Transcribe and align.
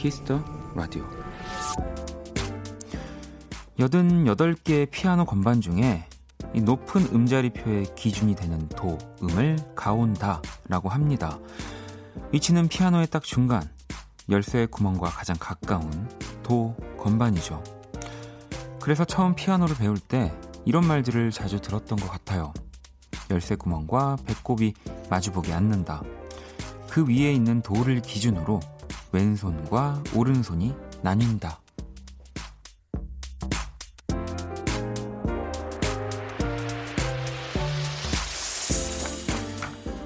Kiss 0.00 0.24
the 0.24 0.42
Radio 0.74 1.04
88개의 3.76 4.90
피아노 4.90 5.26
건반 5.26 5.60
중에 5.60 6.06
이 6.54 6.62
높은 6.62 7.02
음자리표의 7.12 7.94
기준이 7.96 8.34
되는 8.34 8.66
도 8.70 8.96
음을 9.22 9.58
가온다 9.76 10.40
라고 10.68 10.88
합니다. 10.88 11.38
위치는 12.32 12.68
피아노의 12.68 13.08
딱 13.08 13.22
중간, 13.22 13.62
열쇠의 14.30 14.68
구멍과 14.68 15.10
가장 15.10 15.36
가까운 15.38 16.08
도 16.42 16.74
건반이죠. 16.98 17.62
그래서 18.80 19.04
처음 19.04 19.34
피아노를 19.34 19.76
배울 19.76 19.98
때 19.98 20.32
이런 20.64 20.86
말들을 20.86 21.30
자주 21.30 21.60
들었던 21.60 21.98
것 21.98 22.10
같아요. 22.10 22.54
열쇠 23.30 23.54
구멍과 23.54 24.16
배꼽이 24.24 24.72
마주보게 25.10 25.52
않는다. 25.52 26.02
그 26.88 27.06
위에 27.06 27.34
있는 27.34 27.60
도를 27.60 28.00
기준으로 28.00 28.60
왼손과 29.12 30.02
오른손이 30.14 30.74
나뉜다. 31.02 31.60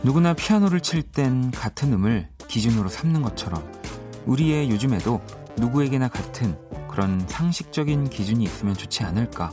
누구나 0.03 0.35
피아노를 0.35 0.81
칠 0.81 1.03
땐 1.03 1.51
같은 1.51 1.93
음을 1.95 2.29
기준으로 2.47 2.89
삼는 2.89 3.23
것처럼 3.23 3.67
우리의 4.27 4.71
요즘에도 4.71 5.23
누구에게나 5.57 6.09
같은 6.09 6.59
그런 6.89 7.27
상식적인 7.27 8.11
기준이 8.11 8.45
있으면 8.45 8.75
좋지 8.75 9.03
않을까 9.03 9.51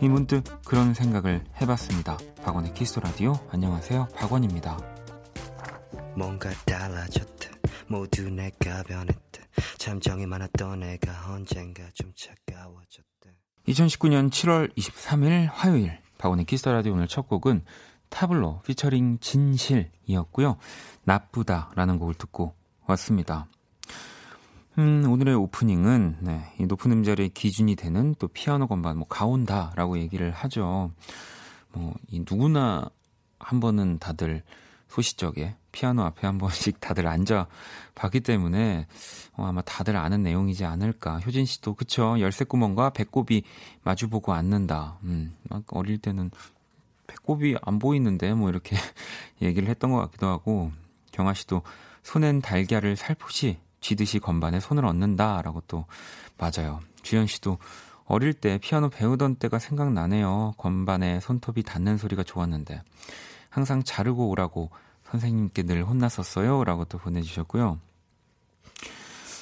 이 0.00 0.08
문득 0.08 0.42
그런 0.64 0.92
생각을 0.92 1.44
해봤습니다. 1.60 2.18
박원의 2.44 2.74
키스 2.74 2.98
라디오 2.98 3.34
안녕하세요 3.50 4.08
박원입니다. 4.16 4.76
뭔가 6.16 6.50
달라졌다 6.66 7.41
모두 7.92 8.30
내가 8.30 8.82
변했다 8.84 9.42
참 9.76 9.92
정이 9.92 10.24
많았던 10.24 10.80
내가 10.80 11.30
언젠가 11.30 11.84
좀 11.92 12.10
차가워졌다 12.16 13.04
2019년 13.68 14.30
7월 14.30 14.74
23일 14.74 15.48
화요일 15.52 16.00
박원의 16.16 16.46
키스 16.46 16.66
라디오 16.70 16.94
오늘 16.94 17.06
첫 17.06 17.28
곡은 17.28 17.64
타블로 18.08 18.62
피처링 18.66 19.18
진실이었고요. 19.20 20.56
나쁘다라는 21.04 21.98
곡을 21.98 22.14
듣고 22.14 22.54
왔습니다. 22.86 23.46
음, 24.78 25.04
오늘의 25.10 25.34
오프닝은 25.34 26.16
네, 26.20 26.54
이 26.58 26.66
높은 26.66 26.92
음자리의 26.92 27.28
기준이 27.30 27.76
되는 27.76 28.14
또 28.18 28.28
피아노 28.28 28.68
건반 28.68 28.96
뭐 28.96 29.06
가온다라고 29.06 29.98
얘기를 29.98 30.30
하죠. 30.30 30.92
뭐 31.72 31.94
이 32.08 32.20
누구나 32.20 32.88
한 33.38 33.60
번은 33.60 33.98
다들 33.98 34.42
소시적에 34.92 35.56
피아노 35.72 36.02
앞에 36.02 36.26
한 36.26 36.36
번씩 36.36 36.80
다들 36.80 37.06
앉아 37.06 37.46
봤기 37.94 38.20
때문에 38.20 38.86
어, 39.36 39.46
아마 39.46 39.62
다들 39.62 39.96
아는 39.96 40.22
내용이지 40.22 40.64
않을까. 40.66 41.18
효진 41.20 41.46
씨도 41.46 41.74
그쵸 41.74 42.16
열쇠 42.20 42.44
구멍과 42.44 42.90
배꼽이 42.90 43.42
마주보고 43.82 44.34
앉는다. 44.34 44.98
음, 45.04 45.34
어릴 45.68 45.98
때는 45.98 46.30
배꼽이 47.06 47.56
안 47.62 47.78
보이는데 47.78 48.34
뭐 48.34 48.50
이렇게 48.50 48.76
얘기를 49.40 49.68
했던 49.68 49.90
것 49.92 49.98
같기도 49.98 50.26
하고 50.26 50.72
경아 51.12 51.32
씨도 51.34 51.62
손엔 52.02 52.42
달걀을 52.42 52.96
살포시 52.96 53.58
쥐듯이 53.80 54.18
건반에 54.18 54.60
손을 54.60 54.84
얹는다라고 54.84 55.62
또 55.68 55.86
맞아요. 56.36 56.80
주현 57.02 57.26
씨도 57.26 57.58
어릴 58.04 58.34
때 58.34 58.58
피아노 58.58 58.90
배우던 58.90 59.36
때가 59.36 59.58
생각나네요. 59.58 60.52
건반에 60.58 61.20
손톱이 61.20 61.62
닿는 61.62 61.96
소리가 61.96 62.22
좋았는데 62.24 62.82
항상 63.52 63.82
자르고 63.82 64.30
오라고 64.30 64.70
선생님께 65.04 65.64
늘 65.64 65.84
혼났었어요. 65.84 66.64
라고 66.64 66.86
또 66.86 66.96
보내주셨고요. 66.96 67.78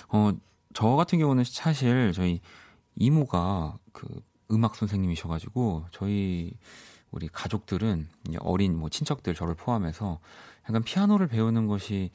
어, 0.09 0.33
저 0.75 0.89
같은 0.97 1.21
경우는 1.21 1.45
사실 1.45 2.13
저희 2.13 2.41
이모가 2.97 3.79
그 3.93 4.09
음악 4.51 4.75
선생님이셔가지고 4.75 5.87
저희 5.93 6.53
우리 7.13 7.29
가족들은 7.29 8.09
어린 8.41 8.77
뭐 8.77 8.89
친척들 8.89 9.33
저를 9.33 9.55
포함해서 9.55 10.19
약간 10.69 10.83
피아노를 10.83 11.29
배우는 11.29 11.69
것이 11.69 12.11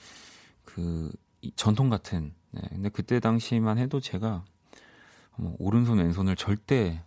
그 0.65 1.09
전통 1.55 1.89
같은. 1.89 2.33
네. 2.51 2.61
근데 2.71 2.89
그때 2.89 3.21
당시만 3.21 3.77
해도 3.77 4.01
제가 4.01 4.43
뭐 5.37 5.55
오른손 5.59 5.99
왼손을 5.99 6.35
절대 6.35 7.01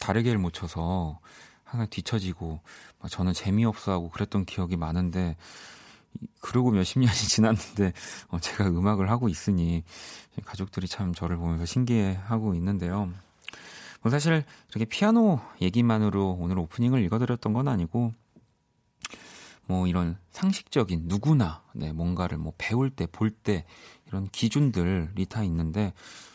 다르게를 0.00 0.40
못 0.40 0.52
쳐서 0.52 1.20
항상 1.72 1.88
뒤처지고 1.88 2.60
저는 3.08 3.32
재미없어 3.32 3.92
하고 3.92 4.10
그랬던 4.10 4.44
기억이 4.44 4.76
많은데 4.76 5.36
그러고 6.40 6.70
몇십 6.70 6.98
년이 6.98 7.16
지났는데 7.16 7.94
어, 8.28 8.38
제가 8.38 8.68
음악을 8.68 9.10
하고 9.10 9.30
있으니 9.30 9.82
가족들이 10.44 10.86
참 10.86 11.14
저를 11.14 11.38
보면서 11.38 11.64
신기해하고 11.64 12.54
있는데요. 12.56 13.10
뭐 14.02 14.10
사실 14.10 14.44
이렇게 14.68 14.84
피아노 14.84 15.40
얘기만으로 15.62 16.36
오늘 16.38 16.58
오프닝을 16.58 17.02
읽어드렸던 17.04 17.54
건 17.54 17.68
아니고 17.68 18.12
뭐 19.66 19.86
이런 19.86 20.18
상식적인 20.30 21.04
누구나 21.04 21.62
네, 21.72 21.92
뭔가를 21.92 22.36
뭐 22.36 22.52
배울 22.58 22.90
때, 22.90 23.06
볼때 23.06 23.64
이런 24.08 24.28
기준들이 24.28 25.24
다 25.24 25.42
있는데 25.44 25.94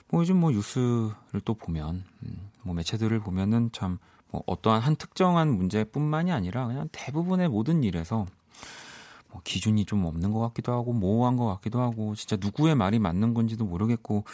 뭐 0.10 0.22
요즘 0.22 0.38
뭐 0.38 0.50
뉴스를 0.50 1.42
또 1.46 1.54
보면 1.54 2.06
음, 2.24 2.50
뭐 2.64 2.74
매체들을 2.74 3.20
보면은 3.20 3.70
참 3.72 4.00
뭐 4.32 4.44
어떠한 4.46 4.82
한 4.82 4.96
특정한 4.96 5.50
문제뿐만이 5.56 6.32
아니라 6.32 6.68
그냥 6.68 6.90
대부분의 6.92 7.50
모든 7.50 7.84
일에서 7.84 8.26
뭐 9.30 9.42
기준이 9.44 9.86
좀 9.86 10.06
없는 10.06 10.32
것 10.32 10.40
같기도 10.40 10.74
하고 10.74 10.94
모호한 10.94 11.38
것 11.38 11.46
같기도 11.46 11.82
하고 11.82 12.16
진짜 12.16 12.38
누구의 12.40 12.76
말이 12.76 13.00
맞는 13.00 13.34
건지도 13.34 13.66
모르겠고 13.66 14.26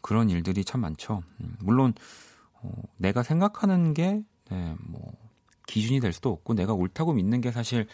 그런 0.00 0.30
일들이 0.30 0.64
참 0.64 0.80
많죠. 0.80 1.22
음, 1.40 1.56
물론 1.60 1.94
어, 2.62 2.70
내가 2.96 3.22
생각하는 3.22 3.94
게, 3.94 4.22
네, 4.50 4.76
뭐, 4.80 5.12
기준이 5.66 6.00
될 6.00 6.12
수도 6.12 6.30
없고, 6.30 6.54
내가 6.54 6.74
옳다고 6.74 7.12
믿는 7.12 7.40
게 7.40 7.52
사실 7.52 7.86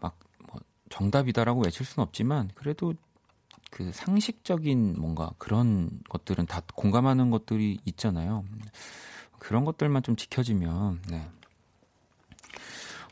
막, 0.00 0.18
뭐, 0.48 0.60
정답이다라고 0.88 1.62
외칠 1.62 1.86
수는 1.86 2.04
없지만, 2.06 2.50
그래도 2.54 2.94
그 3.70 3.92
상식적인 3.92 4.96
뭔가 4.98 5.30
그런 5.38 5.90
것들은 6.08 6.46
다 6.46 6.60
공감하는 6.74 7.30
것들이 7.30 7.78
있잖아요. 7.84 8.44
그런 9.40 9.64
것들만 9.64 10.04
좀 10.04 10.14
지켜지면, 10.14 11.02
네. 11.08 11.28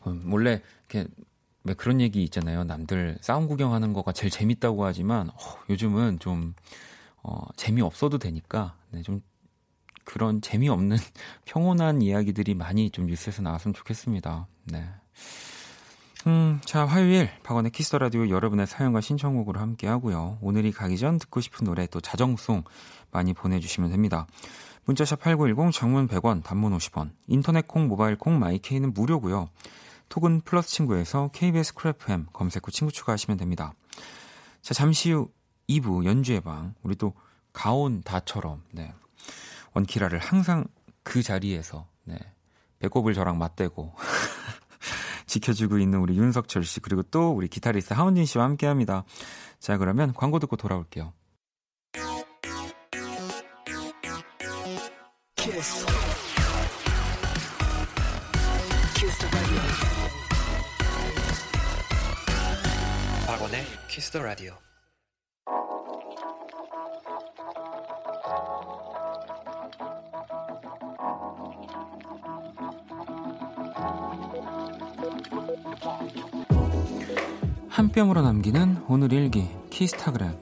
어, 0.02 0.10
몰래, 0.10 0.62
이렇게, 0.88 1.08
왜 1.64 1.74
그런 1.74 2.00
얘기 2.00 2.22
있잖아요. 2.22 2.62
남들 2.62 3.18
싸움 3.20 3.48
구경하는 3.48 3.92
거가 3.92 4.12
제일 4.12 4.30
재밌다고 4.30 4.84
하지만, 4.84 5.30
어, 5.30 5.34
요즘은 5.68 6.20
좀, 6.20 6.54
어, 7.22 7.40
재미 7.56 7.82
없어도 7.82 8.18
되니까, 8.18 8.76
네, 8.90 9.02
좀 9.02 9.20
그런 10.04 10.40
재미없는 10.40 10.96
평온한 11.44 12.00
이야기들이 12.00 12.54
많이 12.54 12.90
좀 12.90 13.06
뉴스에서 13.06 13.42
나왔으면 13.42 13.74
좋겠습니다. 13.74 14.46
네. 14.64 14.88
음, 16.26 16.60
자, 16.64 16.84
화요일 16.84 17.30
박원의 17.42 17.70
키스 17.70 17.94
라디오 17.96 18.28
여러분의 18.28 18.66
사연과 18.66 19.00
신청곡으로 19.00 19.60
함께 19.60 19.86
하고요. 19.86 20.38
오늘이 20.40 20.72
가기 20.72 20.98
전 20.98 21.18
듣고 21.18 21.40
싶은 21.40 21.64
노래 21.64 21.86
또 21.86 22.00
자정송 22.00 22.64
많이 23.10 23.34
보내 23.34 23.60
주시면 23.60 23.90
됩니다. 23.90 24.26
문자샵 24.88 25.20
8910 25.20 25.70
장문 25.70 26.08
100원, 26.08 26.42
단문 26.42 26.74
50원, 26.78 27.10
인터넷 27.26 27.68
콩, 27.68 27.88
모바일 27.88 28.16
콩, 28.16 28.38
마이케이는 28.38 28.94
무료고요. 28.94 29.50
톡은 30.08 30.40
플러스 30.40 30.70
친구에서 30.70 31.28
KBS 31.34 31.74
Cool 31.74 32.10
FM 32.10 32.28
검색 32.32 32.66
후 32.66 32.70
친구 32.70 32.90
추가하시면 32.90 33.36
됩니다. 33.36 33.74
자, 34.62 34.72
잠시 34.72 35.12
후 35.12 35.30
2부 35.68 36.06
연주의 36.06 36.40
방, 36.40 36.74
우리 36.82 36.96
또 36.96 37.12
가온 37.52 38.00
다처럼, 38.02 38.62
네. 38.72 38.90
원키라를 39.74 40.20
항상 40.20 40.64
그 41.02 41.22
자리에서 41.22 41.86
네, 42.04 42.16
배꼽을 42.78 43.12
저랑 43.12 43.36
맞대고 43.36 43.92
지켜주고 45.26 45.76
있는 45.76 45.98
우리 45.98 46.16
윤석철 46.16 46.64
씨 46.64 46.80
그리고 46.80 47.02
또 47.02 47.30
우리 47.32 47.48
기타리스트 47.48 47.92
하은진 47.92 48.24
씨와 48.24 48.44
함께합니다. 48.44 49.04
자 49.58 49.76
그러면 49.76 50.14
광고 50.14 50.38
듣고 50.38 50.56
돌아올게요. 50.56 51.12
박원의 64.08 64.10
키스 64.10 64.12
더 64.12 64.22
라디오. 64.22 64.52
한 77.68 77.92
뼘으로 77.92 78.22
남기는 78.22 78.84
오늘 78.88 79.12
일기 79.12 79.48
키스타그램 79.70 80.36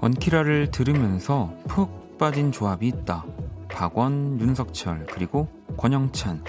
원키라를 0.00 0.70
들으면서 0.70 1.54
푹 1.68 2.18
빠진 2.18 2.50
조합이 2.50 2.88
있다. 2.88 3.33
박원, 3.74 4.40
윤석철, 4.40 5.06
그리고 5.10 5.48
권영찬 5.76 6.44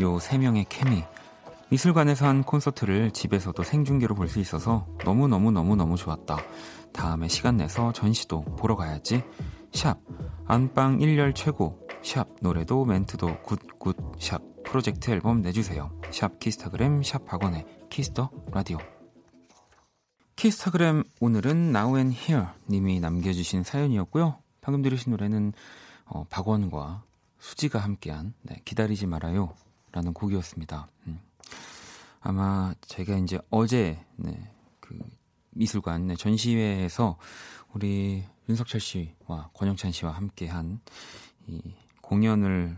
요 0.00 0.18
세 0.18 0.36
명의 0.38 0.66
케미. 0.68 1.02
미술관에서 1.70 2.26
한 2.26 2.42
콘서트를 2.44 3.10
집에서도 3.10 3.60
생중계로 3.62 4.14
볼 4.14 4.28
수 4.28 4.38
있어서 4.40 4.86
너무너무너무너무 5.04 5.96
좋았다. 5.96 6.36
다음에 6.92 7.28
시간 7.28 7.56
내서 7.56 7.92
전시도 7.92 8.42
보러 8.56 8.76
가야지. 8.76 9.22
샵. 9.72 9.98
안방 10.46 10.98
1열 10.98 11.34
최고. 11.34 11.80
샵. 12.02 12.28
노래도 12.40 12.84
멘트도 12.84 13.38
good 13.42 13.66
good. 13.66 13.96
샵. 14.20 14.42
프로젝트 14.64 15.10
앨범 15.10 15.40
내주세요. 15.42 15.90
샵. 16.10 16.38
키스타그램. 16.38 17.02
샵. 17.02 17.24
박원의 17.24 17.66
키스터 17.90 18.30
라디오. 18.52 18.78
키스타그램 20.36 21.04
오늘은 21.20 21.74
Now 21.74 21.96
and 21.96 22.16
Here 22.16 22.46
님이 22.70 23.00
남겨주신 23.00 23.62
사연이었고요. 23.64 24.36
방금 24.60 24.82
들으신 24.82 25.12
노래는 25.12 25.52
어, 26.06 26.24
박원과 26.30 27.04
수지가 27.38 27.78
함께한 27.78 28.34
네, 28.42 28.60
기다리지 28.64 29.06
말아요 29.06 29.54
라는 29.92 30.12
곡이었습니다. 30.12 30.88
음. 31.06 31.20
아마 32.20 32.74
제가 32.80 33.16
이제 33.18 33.38
어제 33.50 33.98
네, 34.16 34.50
그 34.80 34.98
미술관 35.50 36.08
네, 36.08 36.16
전시회에서 36.16 37.18
우리 37.72 38.24
윤석철 38.48 38.80
씨와 38.80 39.50
권영찬 39.54 39.92
씨와 39.92 40.12
함께한 40.12 40.80
이 41.46 41.60
공연을 42.00 42.76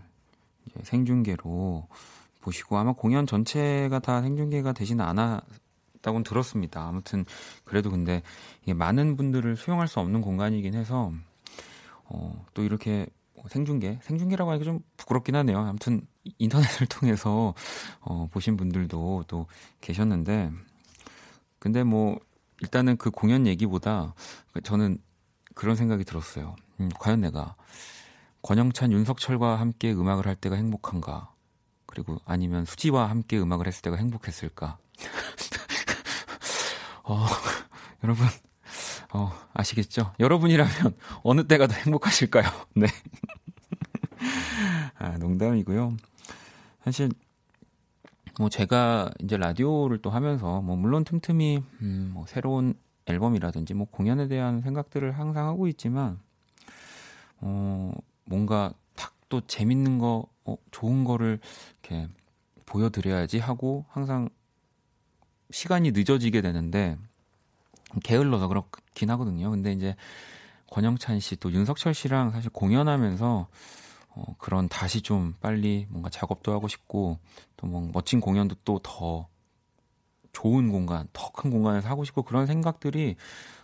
생중계로 0.83 1.89
보시고 2.41 2.79
아마 2.79 2.93
공연 2.93 3.27
전체가 3.27 3.99
다 3.99 4.23
생중계가 4.23 4.73
되지는 4.73 5.05
않았다고는 5.05 6.25
들었습니다. 6.25 6.87
아무튼 6.87 7.25
그래도 7.65 7.91
근데 7.91 8.23
많은 8.67 9.17
분들을 9.17 9.57
수용할 9.57 9.89
수 9.89 10.01
없는 10.01 10.21
공간이긴 10.21 10.75
해서 10.75 11.13
어, 12.05 12.45
또 12.55 12.63
이렇게 12.63 13.07
생중계, 13.49 13.99
생중계라고 14.03 14.51
하기가 14.51 14.65
좀 14.65 14.81
부끄럽긴 14.97 15.35
하네요. 15.37 15.59
아무튼 15.59 16.03
인터넷을 16.39 16.87
통해서 16.89 17.55
어, 18.01 18.29
보신 18.31 18.57
분들도 18.57 19.25
또 19.27 19.47
계셨는데, 19.81 20.51
근데 21.59 21.83
뭐 21.83 22.19
일단은 22.61 22.97
그 22.97 23.11
공연 23.11 23.47
얘기보다 23.47 24.15
저는 24.63 24.99
그런 25.55 25.77
생각이 25.77 26.05
들었어요. 26.05 26.57
음, 26.81 26.89
과연 26.99 27.21
내가 27.21 27.57
권영찬, 28.43 28.93
윤석철과 28.93 29.57
함께 29.57 29.93
음악을 29.93 30.27
할 30.27 30.37
때가 30.37 30.57
행복한가? 30.57 31.33
그리고 31.87 32.19
아니면 32.25 32.65
수지와 32.65 33.11
함께 33.11 33.39
음악을 33.39 33.67
했을 33.67 33.83
때가 33.83 33.97
행복했을까? 33.97 34.79
어, 37.05 37.27
여러분, 38.05 38.27
어, 39.13 39.33
아시겠죠? 39.55 40.13
여러분이라면 40.21 40.73
어느 41.23 41.47
때가 41.47 41.67
더 41.67 41.75
행복하실까요? 41.75 42.45
네. 42.75 42.87
아, 44.99 45.17
농담이고요. 45.19 45.97
사실 46.85 47.11
뭐 48.39 48.49
제가 48.49 49.11
이제 49.23 49.37
라디오를 49.37 49.99
또 49.99 50.11
하면서 50.11 50.61
뭐 50.61 50.77
물론 50.77 51.05
틈틈이 51.05 51.63
음, 51.83 52.11
뭐 52.15 52.25
새로운 52.27 52.75
앨범이라든지 53.07 53.75
뭐 53.75 53.87
공연에 53.91 54.29
대한 54.29 54.61
생각들을 54.61 55.13
항상 55.13 55.49
하고 55.49 55.67
있지만 55.69 56.21
어 57.41 57.93
뭔가 58.25 58.73
탁또 58.95 59.41
재밌는 59.47 59.99
거 59.99 60.27
어, 60.45 60.57
좋은 60.71 61.05
거를 61.05 61.41
이렇게 61.83 62.09
보여드려야지 62.67 63.39
하고 63.39 63.87
항상 63.89 64.29
시간이 65.51 65.93
늦어지게 65.93 66.41
되는데 66.41 66.97
게을러서 68.03 68.49
그렇긴 68.49 69.11
하거든요. 69.11 69.51
근데 69.51 69.73
이제 69.73 69.97
권영찬 70.71 71.21
씨 71.21 71.37
또 71.37 71.51
윤석철 71.53 71.95
씨랑 71.95 72.33
사실 72.33 72.51
공연하면서 72.51 73.49
어, 74.11 74.25
그런 74.39 74.69
다시 74.69 75.01
좀 75.03 75.35
빨리 75.41 75.87
뭔가 75.91 76.11
작업도 76.11 76.53
하고 76.53 76.69
싶고 76.69 77.19
또 77.57 77.67
뭐 77.67 77.89
멋진 77.93 78.21
공연도 78.21 78.57
또 78.65 78.79
더 78.83 79.29
좋은 80.33 80.71
공간, 80.71 81.09
더 81.13 81.31
큰 81.33 81.51
공간에서 81.51 81.89
하고 81.89 82.05
싶고 82.05 82.23
그런 82.23 82.47
생각들이 82.47 83.17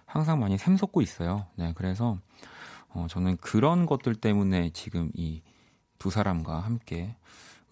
항상 0.06 0.40
많이 0.40 0.56
샘솟고 0.58 1.02
있어요. 1.02 1.46
네, 1.56 1.72
그래서 1.74 2.18
어, 2.88 3.06
저는 3.08 3.36
그런 3.38 3.86
것들 3.86 4.14
때문에 4.16 4.70
지금 4.70 5.10
이 5.14 5.42
두 5.98 6.10
사람과 6.10 6.58
함께 6.60 7.16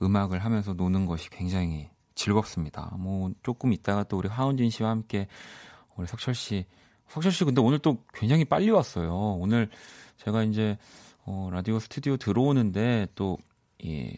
음악을 0.00 0.38
하면서 0.38 0.72
노는 0.72 1.04
것이 1.04 1.28
굉장히 1.28 1.90
즐겁습니다. 2.14 2.94
뭐 2.98 3.30
조금 3.42 3.74
있다가 3.74 4.04
또 4.04 4.16
우리 4.16 4.28
하은진 4.28 4.70
씨와 4.70 4.88
함께 4.88 5.26
우리 5.96 6.06
석철 6.06 6.34
씨, 6.34 6.64
석철 7.08 7.32
씨 7.32 7.44
근데 7.44 7.60
오늘 7.60 7.78
또 7.78 7.98
굉장히 8.14 8.44
빨리 8.44 8.70
왔어요. 8.70 9.36
오늘 9.40 9.68
제가 10.18 10.44
이제 10.44 10.78
어, 11.24 11.50
라디오 11.52 11.78
스튜디오 11.78 12.16
들어오는데 12.16 13.08
또, 13.14 13.38
예, 13.84 14.12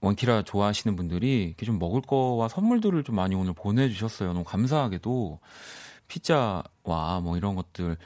원키라 0.00 0.42
좋아하시는 0.42 0.96
분들이 0.96 1.44
이렇게 1.44 1.64
좀 1.64 1.78
먹을 1.78 2.00
거와 2.00 2.48
선물들을 2.48 3.04
좀 3.04 3.14
많이 3.14 3.34
오늘 3.34 3.52
보내주셨어요. 3.52 4.32
너무 4.32 4.44
감사하게도 4.44 5.38
피자와 6.08 7.20
뭐 7.22 7.36
이런 7.36 7.54
것들, 7.54 7.96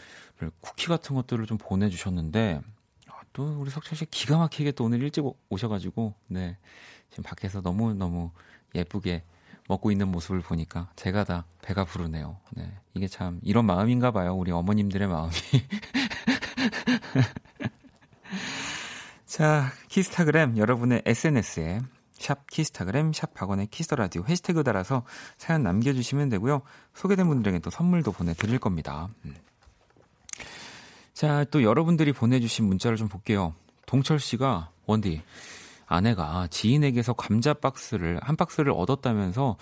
쿠키 0.61 0.87
같은 0.87 1.17
것들을 1.17 1.47
좀 1.47 1.57
보내주셨는데, 1.57 2.61
아, 3.09 3.21
또 3.33 3.59
우리 3.59 3.71
석철 3.71 3.97
씨 3.97 4.05
기가 4.07 4.37
막히게 4.37 4.73
또 4.73 4.85
오늘 4.85 5.03
일찍 5.03 5.25
오셔가지고, 5.49 6.15
네. 6.29 6.59
지금 7.09 7.25
밖에서 7.25 7.63
너무 7.63 7.95
너무 7.95 8.31
예쁘게 8.75 9.25
먹고 9.69 9.91
있는 9.91 10.09
모습을 10.09 10.41
보니까 10.41 10.89
제가 10.97 11.25
다 11.25 11.45
배가 11.63 11.85
부르네요. 11.85 12.39
네. 12.51 12.73
이게 12.95 13.09
참 13.09 13.41
이런 13.43 13.67
마음인가 13.67 14.11
봐요. 14.11 14.35
우리 14.35 14.53
어머님들의 14.53 15.09
마음이. 15.09 15.33
자, 19.27 19.73
키스타그램 19.89 20.57
여러분의 20.57 21.03
SNS에 21.05 21.81
샵 22.13 22.49
키스타그램 22.49 23.13
샵 23.13 23.35
박원의 23.35 23.67
키스터라디오 23.67 24.25
해시태그 24.27 24.65
달아서 24.65 25.03
사연 25.37 25.63
남겨주시면 25.63 26.31
되고요. 26.31 26.63
소개된 26.95 27.27
분들에게 27.27 27.59
또 27.59 27.71
선물도 27.71 28.13
보내드릴 28.13 28.59
겁니다. 28.59 29.09
음. 29.25 29.35
자, 31.13 31.45
또 31.51 31.63
여러분들이 31.63 32.13
보내주신 32.13 32.67
문자를 32.67 32.97
좀 32.97 33.09
볼게요. 33.09 33.55
동철 33.87 34.21
씨가 34.21 34.71
원디 34.87 35.23
아내가 35.87 36.47
지인에게서 36.49 37.13
감자 37.13 37.55
박스를 37.55 38.19
한 38.23 38.37
박스를 38.37 38.73
얻었다면서 38.73 39.57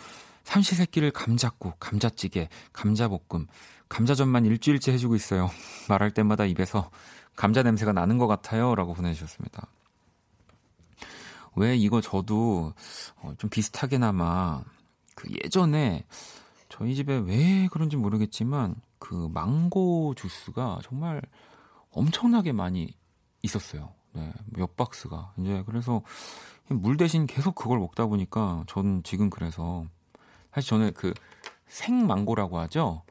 삼시세끼를 0.44 1.10
감자국, 1.10 1.78
감자찌개, 1.78 2.48
감자볶음, 2.72 3.46
감자전만 3.88 4.44
일주일째 4.44 4.92
해주고 4.92 5.14
있어요. 5.14 5.50
말할 5.88 6.10
때마다 6.10 6.44
입에서 6.44 6.90
감자 7.36 7.62
냄새가 7.62 7.92
나는 7.92 8.18
것 8.18 8.26
같아요. 8.26 8.74
라고 8.74 8.94
보내주셨습니다. 8.94 9.68
왜 11.56 11.76
이거 11.76 12.00
저도 12.00 12.74
어, 13.16 13.34
좀 13.38 13.48
비슷하게나마 13.48 14.62
그 15.14 15.28
예전에 15.44 16.04
저희 16.68 16.94
집에 16.94 17.16
왜 17.16 17.68
그런지 17.70 17.96
모르겠지만 17.96 18.74
그 18.98 19.28
망고 19.32 20.14
주스가 20.16 20.80
정말 20.82 21.22
엄청나게 21.90 22.52
많이 22.52 22.92
있었어요. 23.42 23.92
네, 24.14 24.32
몇 24.46 24.76
박스가. 24.76 25.34
이제 25.38 25.62
그래서 25.66 26.02
물 26.68 26.96
대신 26.96 27.26
계속 27.26 27.54
그걸 27.54 27.78
먹다 27.78 28.06
보니까 28.06 28.64
저는 28.66 29.02
지금 29.02 29.28
그래서 29.28 29.84
사실 30.52 30.70
저는 30.70 30.92
그 30.94 31.12
생망고라고 31.68 32.58
하죠. 32.60 33.02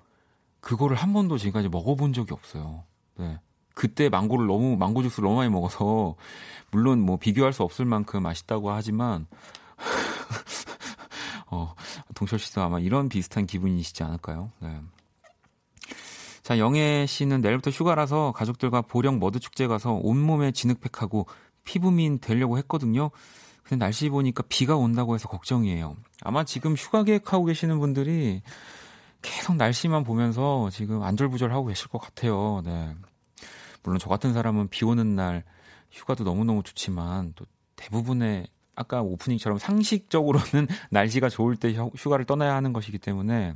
그거를 0.60 0.96
한 0.96 1.14
번도 1.14 1.38
지금까지 1.38 1.70
먹어본 1.70 2.14
적이 2.14 2.34
없어요. 2.34 2.84
네. 3.16 3.40
그때 3.76 4.08
망고를 4.10 4.48
너무 4.48 4.78
망고 4.78 5.02
주스를 5.04 5.28
너무 5.28 5.38
많이 5.38 5.50
먹어서 5.50 6.16
물론 6.72 7.02
뭐 7.02 7.18
비교할 7.18 7.54
수 7.54 7.64
없을 7.64 7.86
만큼 7.86 8.24
맛있다고 8.24 8.72
하지만 8.72 9.28
어, 11.48 11.74
동철 12.16 12.40
씨도 12.40 12.62
아마 12.62 12.80
이런 12.80 13.10
비슷한 13.10 13.46
기분이시지 13.46 14.04
않을까요? 14.04 14.52
네. 14.60 14.80
자, 16.44 16.60
영애 16.60 17.06
씨는 17.08 17.40
내일부터 17.40 17.72
휴가라서 17.72 18.34
가족들과 18.34 18.82
보령 18.82 19.18
머드 19.18 19.40
축제 19.40 19.66
가서 19.66 19.94
온몸에 19.94 20.52
진흙팩하고 20.52 21.26
피부민 21.64 22.20
되려고 22.20 22.58
했거든요. 22.58 23.12
근데 23.64 23.78
날씨 23.78 24.10
보니까 24.10 24.44
비가 24.50 24.76
온다고 24.76 25.16
해서 25.16 25.30
걱정이에요. 25.30 25.96
아마 26.22 26.44
지금 26.44 26.76
휴가 26.76 27.04
계획하고 27.04 27.46
계시는 27.46 27.80
분들이 27.80 28.42
계속 29.22 29.56
날씨만 29.56 30.04
보면서 30.04 30.70
지금 30.70 31.02
안절부절하고 31.02 31.68
계실 31.68 31.88
것 31.88 32.00
같아요. 32.00 32.62
네. 32.66 32.94
물론 33.82 33.98
저 34.00 34.10
같은 34.10 34.34
사람은 34.34 34.68
비 34.68 34.84
오는 34.84 35.16
날 35.16 35.46
휴가도 35.92 36.26
너무너무 36.26 36.62
좋지만 36.62 37.32
또 37.38 37.46
대부분의 37.78 38.48
아까 38.76 39.02
오프닝처럼 39.02 39.60
상식적으로는 39.60 40.68
날씨가 40.92 41.30
좋을 41.30 41.56
때 41.56 41.74
휴가를 41.74 42.26
떠나야 42.26 42.54
하는 42.54 42.74
것이기 42.74 42.98
때문에 42.98 43.54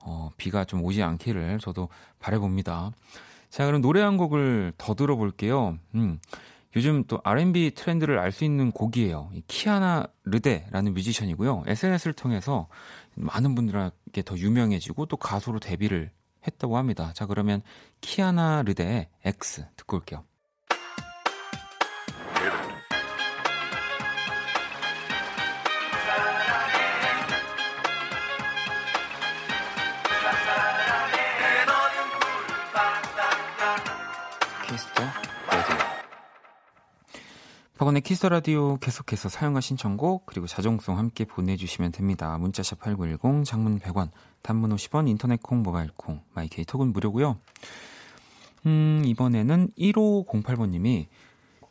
어, 0.00 0.30
비가 0.36 0.64
좀 0.64 0.82
오지 0.84 1.02
않기를 1.02 1.58
저도 1.60 1.88
바래봅니다. 2.18 2.92
자, 3.50 3.66
그럼 3.66 3.80
노래 3.80 4.00
한 4.02 4.16
곡을 4.16 4.72
더 4.78 4.94
들어볼게요. 4.94 5.78
음, 5.94 6.20
요즘 6.76 7.04
또 7.04 7.20
R&B 7.24 7.72
트렌드를 7.74 8.18
알 8.18 8.30
수 8.30 8.44
있는 8.44 8.70
곡이에요. 8.72 9.30
키아나 9.48 10.06
르데라는 10.24 10.94
뮤지션이고요. 10.94 11.64
SNS를 11.66 12.12
통해서 12.12 12.68
많은 13.14 13.54
분들에게 13.54 14.22
더 14.24 14.36
유명해지고 14.36 15.06
또 15.06 15.16
가수로 15.16 15.60
데뷔를 15.60 16.10
했다고 16.46 16.76
합니다. 16.76 17.12
자, 17.14 17.26
그러면 17.26 17.62
키아나 18.00 18.62
르데의 18.62 19.08
X 19.24 19.66
듣고 19.76 19.96
올게요. 19.96 20.24
박원의 37.88 38.02
키스 38.02 38.26
라디오 38.26 38.76
계속해서 38.76 39.30
사용하 39.30 39.60
신청곡 39.60 40.26
그리고 40.26 40.46
자정송 40.46 40.98
함께 40.98 41.24
보내주시면 41.24 41.92
됩니다. 41.92 42.36
문자샵 42.36 42.80
8910 42.80 43.46
장문 43.46 43.78
100원 43.78 44.10
단문 44.42 44.74
50원 44.74 45.08
인터넷 45.08 45.42
콩 45.42 45.62
모바일 45.62 45.90
콩 45.96 46.20
마이케이 46.34 46.66
톡은 46.66 46.92
무료고요. 46.92 47.38
음 48.66 49.02
이번에는 49.06 49.70
1508번님이 49.78 51.06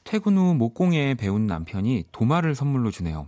퇴근 0.04 0.38
후 0.38 0.56
목공에 0.56 1.14
배운 1.14 1.46
남편이 1.46 2.06
도마를 2.12 2.56
선물로 2.56 2.90
주네요. 2.90 3.28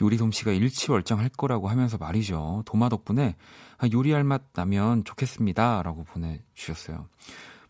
요리 0.00 0.16
솜씨가 0.16 0.52
일치월장할 0.52 1.28
거라고 1.36 1.68
하면서 1.68 1.98
말이죠. 1.98 2.62
도마 2.64 2.88
덕분에 2.88 3.36
아, 3.76 3.88
요리할 3.92 4.24
맛 4.24 4.42
나면 4.54 5.04
좋겠습니다. 5.04 5.82
라고 5.82 6.04
보내주셨어요. 6.04 7.08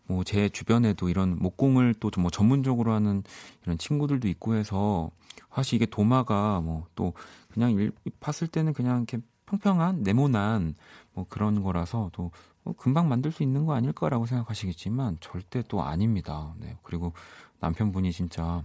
뭐 0.07 0.23
제 0.23 0.49
주변에도 0.49 1.09
이런 1.09 1.37
목공을 1.39 1.95
또 1.95 2.09
뭐 2.19 2.29
전문적으로 2.29 2.93
하는 2.93 3.23
이런 3.63 3.77
친구들도 3.77 4.27
있고 4.27 4.55
해서 4.55 5.11
사실 5.53 5.75
이게 5.75 5.85
도마가 5.85 6.61
뭐 6.61 6.87
또 6.95 7.13
그냥 7.51 7.71
일, 7.71 7.91
봤을 8.19 8.47
때는 8.47 8.73
그냥 8.73 8.97
이렇게 8.97 9.19
평평한 9.45 10.03
네모난 10.03 10.75
뭐 11.13 11.25
그런 11.29 11.61
거라서 11.63 12.09
또 12.13 12.31
뭐 12.63 12.73
금방 12.77 13.09
만들 13.09 13.31
수 13.31 13.43
있는 13.43 13.65
거 13.65 13.73
아닐까라고 13.75 14.25
생각하시겠지만 14.25 15.17
절대 15.19 15.61
또 15.67 15.83
아닙니다. 15.83 16.53
네. 16.59 16.77
그리고 16.83 17.13
남편분이 17.59 18.11
진짜 18.13 18.63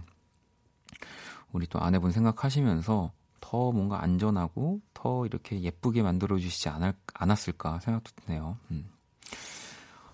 우리 1.51 1.67
또 1.67 1.79
아내분 1.79 2.11
생각하시면서 2.11 3.11
더 3.41 3.71
뭔가 3.71 4.01
안전하고 4.03 4.81
더 4.93 5.25
이렇게 5.25 5.61
예쁘게 5.61 6.03
만들어 6.03 6.37
주시지 6.37 6.69
않을, 6.69 6.93
않았을까 7.13 7.79
생각도 7.79 8.11
드네요. 8.15 8.57
음. 8.71 8.89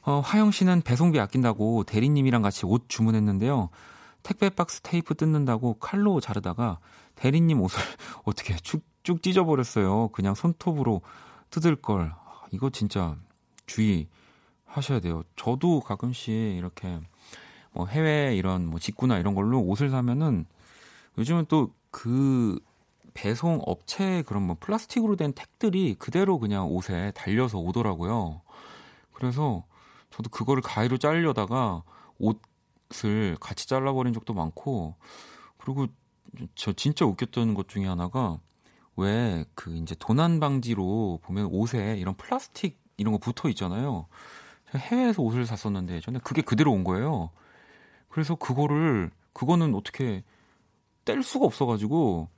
어, 0.06 0.20
화영 0.20 0.52
씨는 0.52 0.82
배송비 0.82 1.20
아낀다고 1.20 1.84
대리님이랑 1.84 2.42
같이 2.42 2.66
옷 2.66 2.86
주문했는데요. 2.88 3.70
택배 4.24 4.50
박스 4.50 4.82
테이프 4.82 5.16
뜯는다고 5.16 5.76
칼로 5.76 6.20
자르다가 6.20 6.80
대리님 7.16 7.62
옷을 7.62 7.80
어떻게 8.24 8.56
쭉쭉 8.56 9.24
찢어버렸어요. 9.24 10.10
그냥 10.10 10.36
손톱으로 10.36 11.02
뜯을 11.50 11.76
걸. 11.78 12.14
이거 12.52 12.70
진짜 12.70 13.16
주의하셔야 13.66 15.00
돼요. 15.02 15.24
저도 15.36 15.80
가끔씩 15.80 16.34
이렇게 16.34 17.00
뭐 17.72 17.88
해외 17.88 18.36
이런 18.36 18.68
뭐 18.68 18.80
직구나 18.80 19.18
이런 19.18 19.36
걸로 19.36 19.60
옷을 19.60 19.90
사면은 19.90 20.46
요즘은 21.18 21.46
또 21.48 21.72
그 21.96 22.60
배송 23.14 23.62
업체 23.66 24.22
그런 24.24 24.44
뭐 24.44 24.58
플라스틱으로 24.60 25.16
된 25.16 25.32
택들이 25.32 25.96
그대로 25.98 26.40
그냥 26.40 26.68
옷에 26.68 27.14
달려서 27.16 27.58
오더라고요. 27.58 28.42
그래서 29.14 29.64
저도 30.16 30.30
그거를 30.30 30.62
가위로 30.62 30.98
자르려다가 30.98 31.84
옷을 32.20 33.38
같이 33.40 33.68
잘라버린 33.68 34.14
적도 34.14 34.34
많고 34.34 34.96
그리고 35.58 35.88
저 36.56 36.74
진짜 36.74 37.06
웃겼던 37.06 37.54
것 37.54 37.68
중에 37.68 37.86
하나가 37.86 38.40
왜 38.98 39.46
그 39.56 39.76
이제 39.76 39.96
도난 40.00 40.40
방지로 40.40 41.20
보면 41.24 41.48
옷에 41.48 41.98
이런 41.98 42.16
플라스틱 42.16 42.80
이런 42.98 43.12
거 43.14 43.18
붙어 43.18 43.50
있잖아요. 43.50 44.08
제가 44.72 44.80
해외에서 44.80 45.22
옷을 45.22 45.46
샀었는데 45.46 46.00
저는 46.02 46.22
그게 46.22 46.42
그대로 46.42 46.72
온 46.72 46.84
거예요. 46.84 47.32
그래서 48.10 48.36
그거를 48.36 49.12
그거는 49.34 49.76
어떻게 49.76 50.24
뗄 51.04 51.24
수가 51.24 51.46
없어가지고 51.46 52.30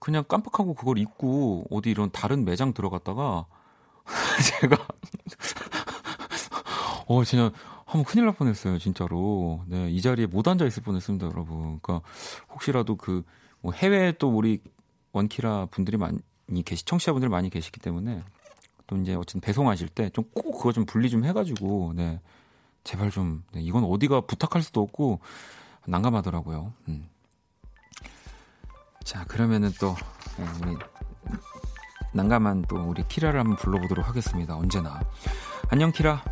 그냥 0.00 0.24
깜빡하고 0.26 0.74
그걸 0.74 0.98
입고 0.98 1.66
어디 1.70 1.90
이런 1.90 2.10
다른 2.10 2.44
매장 2.44 2.72
들어갔다가 2.72 3.46
제가 4.60 4.76
어, 7.10 7.24
진짜 7.24 7.50
한번 7.86 8.04
큰일 8.04 8.26
날 8.26 8.34
뻔했어요, 8.34 8.78
진짜로. 8.78 9.62
네, 9.66 9.90
이 9.90 10.00
자리에 10.02 10.26
못 10.26 10.46
앉아 10.46 10.66
있을 10.66 10.82
뻔했습니다, 10.82 11.26
여러분. 11.26 11.80
그러니까 11.80 12.00
혹시라도 12.50 12.96
그 12.96 13.24
뭐 13.60 13.72
해외에 13.72 14.12
또 14.12 14.28
우리 14.30 14.60
원키라 15.10 15.66
분들이 15.72 15.96
많이 15.96 16.20
계시, 16.64 16.84
청취자분들 16.84 17.28
많이 17.28 17.50
계시기 17.50 17.80
때문에 17.80 18.22
또 18.86 18.96
이제 18.98 19.14
어쨌든 19.16 19.40
배송하실 19.40 19.88
때 19.88 20.10
좀 20.10 20.24
꼭 20.32 20.52
그거 20.58 20.70
좀 20.72 20.86
분리 20.86 21.10
좀 21.10 21.24
해가지고 21.24 21.92
네, 21.96 22.20
제발 22.84 23.10
좀 23.10 23.42
네, 23.50 23.60
이건 23.60 23.82
어디가 23.82 24.20
부탁할 24.22 24.62
수도 24.62 24.80
없고 24.80 25.18
난감하더라고요. 25.86 26.72
음. 26.86 27.08
자, 29.02 29.24
그러면은 29.24 29.72
또 29.80 29.96
네, 30.36 30.44
우리 30.62 30.76
난감한 32.12 32.66
또 32.68 32.76
우리 32.76 33.02
키라를 33.08 33.40
한번 33.40 33.56
불러보도록 33.56 34.06
하겠습니다. 34.06 34.56
언제나. 34.56 35.00
안녕 35.68 35.90
키라. 35.90 36.22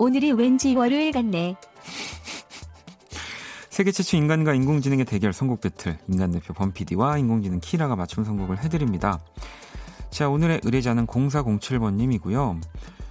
오늘이 0.00 0.32
왠지 0.32 0.74
월요일 0.74 1.12
같네. 1.12 1.56
세계 3.68 3.92
최초 3.92 4.16
인간과 4.16 4.54
인공지능의 4.54 5.04
대결 5.04 5.34
선곡 5.34 5.60
배틀 5.60 5.98
인간 6.08 6.30
대표 6.30 6.54
범피디와 6.54 7.18
인공지능 7.18 7.60
키라가 7.60 7.96
맞춤 7.96 8.24
선곡을 8.24 8.64
해드립니다. 8.64 9.20
자 10.08 10.30
오늘의 10.30 10.62
의뢰자는 10.64 11.06
0407번님이고요. 11.06 12.62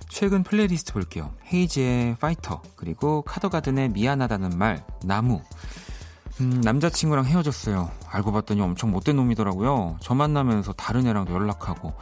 최근 0.09 0.41
플레이리스트 0.41 0.93
볼게요. 0.93 1.31
헤이즈의 1.53 2.15
파이터 2.19 2.63
그리고 2.75 3.21
카더가든의 3.21 3.89
미안하다는 3.89 4.57
말 4.57 4.83
나무 5.05 5.43
음, 6.41 6.59
남자친구랑 6.61 7.25
헤어졌어요. 7.25 7.91
알고 8.07 8.31
봤더니 8.31 8.61
엄청 8.61 8.89
못된 8.89 9.15
놈이더라고요. 9.15 9.97
저 10.01 10.15
만나면서 10.15 10.73
다른 10.73 11.05
애랑도 11.05 11.35
연락하고 11.35 11.93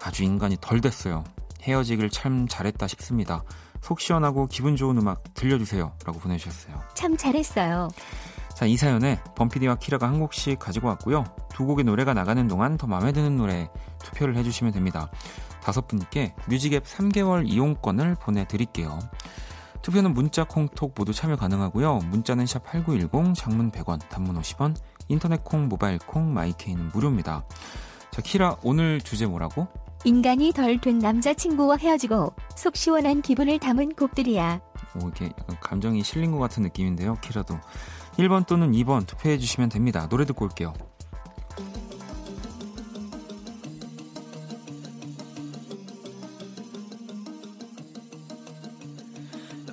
아주 0.00 0.22
인간이 0.22 0.56
덜 0.60 0.80
됐어요. 0.80 1.24
헤어지길 1.62 2.10
참 2.10 2.46
잘했다 2.48 2.86
싶습니다. 2.86 3.42
속 3.80 4.00
시원하고 4.00 4.46
기분 4.46 4.76
좋은 4.76 4.96
음악 4.98 5.22
들려주세요. 5.34 5.92
라고 6.04 6.18
보내주셨어요. 6.18 6.80
참 6.94 7.16
잘했어요. 7.16 7.88
자, 8.54 8.66
이 8.66 8.76
사연에 8.76 9.20
범피디와 9.36 9.76
키라가 9.76 10.08
한 10.08 10.18
곡씩 10.18 10.58
가지고 10.58 10.88
왔고요. 10.88 11.24
두 11.52 11.64
곡의 11.64 11.84
노래가 11.84 12.12
나가는 12.12 12.46
동안 12.48 12.76
더 12.76 12.86
마음에 12.86 13.12
드는 13.12 13.36
노래 13.36 13.70
투표를 14.02 14.36
해주시면 14.36 14.72
됩니다. 14.72 15.10
다섯 15.62 15.86
분께 15.86 16.34
뮤직앱 16.48 16.84
3개월 16.84 17.48
이용권을 17.48 18.16
보내드릴게요. 18.16 18.98
투표는 19.82 20.12
문자, 20.12 20.44
콩톡 20.44 20.94
모두 20.96 21.12
참여 21.12 21.36
가능하고요. 21.36 22.00
문자는 22.10 22.46
샵 22.46 22.64
8910, 22.64 23.34
장문 23.34 23.70
100원, 23.70 24.00
단문 24.08 24.40
50원, 24.40 24.74
인터넷 25.08 25.44
콩, 25.44 25.68
모바일 25.68 25.98
콩, 25.98 26.34
마이케이는 26.34 26.90
무료입니다. 26.92 27.44
자, 28.10 28.22
키라, 28.22 28.56
오늘 28.62 29.00
주제 29.00 29.26
뭐라고? 29.26 29.68
인간이 30.04 30.52
덜 30.52 30.78
된 30.80 30.98
남자친구와 30.98 31.76
헤어지고 31.76 32.32
속 32.56 32.76
시원한 32.76 33.20
기분을 33.22 33.58
담은 33.58 33.94
곡들이야. 33.94 34.60
오, 34.96 35.06
이렇게 35.06 35.30
감정이 35.60 36.02
실린 36.04 36.32
것 36.32 36.38
같은 36.38 36.62
느낌인데요, 36.62 37.18
키라도. 37.20 37.58
1번 38.16 38.46
또는 38.46 38.72
2번 38.72 39.06
투표해 39.06 39.38
주시면 39.38 39.68
됩니다. 39.68 40.08
노래 40.08 40.24
듣고 40.24 40.44
올게요. 40.44 40.72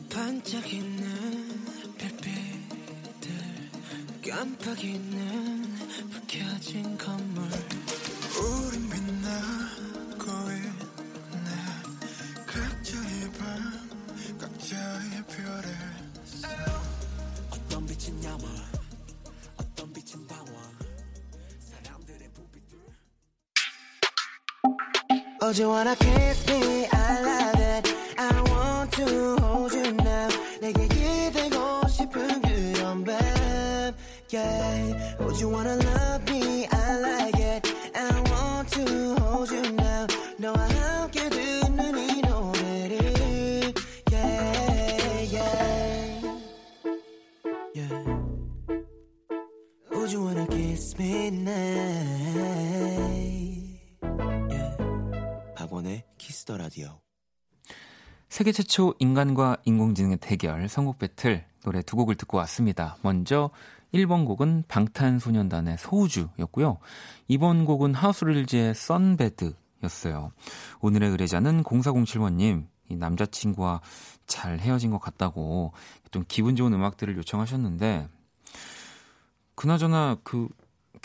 반짝이는 0.09 1.03
별빛들 1.97 3.31
깜빡이는 4.29 5.54
Oh, 25.44 25.52
do 25.52 25.62
you 25.62 25.68
wanna 25.68 25.96
kiss 25.96 26.46
me? 26.46 26.86
I 26.92 27.20
love 27.22 27.60
it. 27.60 27.94
I 28.18 28.40
want 28.50 28.92
to 28.92 29.36
hold 29.40 29.72
you 29.72 29.92
now. 29.92 30.28
내게 30.60 30.86
기대고 30.86 31.88
싶은 31.88 32.40
그런 32.42 33.04
밤. 33.04 33.16
Yeah. 34.30 35.16
Oh, 35.18 35.30
do 35.32 35.40
you 35.40 35.48
wanna 35.48 35.76
love 35.76 36.22
me? 36.30 36.66
I 36.70 36.98
like 37.00 37.40
it. 37.40 37.66
I 37.94 38.12
want 38.30 38.68
to 38.72 39.14
hold 39.20 39.50
you 39.50 39.72
now. 39.72 40.06
너와 40.38 40.56
함께 40.56 41.28
듣는 41.28 41.98
이 41.98 42.20
노래를. 42.22 43.72
Yeah, 44.12 45.20
yeah. 45.32 46.38
Yeah. 47.74 48.04
Would 49.90 50.12
you 50.12 50.22
wanna 50.22 50.46
kiss 50.46 50.96
me 50.98 51.30
now? 51.30 53.23
키스 56.45 56.51
더 56.53 56.57
라디오. 56.57 56.99
세계 58.29 58.51
최초 58.51 58.93
인간과 58.99 59.57
인공지능의 59.65 60.17
대결 60.17 60.69
선곡 60.69 60.99
배틀 60.99 61.43
노래 61.63 61.81
두 61.81 61.95
곡을 61.95 62.15
듣고 62.15 62.37
왔습니다. 62.37 62.97
먼저 63.01 63.49
1번 63.93 64.25
곡은 64.27 64.65
방탄소년단의 64.67 65.77
소우주였고요. 65.79 66.77
2번 67.31 67.65
곡은 67.65 67.95
하우스룰즈의 67.95 68.75
Sunbed였어요. 68.75 70.31
오늘의 70.81 71.09
의뢰자는 71.09 71.63
0407번님, 71.63 72.67
이 72.89 72.95
남자친구와 72.95 73.81
잘 74.27 74.59
헤어진 74.59 74.91
것 74.91 74.99
같다고 74.99 75.73
좀 76.11 76.23
기분 76.27 76.55
좋은 76.55 76.71
음악들을 76.73 77.17
요청하셨는데, 77.17 78.07
그나저나 79.55 80.17
그 80.23 80.47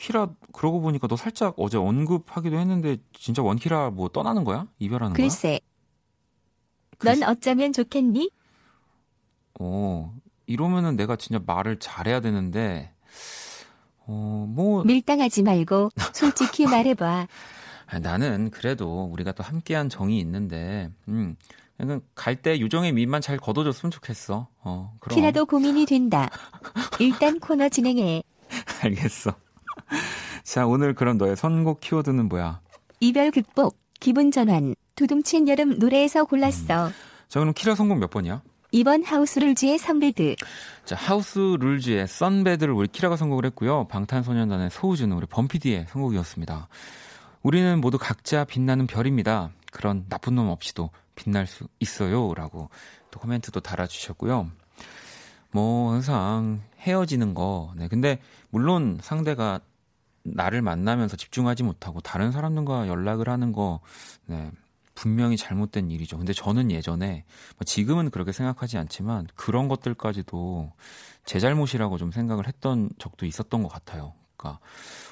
키라 0.01 0.29
그러고 0.53 0.81
보니까 0.81 1.07
너 1.09 1.17
살짝 1.17 1.55
어제 1.59 1.77
언급하기도 1.77 2.57
했는데 2.59 2.97
진짜 3.13 3.43
원키라 3.43 3.91
뭐 3.91 4.09
떠나는 4.09 4.45
거야? 4.45 4.67
이별하는 4.79 5.13
글쎄. 5.15 5.61
거야? 7.01 7.15
넌 7.15 7.23
어쩌면 7.23 7.73
좋겠니? 7.73 8.31
어 9.61 10.15
이러면은 10.47 10.97
내가 10.97 11.17
진짜 11.17 11.41
말을 11.45 11.79
잘해야 11.79 12.21
되는데 12.21 12.95
어 14.07 14.47
뭐 14.49 14.85
밀당하지 14.85 15.43
말고 15.43 15.91
솔직히 16.15 16.67
말해 16.67 16.95
봐. 16.95 17.27
나는 18.03 18.51
그래도 18.51 19.05
우리가 19.05 19.33
또 19.33 19.43
함께한 19.43 19.89
정이 19.89 20.19
있는데 20.21 20.91
음 21.09 21.37
그냥 21.77 22.01
갈때 22.15 22.59
유정의 22.59 22.93
미만 22.93 23.21
잘 23.21 23.37
걷어줬으면 23.37 23.91
좋겠어. 23.91 24.49
어 24.63 24.97
그럼 25.01 25.17
키라도 25.17 25.47
고민이 25.47 25.87
된다. 25.87 26.29
일단 27.01 27.39
코너 27.41 27.69
진행해. 27.69 28.23
알겠어. 28.83 29.35
자 30.45 30.67
오늘 30.67 30.95
그럼 30.95 31.19
너의 31.19 31.37
선곡 31.37 31.81
키워드는 31.81 32.29
뭐야? 32.29 32.61
이별 33.01 33.31
극복, 33.31 33.77
기분 33.99 34.31
전환, 34.31 34.75
두둥친 34.95 35.49
여름 35.49 35.79
노래에서 35.79 36.25
골랐어. 36.25 36.91
자 37.29 37.41
그럼 37.41 37.53
키라 37.55 37.75
선곡 37.75 37.99
몇 37.99 38.11
번이야? 38.11 38.43
이번 38.73 39.05
하우스 39.05 39.41
룰즈의 39.41 39.79
선배드. 39.79 40.37
자, 40.85 40.95
하우스 40.95 41.57
룰즈의 41.59 42.07
썬베드를 42.07 42.73
우리 42.73 42.87
키라가 42.87 43.17
선곡을 43.17 43.45
했고요. 43.47 43.89
방탄소년단의 43.89 44.71
소우주는 44.71 45.15
우리 45.17 45.27
범피디의 45.27 45.87
선곡이었습니다. 45.89 46.69
우리는 47.43 47.81
모두 47.81 47.99
각자 47.99 48.45
빛나는 48.45 48.87
별입니다. 48.87 49.51
그런 49.73 50.05
나쁜 50.09 50.37
놈 50.37 50.49
없이도 50.49 50.91
빛날 51.17 51.47
수 51.47 51.67
있어요. 51.81 52.33
라고 52.35 52.71
또 53.11 53.19
코멘트도 53.19 53.61
달아주셨고요. 53.61 54.51
뭐, 55.51 55.93
항상 55.93 56.63
헤어지는 56.79 57.35
거. 57.35 57.73
네. 57.77 57.89
근데, 57.89 58.21
물론 58.51 58.99
상대가 59.03 59.61
나를 60.23 60.63
만나면서 60.63 61.17
집중하지 61.17 61.63
못하고 61.63 62.01
다른 62.01 62.33
사람들과 62.33 62.89
연락을 62.89 63.29
하는 63.29 63.53
거, 63.53 63.81
네. 64.27 64.51
분명히 64.95 65.39
잘못된 65.39 65.91
일이죠. 65.91 66.19
근데 66.19 66.35
저는 66.35 66.71
예전에, 66.71 67.25
뭐 67.57 67.65
지금은 67.65 68.11
그렇게 68.11 68.33
생각하지 68.33 68.77
않지만 68.77 69.29
그런 69.35 69.69
것들까지도 69.69 70.73
제 71.25 71.39
잘못이라고 71.41 71.97
좀 71.97 72.13
생각을 72.13 72.47
했던 72.47 72.91
적도 72.99 73.25
있었던 73.25 73.63
것 73.63 73.69
같아요. 73.69 74.13
그러니까, 74.37 74.61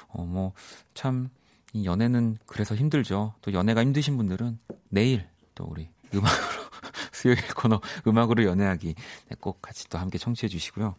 어, 0.09 0.25
뭐, 0.25 0.53
참, 0.93 1.29
이 1.73 1.85
연애는 1.85 2.37
그래서 2.45 2.75
힘들죠. 2.75 3.33
또 3.41 3.53
연애가 3.53 3.81
힘드신 3.81 4.17
분들은 4.17 4.59
내일 4.89 5.27
또 5.55 5.65
우리 5.65 5.89
음악으로 6.13 6.61
수요일 7.11 7.37
코너 7.55 7.79
음악으로 8.07 8.43
연애하기 8.43 8.95
네, 9.29 9.35
꼭 9.39 9.61
같이 9.61 9.87
또 9.89 9.97
함께 9.97 10.17
청취해 10.17 10.49
주시고요. 10.49 10.95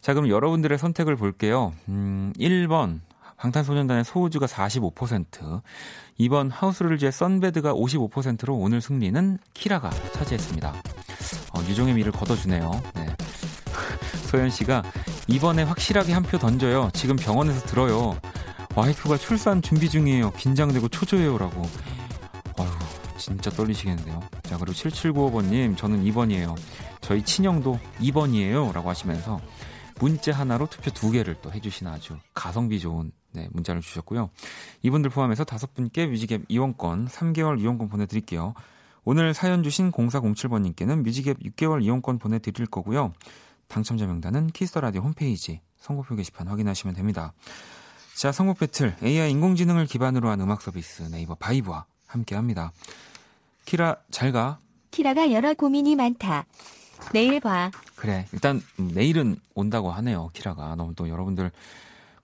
자, 0.00 0.12
그럼 0.12 0.28
여러분들의 0.28 0.76
선택을 0.76 1.16
볼게요. 1.16 1.72
음, 1.88 2.32
1번 2.38 3.00
방탄소년단의 3.36 4.04
소우주가 4.04 4.46
45%, 4.46 5.62
2번 6.20 6.50
하우스룰즈의 6.52 7.12
썬베드가 7.12 7.74
55%로 7.74 8.54
오늘 8.56 8.80
승리는 8.80 9.38
키라가 9.54 9.90
차지했습니다. 10.12 10.70
어, 11.54 11.60
유종의 11.68 11.94
미를 11.94 12.12
걷어주네요. 12.12 12.82
네. 12.94 13.06
소연 14.30 14.50
씨가 14.50 14.82
이번에 15.28 15.62
확실하게 15.64 16.12
한 16.12 16.24
표 16.24 16.38
던져요. 16.38 16.90
지금 16.92 17.16
병원에서 17.16 17.60
들어요. 17.66 18.18
와이프가 18.74 19.18
출산 19.18 19.62
준비 19.62 19.88
중이에요. 19.88 20.32
긴장되고 20.32 20.88
초조해요라고. 20.88 21.62
아유, 22.58 22.68
진짜 23.18 23.50
떨리시겠는데요. 23.50 24.20
자, 24.42 24.56
그리고 24.56 24.72
7795번님, 24.72 25.76
저는 25.76 26.02
2번이에요. 26.04 26.56
저희 27.00 27.22
친형도 27.22 27.78
2번이에요. 28.00 28.72
라고 28.72 28.88
하시면서 28.90 29.40
문자 30.00 30.32
하나로 30.32 30.66
투표 30.66 30.90
두 30.90 31.10
개를 31.12 31.36
또 31.40 31.52
해주신 31.52 31.86
아주 31.86 32.16
가성비 32.34 32.80
좋은 32.80 33.12
네, 33.34 33.48
문자를 33.52 33.80
주셨고요. 33.80 34.30
이분들 34.82 35.10
포함해서 35.10 35.44
다섯 35.44 35.74
분께 35.74 36.06
뮤직앱 36.06 36.44
이용권 36.48 37.08
3개월 37.08 37.60
이용권 37.60 37.88
보내드릴게요. 37.88 38.54
오늘 39.04 39.34
사연 39.34 39.62
주신 39.62 39.92
0407번님께는 39.92 41.02
뮤직앱 41.02 41.38
6개월 41.40 41.82
이용권 41.82 42.18
보내드릴 42.18 42.66
거고요. 42.66 43.12
당첨자 43.68 44.06
명단은 44.06 44.48
키스터라디오 44.48 45.02
홈페이지 45.02 45.60
선곡표 45.78 46.16
게시판 46.16 46.48
확인하시면 46.48 46.94
됩니다. 46.94 47.32
자, 48.14 48.30
선곡 48.32 48.60
배틀 48.60 48.96
AI 49.02 49.30
인공지능을 49.32 49.86
기반으로 49.86 50.30
한 50.30 50.40
음악 50.40 50.62
서비스 50.62 51.02
네이버 51.02 51.34
바이브와 51.34 51.84
함께합니다. 52.06 52.72
키라 53.64 53.96
잘 54.10 54.30
가. 54.32 54.58
키라가 54.92 55.32
여러 55.32 55.52
고민이 55.54 55.96
많다. 55.96 56.46
내일 57.12 57.40
봐. 57.40 57.70
그래. 57.96 58.26
일단 58.32 58.62
음, 58.78 58.92
내일은 58.94 59.36
온다고 59.54 59.90
하네요. 59.90 60.30
키라가. 60.32 60.76
너무 60.76 60.94
또 60.94 61.08
여러분들 61.08 61.50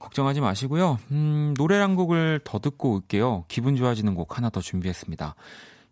걱정하지 0.01 0.41
마시고요. 0.41 0.99
음, 1.13 1.55
노래 1.57 1.77
한 1.77 1.95
곡을 1.95 2.41
더 2.43 2.59
듣고 2.59 2.95
올게요. 2.95 3.45
기분 3.47 3.77
좋아지는 3.77 4.15
곡 4.15 4.37
하나 4.37 4.51
더 4.51 4.61
준비했습니다. 4.61 5.37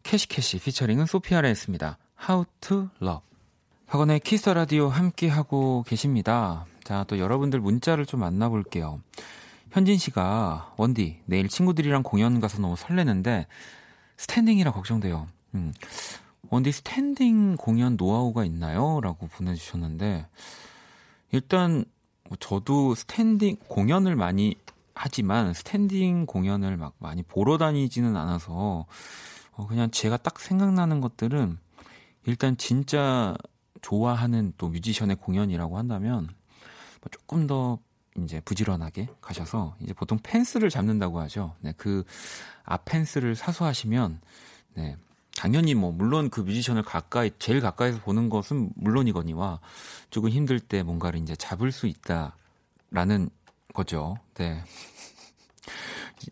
Cash 0.03 0.31
Cash 0.31 0.59
피처링은 0.59 1.07
Sofia 1.07 1.47
Reyes였습니다. 1.47 1.99
How 2.29 2.45
to 2.61 2.89
Love. 3.01 3.23
박원의 3.87 4.21
키스 4.21 4.49
라디오 4.51 4.89
함께 4.89 5.29
하고 5.29 5.85
계십니다. 5.87 6.67
자, 6.83 7.05
또 7.07 7.19
여러분들 7.19 7.61
문자를 7.61 8.07
좀 8.07 8.21
만나볼게요. 8.21 9.01
현진 9.71 9.99
씨가 9.99 10.75
원디 10.79 11.21
내일 11.27 11.49
친구들이랑 11.49 12.03
공연 12.03 12.41
가서 12.41 12.61
너무 12.61 12.77
설레는데 12.77 13.47
스탠딩이라 14.17 14.73
걱정돼요. 14.73 15.29
음. 15.55 15.73
원디 16.51 16.73
스탠딩 16.73 17.57
공연 17.57 17.97
노하우가 17.97 18.45
있나요? 18.45 19.01
라고 19.03 19.27
보내주셨는데 19.27 20.27
일단 21.33 21.73
뭐 21.75 21.85
저도 22.37 22.95
스탠딩 22.95 23.57
공연을 23.69 24.17
많이 24.17 24.55
하지만 24.95 25.55
스탠딩 25.55 26.27
공연을 26.27 26.77
막 26.77 26.95
많이 26.99 27.23
보러 27.23 27.57
다니지는 27.57 28.17
않아서 28.17 28.87
어 29.53 29.67
그냥 29.67 29.91
제가 29.91 30.17
딱 30.17 30.39
생각나는 30.39 31.01
것들은 31.01 31.59
일단 32.27 32.57
진짜 32.57 33.37
좋아하는 33.81 34.53
또 34.59 34.69
뮤지션의 34.69 35.17
공연이라고 35.17 35.79
한다면 35.79 36.29
뭐 37.01 37.09
조금 37.11 37.47
더 37.47 37.79
이제 38.17 38.41
부지런하게 38.41 39.09
가셔서 39.21 39.77
이제 39.81 39.93
보통 39.93 40.19
펜스를 40.23 40.71
잡는다고 40.71 41.21
하죠. 41.21 41.55
네, 41.61 41.73
그 41.77 42.05
앞펜스를 42.65 43.37
사수하시면 43.37 44.21
네, 44.75 44.97
당연히 45.39 45.75
뭐 45.75 45.93
물론 45.93 46.31
그 46.31 46.41
뮤지션을 46.41 46.83
가까이 46.83 47.31
제일 47.39 47.61
가까이서 47.61 48.01
보는 48.01 48.29
것은 48.29 48.71
물론이거니와 48.75 49.61
조금 50.11 50.31
힘들 50.31 50.59
때 50.59 50.83
뭔가를 50.83 51.21
이제 51.21 51.37
잡을 51.37 51.71
수 51.71 51.87
있다라는 51.87 53.31
거죠. 53.73 54.17
네. 54.35 54.65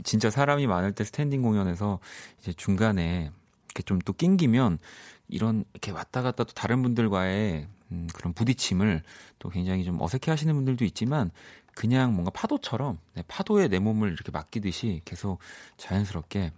진짜 0.03 0.29
사람이 0.29 0.67
많을 0.67 0.91
때 0.91 1.05
스탠딩 1.05 1.41
공연에서 1.41 2.01
이제 2.41 2.53
중간에 2.53 3.31
이렇게 3.67 3.83
좀 3.85 4.01
또 4.05 4.13
낑기면 4.13 4.81
이런 5.29 5.65
이렇게 5.73 5.93
왔다 5.93 6.21
갔다 6.23 6.43
또 6.43 6.53
다른 6.53 6.83
분들과의 6.83 7.69
음, 7.93 8.09
그런 8.13 8.33
부딪힘을 8.33 9.05
또 9.39 9.51
굉장히 9.51 9.85
좀 9.85 10.03
어색해 10.03 10.33
하시는 10.33 10.53
분들도 10.53 10.85
있지만 10.85 11.31
그냥 11.77 12.13
뭔가 12.13 12.33
파도처럼 12.33 12.99
네, 13.15 13.23
파도에 13.29 13.69
내 13.69 13.79
몸을 13.79 14.11
이렇게 14.11 14.33
맡기듯이 14.33 15.03
계속 15.05 15.39
자연스럽게 15.77 16.51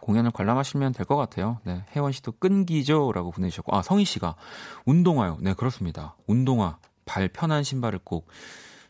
공연을 0.00 0.30
관람하시면 0.30 0.92
될 0.92 1.06
것 1.06 1.16
같아요. 1.16 1.58
네, 1.64 1.84
혜원 1.94 2.12
씨도 2.12 2.32
끈기죠라고 2.32 3.30
보내주셨고, 3.30 3.76
아 3.76 3.82
성희 3.82 4.04
씨가 4.04 4.36
운동화요. 4.84 5.38
네, 5.40 5.54
그렇습니다. 5.54 6.16
운동화 6.26 6.78
발 7.04 7.28
편한 7.28 7.62
신발을 7.62 8.00
꼭 8.04 8.28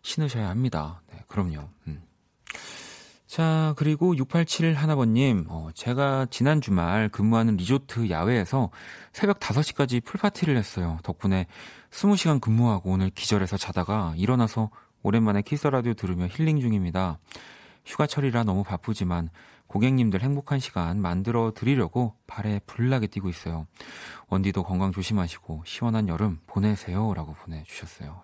신으셔야 0.03 0.49
합니다. 0.49 1.03
네, 1.13 1.23
그럼요. 1.29 1.69
음. 1.89 2.03
자, 3.27 3.75
그리고 3.77 4.17
687 4.17 4.75
하나번님, 4.75 5.47
어, 5.49 5.69
제가 5.75 6.27
지난 6.31 6.61
주말 6.61 7.09
근무하는 7.09 7.57
리조트 7.57 8.09
야외에서 8.09 8.71
새벽 9.13 9.41
5시까지 9.41 10.03
풀파티를 10.05 10.57
했어요. 10.57 10.99
덕분에 11.03 11.47
20시간 11.91 12.41
근무하고 12.41 12.93
오늘 12.93 13.11
기절해서 13.11 13.57
자다가 13.57 14.15
일어나서 14.17 14.71
오랜만에 15.03 15.43
키스 15.43 15.67
라디오 15.67 15.93
들으며 15.95 16.29
힐링 16.29 16.61
중입니다. 16.61 17.19
휴가철이라 17.85 18.45
너무 18.45 18.63
바쁘지만 18.63 19.29
고객님들 19.77 20.23
행복한 20.23 20.59
시간 20.59 21.03
만들어 21.03 21.53
드리려고 21.55 22.15
발에 22.27 22.61
불나게 22.65 23.09
뛰고 23.09 23.29
있어요. 23.29 23.67
원디도 24.29 24.63
건강 24.63 24.91
조심하시고 24.91 25.65
시원한 25.67 26.09
여름 26.09 26.39
보내세요. 26.47 27.13
라고 27.13 27.35
보내주셨어요. 27.35 28.23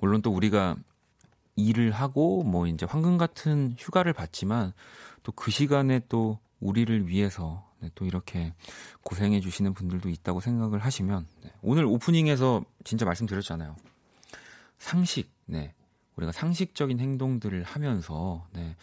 물론 0.00 0.20
또 0.20 0.32
우리가 0.32 0.74
일을 1.54 1.92
하고 1.92 2.42
뭐 2.42 2.66
이제 2.66 2.84
황금 2.84 3.18
같은 3.18 3.76
휴가를 3.78 4.12
받지만 4.12 4.72
또 5.22 5.30
그 5.30 5.52
시간에 5.52 6.00
또 6.08 6.40
우리를 6.58 7.06
위해서 7.06 7.64
네, 7.78 7.88
또 7.94 8.04
이렇게 8.04 8.52
고생해 9.02 9.38
주시는 9.38 9.74
분들도 9.74 10.08
있다고 10.08 10.40
생각을 10.40 10.80
하시면 10.80 11.28
네, 11.44 11.52
오늘 11.62 11.84
오프닝에서 11.84 12.64
진짜 12.82 13.04
말씀드렸잖아요. 13.04 13.76
상식, 14.76 15.30
네. 15.46 15.72
우리가 16.16 16.32
상식적인 16.32 17.00
행동들을 17.00 17.62
하면서 17.64 18.46
네, 18.52 18.76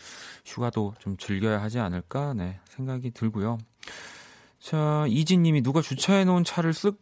휴가도 0.45 0.93
좀 0.99 1.17
즐겨야 1.17 1.61
하지 1.61 1.79
않을까 1.79 2.33
네, 2.33 2.59
생각이 2.65 3.11
들고요. 3.11 3.57
자, 4.59 5.05
이진님이 5.07 5.61
누가 5.63 5.81
주차해 5.81 6.25
놓은 6.25 6.43
차를 6.43 6.71
쓱 6.71 6.97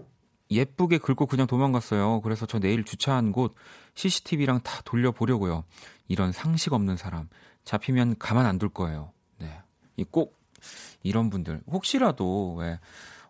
예쁘게 0.51 0.97
긁고 0.97 1.25
그냥 1.27 1.45
도망갔어요. 1.45 2.21
그래서 2.21 2.45
저 2.45 2.59
내일 2.59 2.83
주차한 2.83 3.31
곳 3.31 3.53
CCTV랑 3.95 4.61
다 4.61 4.81
돌려보려고요. 4.85 5.63
이런 6.07 6.31
상식 6.31 6.73
없는 6.73 6.97
사람 6.97 7.29
잡히면 7.65 8.17
가만 8.17 8.45
안 8.45 8.57
둘 8.57 8.69
거예요. 8.69 9.11
네. 9.37 9.61
꼭 10.11 10.39
이런 11.03 11.29
분들 11.29 11.61
혹시라도 11.67 12.55
왜 12.55 12.79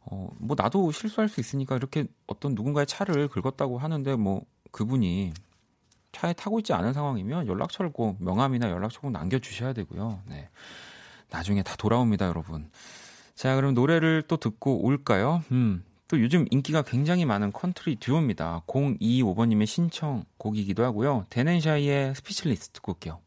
어, 0.02 0.30
뭐 0.40 0.56
나도 0.58 0.92
실수할 0.92 1.30
수 1.30 1.40
있으니까 1.40 1.76
이렇게 1.76 2.06
어떤 2.26 2.56
누군가의 2.56 2.88
차를 2.88 3.28
긁었다고 3.28 3.78
하는데 3.80 4.16
뭐 4.16 4.46
그분이 4.72 5.34
차에 6.12 6.34
타고 6.34 6.60
있지 6.60 6.74
않은 6.74 6.94
상황이면 6.94 7.48
연락처를 7.48 7.92
꼭 7.92 8.18
명함이나 8.20 8.70
연락처 8.70 9.02
꼭 9.02 9.12
남겨주셔야 9.12 9.74
되고요. 9.74 10.22
네. 10.26 10.50
나중에 11.30 11.64
다 11.64 11.76
돌아옵니다, 11.78 12.28
여러분. 12.28 12.70
자, 13.36 13.56
그럼 13.56 13.74
노래를 13.74 14.24
또 14.28 14.38
듣고 14.38 14.84
올까요? 14.84 15.44
음, 15.52 15.84
또 16.08 16.20
요즘 16.20 16.46
인기가 16.50 16.82
굉장히 16.82 17.26
많은 17.26 17.54
컨트리 17.54 17.98
듀오입니다. 17.98 18.64
025번님의 18.68 19.66
신청곡이기도 19.68 20.84
하고요. 20.84 21.26
Dan 21.30 21.73
and 21.73 22.16
Shay의 22.16 22.36
Speechless 22.36 22.70
듣고 22.74 22.94
올게요. 22.94 23.20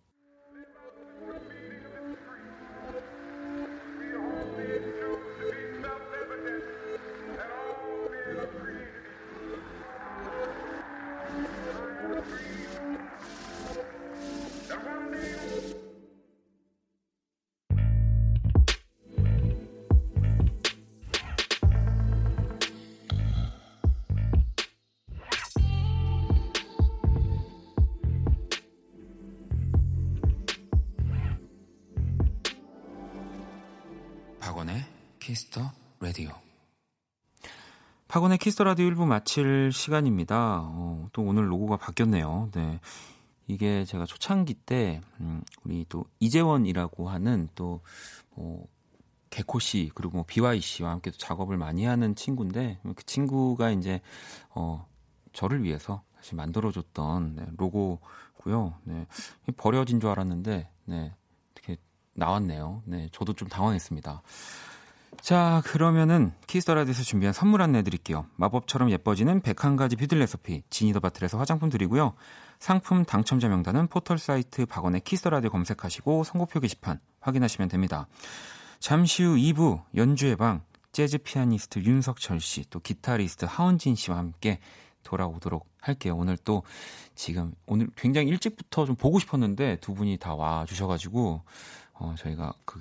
키스터 35.32 35.72
라디오. 35.98 36.30
박원의 38.06 38.36
키스터 38.36 38.64
라디오 38.64 38.86
1부 38.90 39.06
마칠 39.06 39.72
시간입니다. 39.72 40.60
어, 40.62 41.08
또 41.14 41.22
오늘 41.22 41.50
로고가 41.50 41.78
바뀌었네요. 41.78 42.50
네. 42.52 42.80
이게 43.46 43.86
제가 43.86 44.04
초창기 44.04 44.52
때, 44.52 45.00
음, 45.20 45.42
우리 45.64 45.86
또 45.88 46.04
이재원이라고 46.20 47.08
하는 47.08 47.48
또, 47.54 47.80
뭐, 48.34 48.68
개코 49.30 49.58
씨, 49.58 49.90
그리고 49.94 50.18
뭐 50.18 50.24
비와이 50.28 50.60
씨와 50.60 50.90
함께 50.90 51.10
또 51.10 51.16
작업을 51.16 51.56
많이 51.56 51.86
하는 51.86 52.14
친구인데, 52.14 52.80
그 52.94 53.02
친구가 53.06 53.70
이제, 53.70 54.02
어, 54.50 54.86
저를 55.32 55.62
위해서 55.62 56.02
다시 56.14 56.34
만들어줬던 56.34 57.36
네, 57.36 57.46
로고고요. 57.56 58.74
네. 58.84 59.06
버려진 59.56 59.98
줄 59.98 60.10
알았는데, 60.10 60.68
네. 60.84 61.14
이렇게 61.54 61.80
나왔네요. 62.12 62.82
네. 62.84 63.08
저도 63.12 63.32
좀 63.32 63.48
당황했습니다. 63.48 64.20
자, 65.22 65.62
그러면은 65.66 66.32
키스터라디에서 66.48 67.04
준비한 67.04 67.32
선물 67.32 67.62
안내 67.62 67.82
드릴게요. 67.84 68.26
마법처럼 68.34 68.90
예뻐지는 68.90 69.40
101가지 69.42 69.96
뷰티 69.96 70.16
레시피 70.16 70.64
지니 70.68 70.86
더 70.86 70.98
바틀에서 70.98 71.38
화장품 71.38 71.68
드리고요. 71.68 72.14
상품 72.58 73.04
당첨자 73.04 73.46
명단은 73.48 73.86
포털 73.86 74.18
사이트 74.18 74.66
박원의 74.66 75.02
키스터라디오 75.02 75.50
검색하시고 75.50 76.24
선곡표 76.24 76.58
게시판 76.58 76.98
확인하시면 77.20 77.68
됩니다. 77.68 78.08
잠시 78.80 79.22
후 79.22 79.36
2부 79.36 79.82
연주의 79.94 80.34
방 80.34 80.64
재즈 80.90 81.18
피아니스트 81.18 81.78
윤석철 81.78 82.40
씨, 82.40 82.64
또 82.68 82.80
기타리스트 82.80 83.46
하헌진 83.48 83.94
씨와 83.94 84.18
함께 84.18 84.58
돌아오도록 85.04 85.68
할게요. 85.80 86.16
오늘 86.16 86.36
또 86.36 86.64
지금 87.14 87.54
오늘 87.66 87.88
굉장히 87.94 88.26
일찍부터 88.28 88.86
좀 88.86 88.96
보고 88.96 89.20
싶었는데 89.20 89.76
두 89.76 89.94
분이 89.94 90.16
다 90.18 90.34
와 90.34 90.66
주셔가지고 90.66 91.42
어, 91.94 92.14
저희가 92.18 92.54
그 92.64 92.80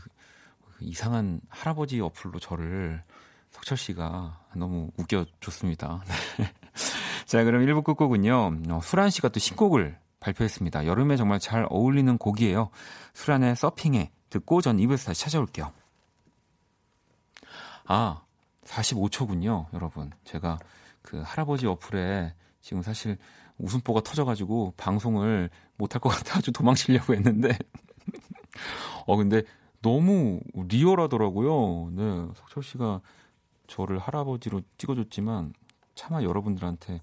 이상한 0.82 1.42
할아버지 1.50 2.00
어플로 2.00 2.40
저를 2.40 3.04
석철 3.52 3.78
씨가 3.78 4.40
너무 4.56 4.92
웃겨줬습니다. 4.98 6.04
네. 6.40 6.54
자, 7.26 7.44
그럼 7.44 7.66
1부 7.66 7.84
끝곡은요. 7.84 8.60
어, 8.70 8.80
수란 8.82 9.10
씨가 9.10 9.30
또 9.30 9.40
신곡을 9.40 9.98
발표했습니다. 10.20 10.86
여름에 10.86 11.18
정말 11.18 11.40
잘 11.40 11.66
어울리는 11.70 12.18
곡이에요. 12.18 12.70
수란의 13.14 13.56
서핑에 13.56 14.12
듣고 14.30 14.62
전 14.62 14.78
2부에서 14.78 15.08
다시 15.08 15.22
찾아올게요. 15.22 15.72
아, 17.86 18.22
45초군요, 18.66 19.68
여러분. 19.74 20.12
제가 20.24 20.60
그 21.02 21.22
할아버지 21.26 21.68
어플에 21.68 22.34
지금 22.62 22.82
사실 22.82 23.18
웃음보가 23.58 24.02
터져가지고 24.02 24.74
방송을 24.78 25.50
못할 25.78 26.00
것 26.00 26.10
같아가지고 26.10 26.52
도망치려고 26.54 27.14
했는데. 27.14 27.58
어, 29.08 29.18
근데 29.18 29.44
너무 29.82 30.40
리얼하더라고요. 30.54 31.92
네, 31.94 32.28
석철 32.36 32.64
씨가 32.64 33.02
저를 33.68 34.00
할아버지로 34.00 34.62
찍어줬지만 34.78 35.54
차마 35.96 36.24
여러분들한테 36.24 37.02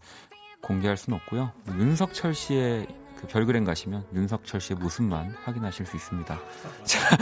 공개할 0.63 0.97
수는 0.97 1.19
없고요. 1.19 1.53
윤석철 1.79 2.35
씨의 2.35 2.87
그 3.17 3.27
별그램 3.27 3.65
가시면 3.65 4.07
윤석철 4.15 4.61
씨의 4.61 4.79
모습만 4.79 5.31
확인하실 5.45 5.87
수 5.87 5.97
있습니다. 5.97 6.39
자, 6.85 7.19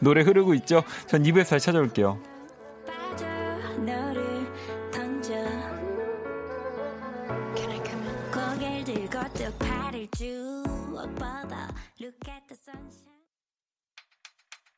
노래 0.00 0.22
흐르고 0.22 0.54
있죠? 0.54 0.82
전 1.06 1.22
2부에서 1.22 1.50
다시 1.50 1.66
찾아올게요. 1.66 2.20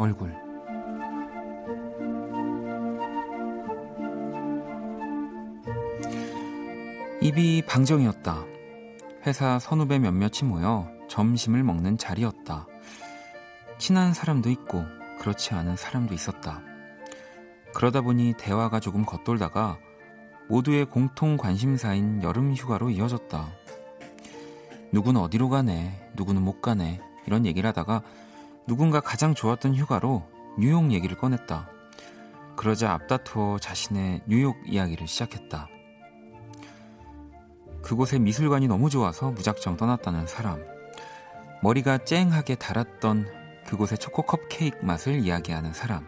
얼굴 0.00 0.34
입이 7.20 7.64
방정이었다. 7.66 8.46
회사 9.26 9.58
선후배 9.58 9.98
몇몇이 9.98 10.44
모여 10.44 10.88
점심을 11.10 11.62
먹는 11.62 11.98
자리였다. 11.98 12.66
친한 13.76 14.14
사람도 14.14 14.48
있고 14.48 14.86
그렇지 15.18 15.52
않은 15.52 15.76
사람도 15.76 16.14
있었다. 16.14 16.62
그러다 17.74 18.00
보니 18.00 18.32
대화가 18.38 18.80
조금 18.80 19.04
겉돌다가 19.04 19.78
모두의 20.48 20.86
공통 20.86 21.36
관심사인 21.36 22.22
여름 22.22 22.54
휴가로 22.54 22.88
이어졌다. 22.88 23.52
누구는 24.92 25.20
어디로 25.20 25.50
가네, 25.50 26.10
누구는 26.16 26.40
못 26.40 26.62
가네, 26.62 27.02
이런 27.26 27.44
얘기를 27.44 27.68
하다가 27.68 28.02
누군가 28.66 29.00
가장 29.00 29.34
좋았던 29.34 29.74
휴가로 29.74 30.22
뉴욕 30.58 30.92
얘기를 30.92 31.16
꺼냈다. 31.16 31.68
그러자 32.56 32.92
앞다투어 32.92 33.58
자신의 33.58 34.22
뉴욕 34.26 34.56
이야기를 34.66 35.06
시작했다. 35.06 35.68
그곳의 37.82 38.20
미술관이 38.20 38.68
너무 38.68 38.90
좋아서 38.90 39.30
무작정 39.30 39.76
떠났다는 39.76 40.26
사람. 40.26 40.62
머리가 41.62 41.98
쨍하게 42.04 42.56
달았던 42.56 43.26
그곳의 43.66 43.98
초코 43.98 44.22
컵케이크 44.22 44.84
맛을 44.84 45.20
이야기하는 45.20 45.72
사람. 45.72 46.06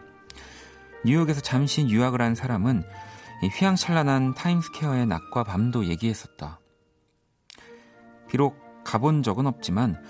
뉴욕에서 1.05 1.41
잠시 1.41 1.87
유학을 1.87 2.21
한 2.21 2.35
사람은 2.35 2.83
휘황찬란한 3.59 4.35
타임스퀘어의 4.35 5.05
낮과 5.07 5.43
밤도 5.43 5.85
얘기했었다. 5.85 6.59
비록 8.27 8.57
가본 8.83 9.23
적은 9.23 9.47
없지만 9.47 10.01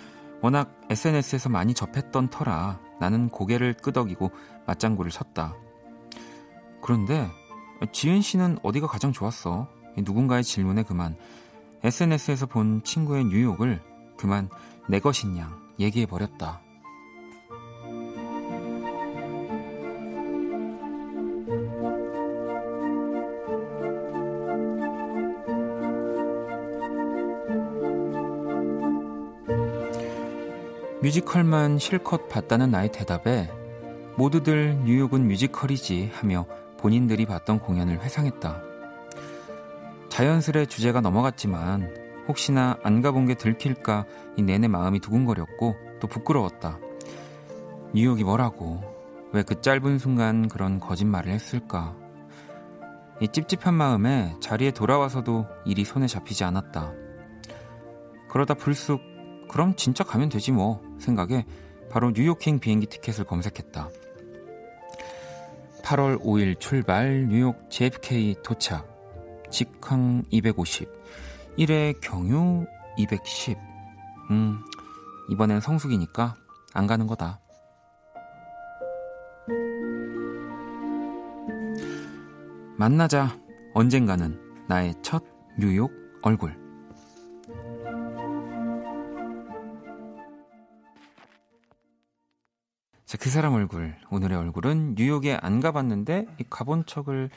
워낙 0.43 0.77
SNS에서 0.89 1.47
많이 1.47 1.73
접했던 1.73 2.27
터라 2.27 2.81
나는 2.99 3.29
고개를 3.29 3.75
끄덕이고 3.75 4.29
맞장구를 4.67 5.09
쳤다. 5.09 5.55
그런데 6.81 7.31
지은 7.93 8.21
씨는 8.21 8.57
어디가 8.61 8.87
가장 8.87 9.13
좋았어? 9.13 9.69
누군가의 9.97 10.43
질문에 10.43 10.83
그만 10.83 11.15
SNS에서 11.81 12.45
본 12.45 12.83
친구의 12.83 13.23
뉴욕을 13.23 13.81
그만 14.17 14.49
내 14.89 14.99
것인 14.99 15.37
양 15.37 15.57
얘기해 15.79 16.05
버렸다. 16.07 16.61
뮤지컬만 31.03 31.79
실컷 31.79 32.29
봤다는 32.29 32.71
나의 32.71 32.89
대답에 32.93 33.51
모두들 34.15 34.83
뉴욕은 34.85 35.27
뮤지컬이지 35.27 36.11
하며 36.13 36.45
본인들이 36.77 37.25
봤던 37.25 37.59
공연을 37.59 38.01
회상했다. 38.01 38.61
자연스레 40.07 40.65
주제가 40.65 41.01
넘어갔지만 41.01 41.93
혹시나 42.29 42.77
안 42.83 43.01
가본 43.01 43.25
게 43.25 43.33
들킬까 43.33 44.05
이 44.37 44.43
내내 44.43 44.69
마음이 44.69 45.01
두근거렸고 45.01 45.75
또 45.99 46.07
부끄러웠다. 46.07 46.79
뉴욕이 47.93 48.23
뭐라고 48.23 48.81
왜 49.33 49.43
그 49.43 49.59
짧은 49.59 49.99
순간 49.99 50.47
그런 50.47 50.79
거짓말을 50.79 51.33
했을까? 51.33 51.97
이 53.19 53.27
찝찝한 53.27 53.73
마음에 53.73 54.37
자리에 54.39 54.71
돌아와서도 54.71 55.47
일이 55.65 55.83
손에 55.83 56.07
잡히지 56.07 56.45
않았다. 56.45 56.93
그러다 58.29 58.53
불쑥 58.53 59.01
그럼 59.49 59.75
진짜 59.75 60.03
가면 60.03 60.29
되지 60.29 60.51
뭐 60.51 60.81
생각에 61.03 61.45
바로 61.91 62.11
뉴욕행 62.11 62.59
비행기 62.59 62.87
티켓을 62.87 63.25
검색했다. 63.25 63.89
8월 65.83 66.19
5일 66.21 66.59
출발 66.59 67.27
뉴욕 67.27 67.69
JFK 67.69 68.37
도착 68.41 68.87
직항 69.51 70.23
250 70.31 70.89
1회 71.57 71.99
경유 72.01 72.65
210 72.97 73.57
음, 74.31 74.59
이번엔 75.29 75.59
성숙이니까 75.59 76.35
안 76.73 76.87
가는 76.87 77.05
거다. 77.05 77.39
만나자 82.77 83.37
언젠가는 83.73 84.39
나의 84.67 84.95
첫 85.03 85.23
뉴욕 85.59 85.91
얼굴. 86.23 86.62
자, 93.13 93.19
그 93.21 93.29
사람 93.29 93.53
얼굴. 93.53 93.95
오늘의 94.09 94.35
얼굴은 94.39 94.95
뉴욕에 94.97 95.37
안 95.39 95.59
가봤는데 95.59 96.25
가본 96.49 96.87
척을 96.87 97.29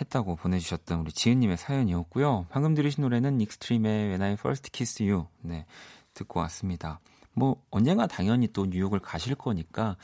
했다고 0.00 0.36
보내주셨던 0.36 1.00
우리 1.00 1.10
지은님의 1.10 1.56
사연이었고요. 1.56 2.46
방금 2.50 2.76
들으신 2.76 3.02
노래는 3.02 3.40
익스트림의 3.40 4.10
When 4.10 4.22
I 4.22 4.32
First 4.34 4.70
Kiss 4.70 5.02
You 5.02 5.26
네, 5.40 5.66
듣고 6.14 6.38
왔습니다. 6.38 7.00
뭐 7.32 7.60
언젠가 7.70 8.06
당연히 8.06 8.46
또 8.52 8.66
뉴욕을 8.66 9.00
가실 9.00 9.34
거니까 9.34 9.96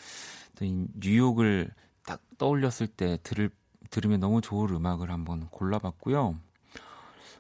또이 0.57 0.89
뉴욕을 0.97 1.71
딱 2.05 2.21
떠올렸을 2.37 2.89
때 2.89 3.17
들을 3.23 3.51
들으면 3.91 4.19
너무 4.19 4.41
좋을 4.41 4.73
음악을 4.73 5.13
한번 5.13 5.47
골라봤고요. 5.51 6.37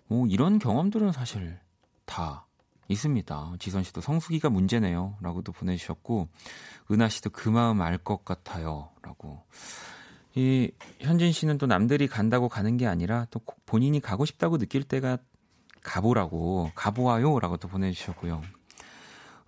뭐 0.07 0.27
이런 0.29 0.61
경험들은 0.61 1.11
사실 1.11 1.59
다 2.05 2.47
있습니다. 2.89 3.55
지선 3.59 3.83
씨도 3.83 4.01
성수기가 4.01 4.51
문제네요. 4.51 5.17
라고도 5.21 5.53
보내주셨고, 5.53 6.29
은하 6.91 7.09
씨도 7.09 7.31
그 7.31 7.49
마음 7.49 7.81
알 7.81 7.99
것 7.99 8.25
같아요. 8.25 8.91
라고. 9.03 9.43
이 10.35 10.71
현진 10.99 11.33
씨는 11.33 11.59
또 11.59 11.67
남들이 11.67 12.09
간다고 12.09 12.49
가는 12.49 12.77
게 12.77 12.87
아니라 12.87 13.27
또 13.31 13.41
본인이 13.67 14.01
가고 14.01 14.25
싶다고 14.25 14.59
느낄 14.59 14.83
때가 14.83 15.19
가보라고 15.83 16.71
가보아요 16.75 17.39
라고 17.39 17.57
또 17.57 17.69
보내주셨고요. 17.69 18.43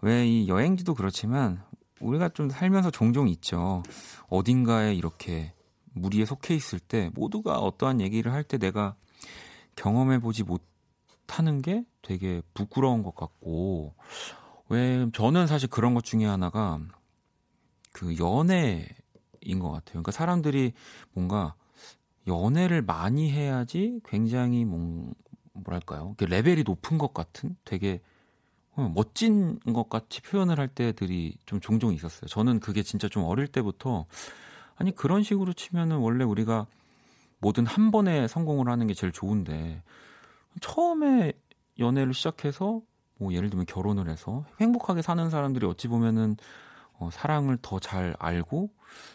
왜 0.03 0.27
이 0.29 0.47
여행지도 0.49 0.95
그렇지만 0.95 1.61
우리가 2.01 2.29
좀 2.29 2.49
살면서 2.51 2.91
종종 2.91 3.29
있죠. 3.29 3.83
어딘가에 4.29 4.95
이렇게 4.95 5.55
무리에 5.93 6.25
속해 6.25 6.55
있을 6.55 6.79
때 6.79 7.11
모두가 7.15 7.59
어떠한 7.59 8.01
얘기를 8.01 8.33
할 8.33 8.45
때 8.45 8.59
내가 8.59 8.95
경험해 9.75 10.21
보지 10.21 10.45
못하는 10.45 11.63
게 11.63 11.85
되게 12.07 12.41
부끄러운 12.55 13.03
것 13.03 13.17
같고 13.17 13.95
왜 14.69 15.09
저는 15.13 15.49
사실 15.49 15.69
그런 15.69 15.93
것 15.95 16.05
중에 16.05 16.25
하나가 16.25 16.79
그 17.93 18.17
연애 18.19 18.89
인 19.41 19.59
것 19.59 19.71
같아요. 19.71 19.93
그러니까 19.95 20.13
사람들이 20.13 20.73
뭔가 21.13 21.55
연애를 22.29 22.83
많이 22.83 23.31
해야지 23.31 24.01
굉장히 24.05 24.65
뭐, 24.65 25.13
뭐랄까요? 25.53 26.15
레벨이 26.21 26.63
높은 26.65 26.99
것 26.99 27.13
같은 27.15 27.57
되게 27.65 28.01
어, 28.75 28.91
멋진 28.95 29.59
것 29.61 29.89
같이 29.89 30.21
표현을 30.21 30.59
할 30.59 30.69
때들이 30.69 31.37
좀 31.47 31.61
종종 31.61 31.93
있었어요. 31.95 32.27
저는 32.29 32.61
그게 32.61 32.83
진짜 32.83 33.09
좀 33.09 33.25
어릴 33.25 33.47
때부터 33.49 34.07
아니 34.77 34.95
그런 34.95 35.23
식으로 35.23 35.53
치면은 35.55 35.97
원래 35.99 36.25
우리가 36.25 36.67
뭐든 37.39 37.67
한 37.67 37.91
번에 37.91 38.29
성공을 38.29 38.69
하는 38.69 38.87
게 38.87 38.95
제일 38.95 39.13
좋은데 39.13 39.83
처음에 40.61 41.33
연애를 41.79 42.15
시작해서 42.15 42.81
뭐 43.19 43.33
예를 43.33 43.51
들면 43.51 43.67
결혼을 43.67 44.09
해서 44.11 44.45
행복하게 44.61 45.03
사는 45.03 45.29
사람들이 45.31 45.67
어찌 45.67 45.89
보면은 45.89 46.37
어, 46.99 47.11
사랑을 47.13 47.59
더 47.61 47.79
잘 47.79 48.17
알고 48.19 48.71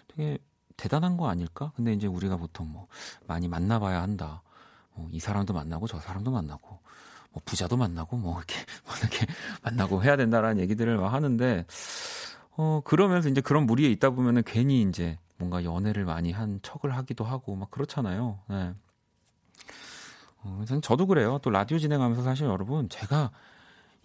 되게 0.08 0.38
대단한 0.78 1.18
거 1.18 1.30
아닐까? 1.30 1.72
근데 1.76 1.94
이제 1.94 2.08
우리가 2.08 2.38
보통 2.38 2.72
뭐 2.72 2.88
많이 3.28 3.48
만나봐야 3.48 4.02
한다. 4.02 4.42
뭐이 4.96 5.20
사람도 5.20 5.54
만나고 5.54 5.88
저 5.88 6.00
사람도 6.00 6.32
만나고 6.32 6.80
뭐 7.32 7.42
부자도 7.46 7.78
만나고 7.78 8.18
뭐 8.18 8.38
이렇게 8.38 8.56
뭐 8.86 8.96
이렇게 9.00 9.26
만나고 9.64 10.04
해야 10.04 10.16
된다라는 10.18 10.62
얘기들을 10.62 10.98
막 10.98 11.14
하는데 11.14 11.66
어 12.58 12.82
그러면서 12.84 13.30
이제 13.30 13.42
그런 13.42 13.66
무리에 13.66 13.90
있다 13.92 14.10
보면은 14.12 14.44
괜히 14.46 14.82
이제 14.82 15.18
뭔가 15.38 15.64
연애를 15.64 16.06
많이 16.06 16.32
한 16.32 16.60
척을 16.62 16.96
하기도 16.96 17.24
하고 17.24 17.56
막 17.56 17.72
그렇잖아요. 17.72 18.40
네. 18.50 18.74
어, 20.44 20.64
저도 20.82 21.08
그래요. 21.08 21.40
또 21.42 21.50
라디오 21.50 21.78
진행하면서 21.78 22.24
사실 22.24 22.48
여러분 22.48 22.90
제가 22.90 23.32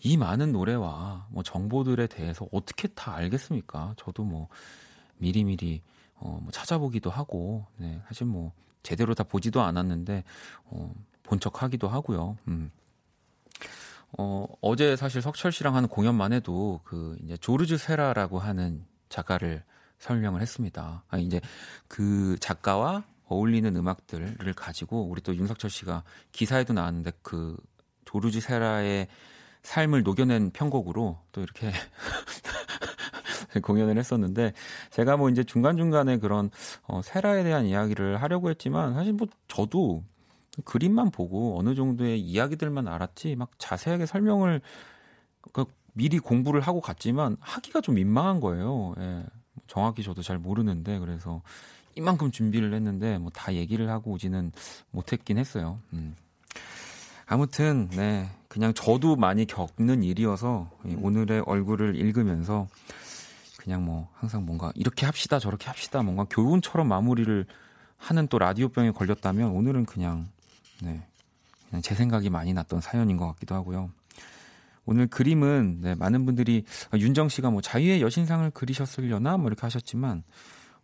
이 0.01 0.17
많은 0.17 0.53
노래와 0.53 1.29
뭐 1.31 1.43
정보들에 1.43 2.07
대해서 2.07 2.47
어떻게 2.53 2.89
다 2.89 3.15
알겠습니까? 3.15 3.95
저도 3.97 4.25
뭐 4.25 4.49
미리미리 5.19 5.83
어, 6.19 6.39
뭐 6.43 6.51
찾아보기도 6.51 7.11
하고, 7.11 7.67
네, 7.77 8.01
사실 8.09 8.27
뭐 8.27 8.53
제대로 8.83 9.15
다 9.15 9.25
보지도 9.25 9.63
않았는데 9.63 10.25
어, 10.67 10.95
본척 11.23 11.63
하기도 11.63 11.89
하고요. 11.89 12.37
음. 12.49 12.71
어, 14.19 14.47
어제 14.61 14.97
사실 14.97 15.21
석철 15.21 15.53
씨랑 15.53 15.75
하는 15.75 15.89
공연만 15.89 16.33
해도 16.33 16.81
그 16.85 17.19
이제 17.25 17.37
조르주 17.37 17.77
세라라고 17.77 18.39
하는 18.39 18.85
작가를 19.09 19.63
설명을 19.99 20.41
했습니다. 20.41 21.03
아 21.09 21.19
이제 21.19 21.41
그 21.89 22.37
작가와 22.41 23.05
어울리는 23.29 23.75
음악들을 23.75 24.55
가지고 24.55 25.09
우리 25.09 25.21
또 25.21 25.35
윤석철 25.35 25.71
씨가 25.71 26.05
기사에도 26.33 26.73
나왔는데 26.73 27.13
그 27.23 27.57
조르주 28.05 28.41
세라의 28.41 29.09
삶을 29.63 30.05
녹여낸 30.05 30.51
편곡으로 30.53 31.19
또 31.33 31.41
이렇게 31.43 31.73
공연을 33.63 33.99
했었는데 33.99 34.53
제가 34.91 35.17
뭐 35.17 35.29
이제 35.29 35.43
중간중간에 35.43 36.19
그런 36.19 36.51
어, 36.87 37.01
세라에 37.03 37.43
대한 37.43 37.67
이야기를 37.67 38.23
하려고 38.23 38.51
했지만 38.51 38.95
사실 38.95 39.13
뭐 39.13 39.27
저도 39.49 40.05
그림만 40.65 41.11
보고 41.11 41.59
어느 41.59 41.75
정도의 41.75 42.21
이야기들만 42.21 42.87
알았지 42.89 43.37
막 43.37 43.51
자세하게 43.59 44.07
설명을 44.07 44.61
그 45.53 45.65
미리 45.93 46.19
공부를 46.19 46.61
하고 46.61 46.81
갔지만 46.81 47.37
하기가 47.41 47.81
좀 47.81 47.97
민망한 47.97 48.41
거예요. 48.41 48.95
예. 48.99 49.25
정확히 49.67 50.03
저도 50.03 50.23
잘 50.23 50.39
모르는데 50.39 50.99
그래서 50.99 51.43
이만큼 51.97 52.31
준비를 52.31 52.73
했는데 52.75 53.19
뭐 53.19 53.31
다 53.35 53.55
얘기를 53.55 53.91
하고 53.91 54.13
오지는 54.13 54.53
못했긴 54.91 55.39
했어요. 55.39 55.81
음. 55.93 56.15
아무튼 57.27 57.89
네 57.91 58.29
그냥 58.49 58.73
저도 58.73 59.17
많이 59.17 59.47
겪는 59.47 60.03
일이어서 60.05 60.71
오늘의 61.01 61.41
얼굴을 61.47 61.97
읽으면서 61.97 62.69
그냥 63.59 63.85
뭐 63.85 64.09
항상 64.15 64.47
뭔가 64.47 64.71
이렇게 64.77 65.07
합시다 65.07 65.39
저렇게 65.41 65.67
합시다 65.67 66.03
뭔가 66.03 66.25
교훈처럼 66.31 66.87
마무리를 66.87 67.45
하는 67.97 68.29
또 68.29 68.39
라디오병에 68.39 68.93
걸렸다면 68.93 69.51
오늘은 69.51 69.87
그냥 69.87 70.29
네 70.83 71.03
그냥 71.69 71.83
제 71.83 71.95
생각이 71.95 72.31
많이 72.31 72.53
났던 72.55 72.81
사연인 72.81 73.17
것 73.17 73.27
같기도 73.29 73.55
하고요. 73.57 73.91
오늘 74.85 75.09
그림은 75.09 75.79
네, 75.81 75.95
많은 75.97 76.25
분들이 76.27 76.65
아, 76.93 76.97
윤정 76.97 77.29
씨가 77.29 77.51
뭐 77.51 77.61
자유의 77.61 78.01
여신상을 78.03 78.49
그리셨으려나 78.53 79.37
뭐 79.37 79.49
이렇게 79.49 79.63
하셨지만 79.63 80.23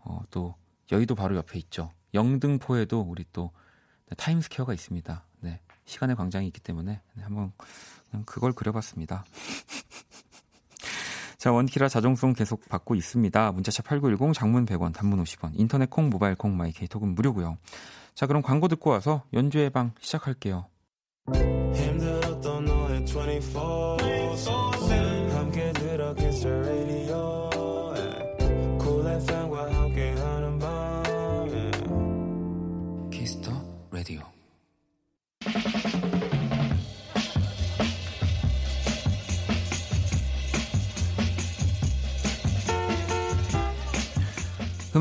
어, 0.01 0.21
또 0.31 0.57
여의도 0.93 1.15
바로 1.15 1.37
옆에 1.37 1.59
있죠. 1.59 1.91
영등포에도 2.15 3.01
우리 3.01 3.25
또 3.33 3.51
타임스퀘어가 4.17 4.75
있습니다. 4.75 5.25
네. 5.41 5.61
시간의 5.87 6.15
광장이 6.17 6.47
있기 6.49 6.61
때문에 6.61 7.01
한번 7.21 7.53
그냥 8.11 8.25
그걸 8.25 8.53
그려봤습니다. 8.53 9.25
자, 11.39 11.51
원키라 11.51 11.89
자정송 11.89 12.35
계속 12.35 12.69
받고 12.69 12.95
있습니다. 12.95 13.51
문자 13.51 13.69
샵 13.69 13.83
8910, 13.83 14.33
장문 14.33 14.65
100원, 14.65 14.95
단문 14.95 15.21
50원, 15.25 15.51
인터넷 15.55 15.91
콩, 15.91 16.09
모바일 16.09 16.37
콩, 16.37 16.57
마이 16.57 16.71
케이톡은 16.71 17.17
무료고요. 17.17 17.59
자, 18.15 18.29
그럼 18.29 18.43
광고 18.43 18.69
듣고 18.69 18.91
와서 18.91 19.25
연주의 19.33 19.69
방 19.71 19.93
시작할게요. 19.99 20.67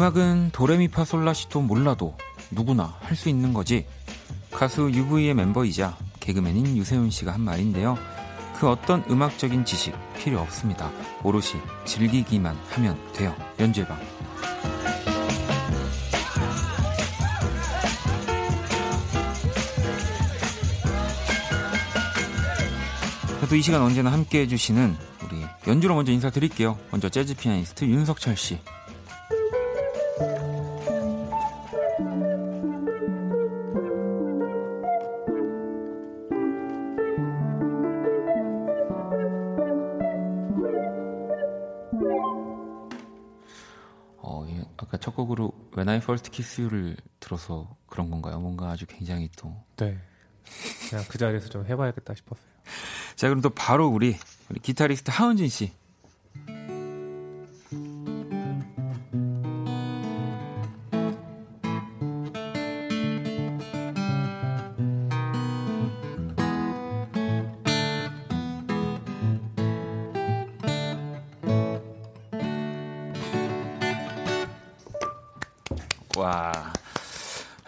음악은 0.01 0.49
도레미파솔라시도 0.51 1.61
몰라도 1.61 2.17
누구나 2.49 2.95
할 3.01 3.15
수 3.15 3.29
있는 3.29 3.53
거지. 3.53 3.85
가수 4.49 4.89
UV의 4.91 5.35
멤버이자 5.35 5.95
개그맨인 6.19 6.75
유세윤 6.75 7.11
씨가 7.11 7.31
한 7.31 7.41
말인데요. 7.41 7.99
그 8.59 8.67
어떤 8.67 9.03
음악적인 9.11 9.63
지식 9.63 9.93
필요 10.17 10.39
없습니다. 10.39 10.89
오롯이 11.23 11.61
즐기기만 11.85 12.57
하면 12.71 12.97
돼요. 13.13 13.35
연주회방. 13.59 13.95
그래도 23.37 23.55
이 23.55 23.61
시간 23.61 23.83
언제나 23.83 24.11
함께 24.11 24.41
해주시는 24.41 24.97
우리 25.25 25.45
연주로 25.67 25.93
먼저 25.93 26.11
인사드릴게요. 26.11 26.79
먼저 26.89 27.07
재즈 27.07 27.35
피아니스트 27.35 27.85
윤석철 27.85 28.35
씨. 28.35 28.57
First 46.01 46.31
Kiss 46.31 46.61
You를 46.61 46.97
들어서 47.19 47.75
그런 47.87 48.09
건가요? 48.09 48.39
뭔가 48.39 48.69
아주 48.69 48.85
굉장히 48.85 49.29
또. 49.35 49.55
네. 49.77 49.97
그냥 50.89 51.05
그 51.07 51.17
자리에서 51.17 51.49
좀 51.49 51.65
해봐야겠다 51.65 52.13
싶었어요. 52.13 52.45
자, 53.15 53.27
그럼 53.27 53.41
또 53.41 53.49
바로 53.49 53.87
우리, 53.87 54.17
우리 54.49 54.59
기타리스트 54.59 55.11
하은진 55.11 55.49
씨. 55.49 55.71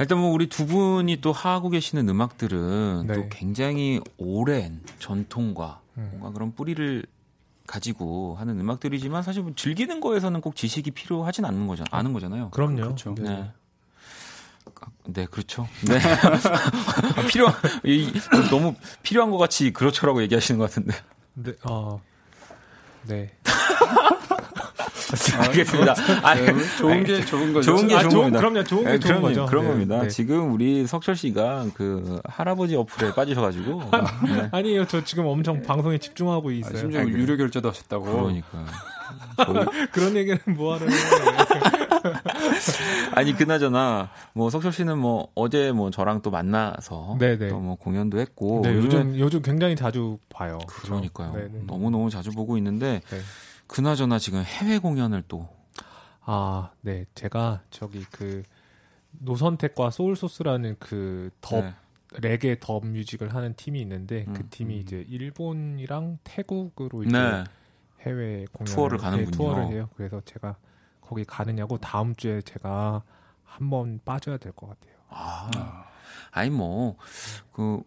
일단 0.04 0.18
뭐 0.18 0.32
우리 0.32 0.48
두 0.48 0.66
분이 0.66 1.22
또 1.22 1.32
하고 1.32 1.70
계시는 1.70 2.10
음악들은 2.10 3.06
네. 3.08 3.13
또 3.16 3.30
굉장히 3.30 4.02
오랜 4.18 4.82
전통과 5.00 5.80
음. 5.98 6.10
뭔가 6.12 6.32
그런 6.32 6.54
뿌리를 6.54 7.06
가지고 7.66 8.36
하는 8.36 8.60
음악들이지만 8.60 9.24
사실 9.24 9.44
뭐 9.44 9.54
즐기는 9.56 10.02
거에서는 10.02 10.42
꼭 10.42 10.58
지식이 10.58 10.92
필요하진 10.92 11.46
않는 11.46 11.68
거잖아. 11.68 11.88
아는 11.92 12.12
거잖아요. 12.12 12.50
그럼요. 12.50 12.76
그렇죠. 12.76 13.16
네. 13.16 13.24
네. 13.24 13.52
아, 14.82 14.88
네, 15.06 15.26
그렇죠. 15.26 15.70
네. 15.88 15.98
아, 17.16 17.26
필요, 17.28 17.48
이, 17.86 18.12
너무 18.50 18.76
필요한 19.02 19.32
것 19.32 19.38
같이 19.38 19.72
그렇죠라고 19.72 20.22
얘기하시는 20.24 20.60
것 20.60 20.70
같은데. 20.70 20.94
네. 21.36 21.54
어. 21.63 22.02
네. 23.04 23.32
알겠습니다. 25.39 25.95
아, 26.23 26.36
네, 26.36 26.54
좋은 26.78 27.04
게 27.04 27.23
좋은 27.26 27.54
거죠. 27.54 27.76
좋은 27.76 27.88
게 27.88 27.95
아, 27.95 27.99
좋은 28.02 28.12
좋은- 28.12 28.15
겁니다. 28.21 28.39
그럼요. 28.39 28.63
좋은 28.63 28.84
게 28.84 28.89
네, 28.91 28.99
좋은 28.99 29.10
그럼요. 29.15 29.28
거죠. 29.28 29.45
그런 29.45 29.63
네, 29.65 29.69
겁니다. 29.71 30.02
네. 30.04 30.08
지금 30.10 30.54
우리 30.54 30.86
석철 30.88 31.15
씨가 31.15 31.67
그 31.73 32.19
할아버지 32.26 32.76
어플에 32.76 33.13
빠지셔가지고. 33.13 33.82
네. 34.28 34.49
아니에요. 34.52 34.86
저 34.88 35.04
지금 35.04 35.26
엄청 35.26 35.62
방송에 35.62 35.97
집중하고 35.97 36.49
아, 36.49 36.52
있어요. 36.52 36.78
심지어 36.78 37.02
아니, 37.02 37.12
유료 37.12 37.38
결제도 37.38 37.69
하셨다고. 37.69 38.06
그러니까. 38.06 38.65
그런 39.91 40.15
얘기는 40.15 40.38
뭐하러 40.47 40.86
해. 40.88 40.91
아니 43.13 43.34
그나저나 43.36 44.10
뭐 44.34 44.49
석철 44.49 44.71
씨는 44.73 44.97
뭐 44.97 45.30
어제 45.36 45.71
뭐 45.71 45.91
저랑 45.91 46.21
또 46.21 46.32
만나서 46.32 47.17
네네. 47.19 47.49
또뭐 47.49 47.76
공연도 47.76 48.19
했고 48.19 48.62
네, 48.63 48.73
요즘 48.76 49.17
요즘 49.19 49.41
굉장히 49.41 49.76
자주 49.76 50.17
봐요. 50.30 50.58
그러니까요. 50.67 51.34
네네. 51.34 51.63
너무 51.67 51.89
너무 51.91 52.10
자주 52.10 52.32
보고 52.32 52.58
있는데 52.58 53.02
네. 53.10 53.17
그나저나 53.67 54.19
지금 54.19 54.43
해외 54.43 54.78
공연을 54.80 55.23
또 55.28 55.49
아, 56.21 56.71
네. 56.82 57.06
제가 57.15 57.63
저기 57.69 58.06
그 58.12 58.43
노선택과 59.12 59.89
소울소스라는 59.89 60.78
그 60.80 61.30
덥, 61.41 61.62
네. 61.63 61.73
레게 62.19 62.58
덥 62.60 62.86
뮤직을 62.86 63.34
하는 63.34 63.54
팀이 63.56 63.80
있는데 63.82 64.26
음, 64.28 64.34
그 64.34 64.47
팀이 64.49 64.76
음. 64.76 64.80
이제 64.80 65.06
일본이랑 65.10 66.19
태국으로 66.23 67.04
이제 67.04 67.12
네. 67.12 67.43
해외 68.02 68.45
공연 68.54 68.73
투어를 68.73 68.97
가는군요. 68.97 69.32
투어를 69.32 69.67
해요. 69.67 69.89
그래서 69.95 70.21
제가 70.26 70.56
거기 71.02 71.26
가느냐고 71.26 71.78
다음 71.78 72.15
주에 72.15 72.41
제가 72.41 73.04
한번 73.43 73.99
빠져야 74.06 74.38
될 74.38 74.52
것 74.54 74.67
같아요. 74.69 74.95
아, 75.10 75.49
아, 75.56 75.86
아니 76.32 76.49
뭐 76.49 76.97
그 77.52 77.82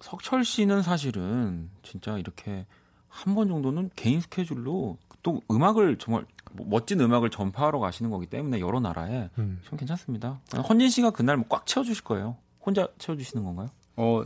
석철 0.00 0.44
씨는 0.44 0.82
사실은 0.82 1.70
진짜 1.82 2.16
이렇게 2.18 2.66
한 3.10 3.34
번 3.34 3.48
정도는 3.48 3.90
개인 3.96 4.20
스케줄로 4.20 4.96
또 5.22 5.40
음악을 5.50 5.98
정말 5.98 6.24
뭐 6.52 6.66
멋진 6.70 7.00
음악을 7.00 7.30
전파하러 7.30 7.78
가시는 7.78 8.10
거기 8.10 8.26
때문에 8.26 8.60
여러 8.60 8.80
나라에 8.80 9.28
음. 9.38 9.60
좀 9.64 9.78
괜찮습니다. 9.78 10.40
헌진 10.68 10.88
씨가 10.88 11.10
그날 11.10 11.36
뭐 11.36 11.46
꽉 11.48 11.66
채워주실 11.66 12.04
거예요. 12.04 12.36
혼자 12.64 12.88
채워주시는 12.98 13.44
건가요? 13.44 13.68
어, 13.96 14.22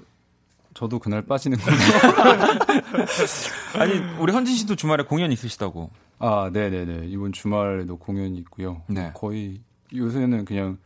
저도 0.74 0.98
그날 1.00 1.22
빠지는 1.22 1.58
거. 1.58 1.70
아니 3.78 3.92
우리 4.18 4.32
헌진 4.32 4.54
씨도 4.54 4.76
주말에 4.76 5.04
공연 5.04 5.32
있으시다고. 5.32 5.90
아, 6.18 6.50
네 6.52 6.70
네 6.70 6.84
네. 6.84 7.06
이번 7.06 7.32
주말에도 7.32 7.96
공연이 7.96 8.38
있고요. 8.38 8.82
네. 8.88 9.10
거의 9.14 9.60
요새는 9.94 10.44
그냥 10.44 10.78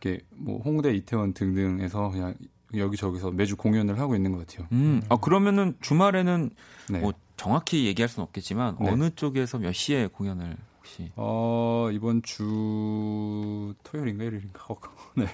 이렇게 0.00 0.22
뭐 0.34 0.60
홍대, 0.62 0.92
이태원 0.94 1.32
등등에서 1.32 2.10
그냥 2.10 2.34
여기저기서 2.76 3.30
매주 3.30 3.56
공연을 3.56 3.98
하고 3.98 4.14
있는 4.16 4.32
것 4.32 4.46
같아요. 4.46 4.66
음, 4.72 5.02
아 5.08 5.16
그러면은 5.16 5.76
주말에는 5.80 6.50
네. 6.90 6.98
뭐 7.00 7.12
정확히 7.36 7.86
얘기할 7.86 8.08
수는 8.08 8.24
없겠지만 8.24 8.76
네. 8.80 8.90
어느 8.90 9.10
쪽에서 9.10 9.58
몇 9.58 9.72
시에 9.72 10.06
공연을 10.06 10.56
혹시? 10.78 11.10
어, 11.16 11.88
이번 11.92 12.22
주 12.22 13.74
토요일인가 13.82 14.24
일요일인가? 14.24 14.64
어, 14.68 14.76
네. 15.16 15.26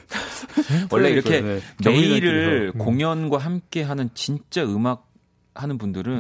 원래 0.91 1.11
이렇게 1.11 1.41
네. 1.41 1.61
매일을 1.85 2.73
음. 2.75 2.79
공연과 2.79 3.39
함께 3.39 3.83
하는 3.83 4.11
진짜 4.15 4.65
음악 4.65 5.09
하는 5.55 5.79
분들은 5.79 6.13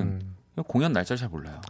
음. 0.57 0.64
공연 0.66 0.93
날짜 0.93 1.16
잘 1.16 1.29
몰라요. 1.29 1.61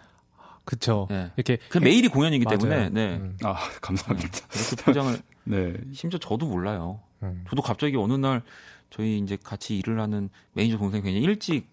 그쵸. 0.65 1.07
네. 1.11 1.31
이렇게 1.37 1.59
그 1.69 1.79
매일이 1.79 2.09
공연이기 2.09 2.45
맞아요. 2.45 2.59
때문에 2.59 2.89
네. 2.91 3.17
음. 3.17 3.37
아, 3.43 3.57
감사합니다. 3.81 4.29
이렇게 4.55 4.83
포장을 4.85 5.19
네. 5.45 5.75
심지어 5.93 6.19
저도 6.19 6.47
몰라요. 6.47 7.01
음. 7.23 7.45
저도 7.49 7.63
갑자기 7.63 7.97
어느 7.97 8.13
날 8.15 8.43
저희 8.91 9.19
이제 9.19 9.37
같이 9.43 9.79
일을 9.79 10.01
하는 10.01 10.31
매니저 10.53 10.79
동생이 10.79 11.03
굉장히 11.03 11.25
일찍 11.25 11.69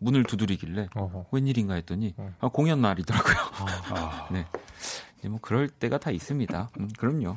문을 0.00 0.24
두드리길래 0.24 0.88
어허. 0.94 1.26
웬일인가 1.30 1.74
했더니 1.74 2.14
음. 2.18 2.34
아, 2.40 2.48
공연 2.48 2.80
날이더라고요. 2.80 3.36
아, 3.94 4.28
네. 4.32 4.46
이제 5.18 5.28
뭐 5.28 5.38
그럴 5.40 5.68
때가 5.68 5.98
다 5.98 6.10
있습니다. 6.10 6.70
음, 6.80 6.88
그럼요. 6.98 7.36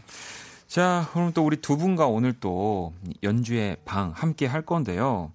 자, 0.68 1.08
그럼 1.14 1.34
또 1.34 1.46
우리 1.46 1.58
두 1.58 1.78
분과 1.78 2.08
오늘 2.08 2.34
또 2.40 2.94
연주의 3.22 3.78
방 3.86 4.12
함께 4.16 4.48
할 4.48 4.64
건데요. 4.64 5.32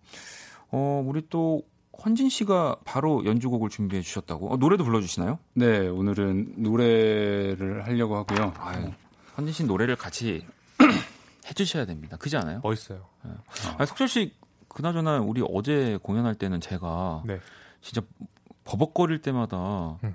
어, 0.70 1.02
우리 1.06 1.22
또 1.28 1.62
헌진 2.04 2.28
씨가 2.28 2.76
바로 2.84 3.24
연주곡을 3.24 3.68
준비해 3.70 4.02
주셨다고. 4.02 4.52
어, 4.52 4.56
노래도 4.56 4.84
불러 4.84 5.00
주시나요? 5.00 5.38
네, 5.54 5.86
오늘은 5.88 6.54
노래를 6.56 7.84
하려고 7.86 8.16
하고요. 8.16 8.54
아유, 8.58 8.90
헌진 9.36 9.52
씨 9.52 9.64
노래를 9.64 9.96
같이 9.96 10.44
해 11.46 11.52
주셔야 11.54 11.86
됩니다. 11.86 12.16
그지 12.16 12.36
않아요? 12.36 12.60
멋있어요. 12.62 13.06
아니, 13.76 13.86
석철 13.86 14.08
씨 14.08 14.32
그나저나 14.78 15.18
우리 15.18 15.42
어제 15.52 15.98
공연할 16.04 16.36
때는 16.36 16.60
제가 16.60 17.24
네. 17.26 17.40
진짜 17.80 18.00
버벅거릴 18.62 19.20
때마다 19.22 19.98
음. 20.04 20.14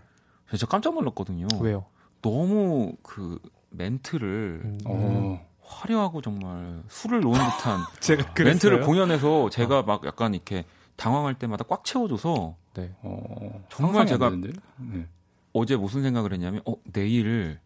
진짜 0.49 0.65
깜짝 0.67 0.93
놀랐거든요. 0.93 1.47
왜요? 1.59 1.83
너무 2.21 2.93
그 3.03 3.39
멘트를 3.71 4.61
음. 4.63 4.77
어, 4.85 5.45
화려하고 5.61 6.21
정말 6.21 6.81
술을 6.87 7.19
놓은 7.19 7.33
듯한 7.33 7.81
제가 7.99 8.33
그랬어요? 8.33 8.53
멘트를 8.53 8.81
공연해서 8.85 9.49
제가 9.49 9.83
막 9.83 10.05
약간 10.05 10.33
이렇게 10.33 10.63
당황할 10.95 11.33
때마다 11.33 11.65
꽉 11.67 11.83
채워줘서 11.83 12.55
네. 12.75 12.95
어, 13.01 13.65
정말 13.67 14.05
제가-? 14.05 14.29
네. 14.29 15.07
어제 15.51 15.75
무슨 15.75 16.03
생각을 16.03 16.31
했냐면 16.31 16.61
어 16.65 16.75
내일 16.93 17.59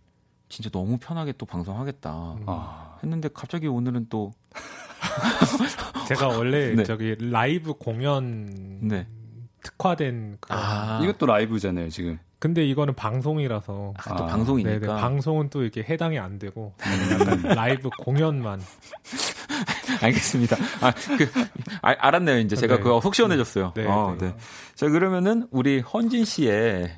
진짜 0.49 0.71
너무 0.71 0.97
편하게 0.97 1.33
또 1.33 1.45
방송하겠다 1.45 2.33
음. 2.33 2.43
아, 2.47 2.97
했는데 3.03 3.29
갑자기 3.31 3.67
오늘은 3.67 4.07
또 4.09 4.33
제가 6.07 6.27
원래 6.27 6.73
네. 6.73 6.83
저기 6.83 7.15
라이브 7.19 7.73
공연 7.73 8.79
네. 8.81 9.07
특화된 9.61 10.37
그 10.39 10.53
아, 10.53 10.99
이것도 11.03 11.25
라이브잖아요, 11.25 11.89
지금. 11.89 12.19
근데 12.39 12.65
이거는 12.65 12.93
방송이라서 12.93 13.93
아, 13.97 14.15
또 14.15 14.23
아, 14.23 14.27
방송이니까 14.27 14.79
네네, 14.79 15.01
방송은 15.01 15.49
또 15.49 15.63
이렇게 15.63 15.83
해당이 15.83 16.19
안 16.19 16.37
되고 16.37 16.73
음. 16.85 17.41
라이브 17.55 17.89
공연만 17.99 18.61
알겠습니다. 20.03 20.55
아, 20.81 20.91
그, 20.91 21.29
아, 21.81 21.95
알았네요. 21.97 22.39
이제 22.39 22.55
제가 22.55 22.75
네. 22.77 22.83
그거 22.83 23.01
속 23.01 23.15
시원해졌어요. 23.15 23.73
네, 23.75 23.87
어, 23.87 24.15
네. 24.19 24.27
네. 24.27 24.35
자, 24.75 24.87
그러면은 24.87 25.47
우리 25.49 25.79
헌진 25.79 26.25
씨의 26.25 26.95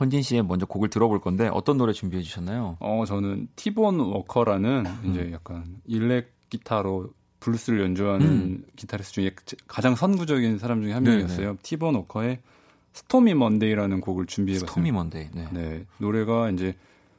헌진 0.00 0.22
씨의 0.22 0.44
먼저 0.44 0.64
곡을 0.64 0.88
들어볼 0.88 1.20
건데 1.20 1.50
어떤 1.52 1.76
노래 1.76 1.92
준비해 1.92 2.22
주셨나요? 2.22 2.78
어 2.80 3.04
저는 3.06 3.48
티본 3.56 4.00
워커라는 4.00 4.86
음. 4.86 5.10
이제 5.10 5.30
약간 5.32 5.76
일렉 5.84 6.32
기타로 6.52 7.10
블루스를 7.40 7.80
연주하는 7.80 8.26
음. 8.26 8.64
기타리스트 8.76 9.14
중에 9.14 9.30
가장 9.66 9.94
선구적인 9.94 10.58
사람 10.58 10.82
중에 10.82 10.92
한 10.92 11.02
명이었어요. 11.02 11.46
네네. 11.46 11.58
티본 11.62 11.94
워커의 11.94 12.40
Stormy 12.92 13.34
Monday라는 13.34 14.00
곡을 14.00 14.26
준비해봤습니다. 14.26 14.70
Stormy 14.70 14.92
Monday. 14.92 15.28
네. 15.32 15.48
네. 15.50 15.84
노래가 15.98 16.50
이제 16.50 16.74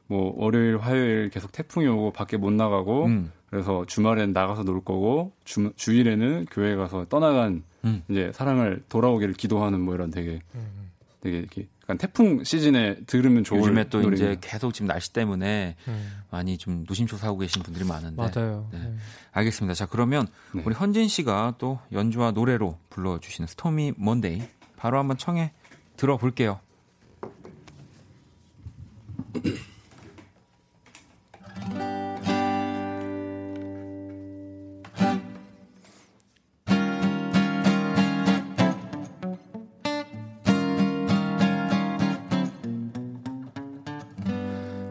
뭐 0.06 0.32
월요일, 0.36 0.78
화요일 0.78 1.30
계속 1.30 1.50
태풍이 1.50 1.86
오고 1.86 2.12
밖에 2.12 2.36
못 2.36 2.52
나가고 2.52 3.06
음. 3.06 3.32
그래서 3.50 3.84
주말엔 3.86 4.32
나가서 4.32 4.62
놀 4.62 4.82
거고 4.84 5.32
주, 5.44 5.72
주일에는 5.76 6.46
교회 6.50 6.76
가서 6.76 7.06
떠나간 7.08 7.64
음. 7.84 8.02
이제 8.08 8.30
사랑을 8.32 8.82
돌아오기를 8.88 9.34
기도하는 9.34 9.80
뭐 9.80 9.94
이런 9.94 10.10
되게 10.10 10.38
음. 10.54 10.83
되게 11.24 11.38
이렇게 11.38 11.68
약간 11.84 11.96
태풍 11.96 12.44
시즌에 12.44 12.96
들으면 13.06 13.44
좋을 13.44 13.60
요즘에 13.60 13.88
또 13.88 14.02
노래입니다. 14.02 14.32
이제 14.32 14.38
계속 14.42 14.74
지금 14.74 14.88
날씨 14.88 15.10
때문에 15.10 15.74
음. 15.88 16.12
많이 16.30 16.58
좀 16.58 16.84
노심초 16.86 17.16
사고 17.16 17.38
계신 17.38 17.62
분들이 17.62 17.82
많은데 17.86 18.16
맞아요. 18.16 18.68
네. 18.72 18.78
네. 18.78 18.94
알겠습니다. 19.32 19.72
자 19.72 19.86
그러면 19.86 20.26
네. 20.52 20.62
우리 20.66 20.74
헌진 20.74 21.08
씨가 21.08 21.54
또 21.56 21.78
연주와 21.92 22.32
노래로 22.32 22.78
불러주시는 22.90 23.46
스토미 23.46 23.94
먼데이 23.96 24.42
바로 24.76 24.98
한번 24.98 25.16
청해 25.16 25.52
들어볼게요. 25.96 26.60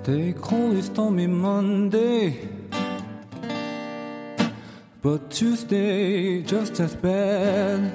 They 0.04 0.34
call 0.34 0.76
it 0.76 0.84
stormy 0.84 1.28
Monday, 1.28 2.50
but 5.02 5.32
Tuesday 5.32 6.42
just 6.42 6.78
as 6.82 6.94
bad. 6.94 7.90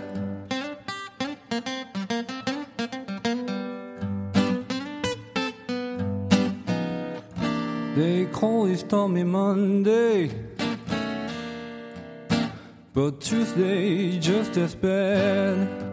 They 7.94 8.24
call 8.32 8.64
it 8.68 8.78
stormy 8.78 9.24
Monday, 9.24 10.30
but 12.94 13.20
Tuesday 13.20 14.18
just 14.18 14.56
as 14.56 14.74
bad. 14.74 15.87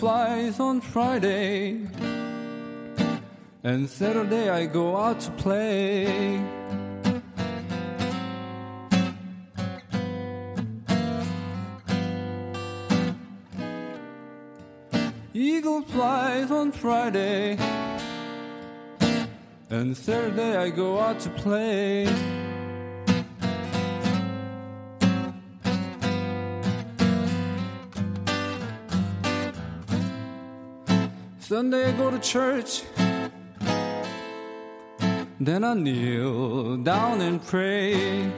Flies 0.00 0.58
on 0.58 0.80
Friday. 0.80 1.76
And 3.62 3.86
Saturday 3.86 4.48
I 4.48 4.64
go 4.64 4.96
out 4.96 5.20
to 5.20 5.30
play. 5.32 6.40
Eagle 15.34 15.82
flies 15.82 16.50
on 16.50 16.72
Friday. 16.72 17.58
And 19.68 19.94
Saturday 19.94 20.56
I 20.56 20.70
go 20.70 20.98
out 20.98 21.20
to 21.20 21.30
play. 21.44 22.39
Sunday 31.50 31.86
I 31.88 31.92
go 31.98 32.12
to 32.12 32.18
church. 32.20 32.84
Then 35.40 35.64
I 35.64 35.74
kneel 35.74 36.76
down 36.76 37.20
and 37.20 37.44
pray. 37.44 38.30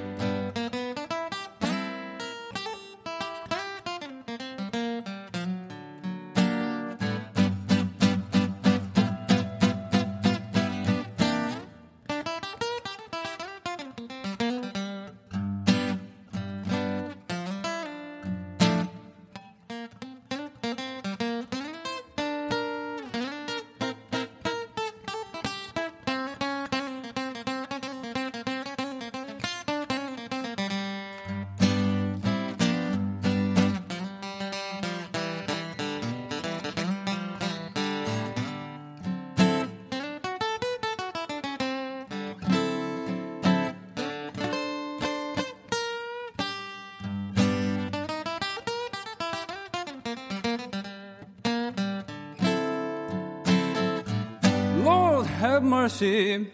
Mercy. 55.73 56.47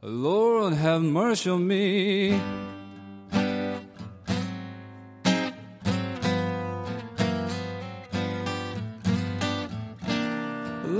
Lord, 0.00 0.72
have 0.74 1.02
mercy 1.02 1.50
on 1.50 1.66
me. 1.66 2.40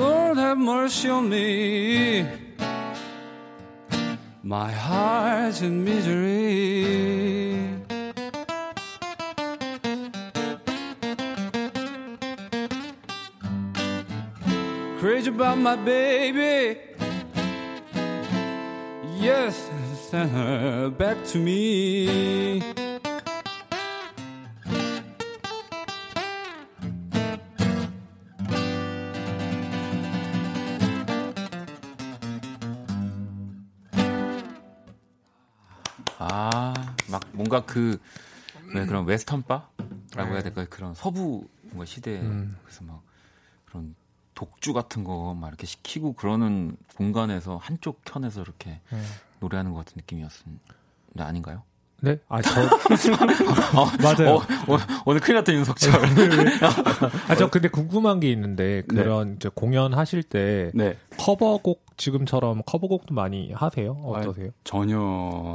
Lord, 0.03 0.36
have 0.38 0.59
mercy 0.59 1.09
on 1.09 1.28
me. 1.28 2.26
My 4.43 4.72
heart's 4.72 5.62
in 5.62 5.84
misery. 5.84 7.09
Crazy 15.20 15.28
about 15.28 15.58
my 15.58 15.76
baby. 15.76 16.80
Yes, 19.18 19.70
send 20.08 20.30
her 20.30 20.90
back 20.90 21.22
to 21.32 21.38
me. 21.38 22.62
아, 36.18 36.72
막 37.10 37.22
뭔가 37.32 37.64
그, 37.66 37.98
왜 38.74 38.86
그런 38.86 39.04
웨스턴 39.04 39.42
바라고 39.42 40.32
해야 40.32 40.36
네. 40.36 40.42
될까요? 40.44 40.66
그런 40.70 40.94
서부 40.94 41.46
뭔가 41.64 41.84
시대, 41.84 42.20
음. 42.20 42.56
그래서 42.64 42.84
막 42.84 43.02
그런 43.66 43.94
독주 44.41 44.72
같은 44.72 45.05
거 45.05 45.34
막 45.34 45.49
이렇게 45.49 45.66
시키고 45.66 46.14
그러는 46.14 46.74
공간에서 46.97 47.59
한쪽 47.59 48.03
편에서 48.05 48.41
이렇게 48.41 48.80
네. 48.91 48.99
노래하는 49.41 49.72
것 49.72 49.78
같은 49.80 49.95
느낌이었습니다. 49.97 50.62
아닌가요? 51.18 51.62
네? 52.03 52.18
아, 52.30 52.41
저. 52.41 52.51
어, 53.78 53.86
맞아요. 54.03 54.36
어, 54.36 54.36
어, 54.36 54.78
오늘 55.05 55.20
큰일 55.20 55.36
났다, 55.36 55.53
윤석철. 55.53 55.93
아, 57.28 57.34
저 57.36 57.51
근데 57.51 57.68
궁금한 57.68 58.20
게 58.20 58.30
있는데, 58.32 58.82
네. 58.88 59.03
그런 59.03 59.38
네. 59.38 59.51
공연하실 59.55 60.22
때, 60.22 60.70
네. 60.72 60.97
커버곡, 61.18 61.99
지금처럼 61.99 62.62
커버곡도 62.64 63.12
많이 63.14 63.53
하세요? 63.53 63.93
어떠세요? 64.03 64.49
아, 64.49 64.61
전혀 64.64 64.99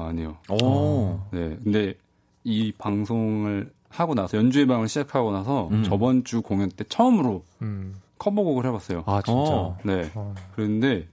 아니요. 0.07 0.37
오. 0.61 1.19
네. 1.31 1.57
근데 1.63 1.95
이 2.43 2.71
방송을 2.77 3.71
하고 3.89 4.13
나서, 4.13 4.37
연주회 4.37 4.67
방을 4.67 4.87
시작하고 4.87 5.31
나서, 5.31 5.69
음. 5.71 5.83
저번 5.83 6.23
주 6.23 6.43
공연 6.43 6.69
때 6.69 6.83
처음으로, 6.87 7.43
음. 7.63 7.95
커버곡을 8.17 8.65
해봤어요. 8.65 9.03
아 9.05 9.21
진짜. 9.23 9.39
어. 9.39 9.77
네. 9.83 10.09
어. 10.15 10.33
그런데 10.55 11.07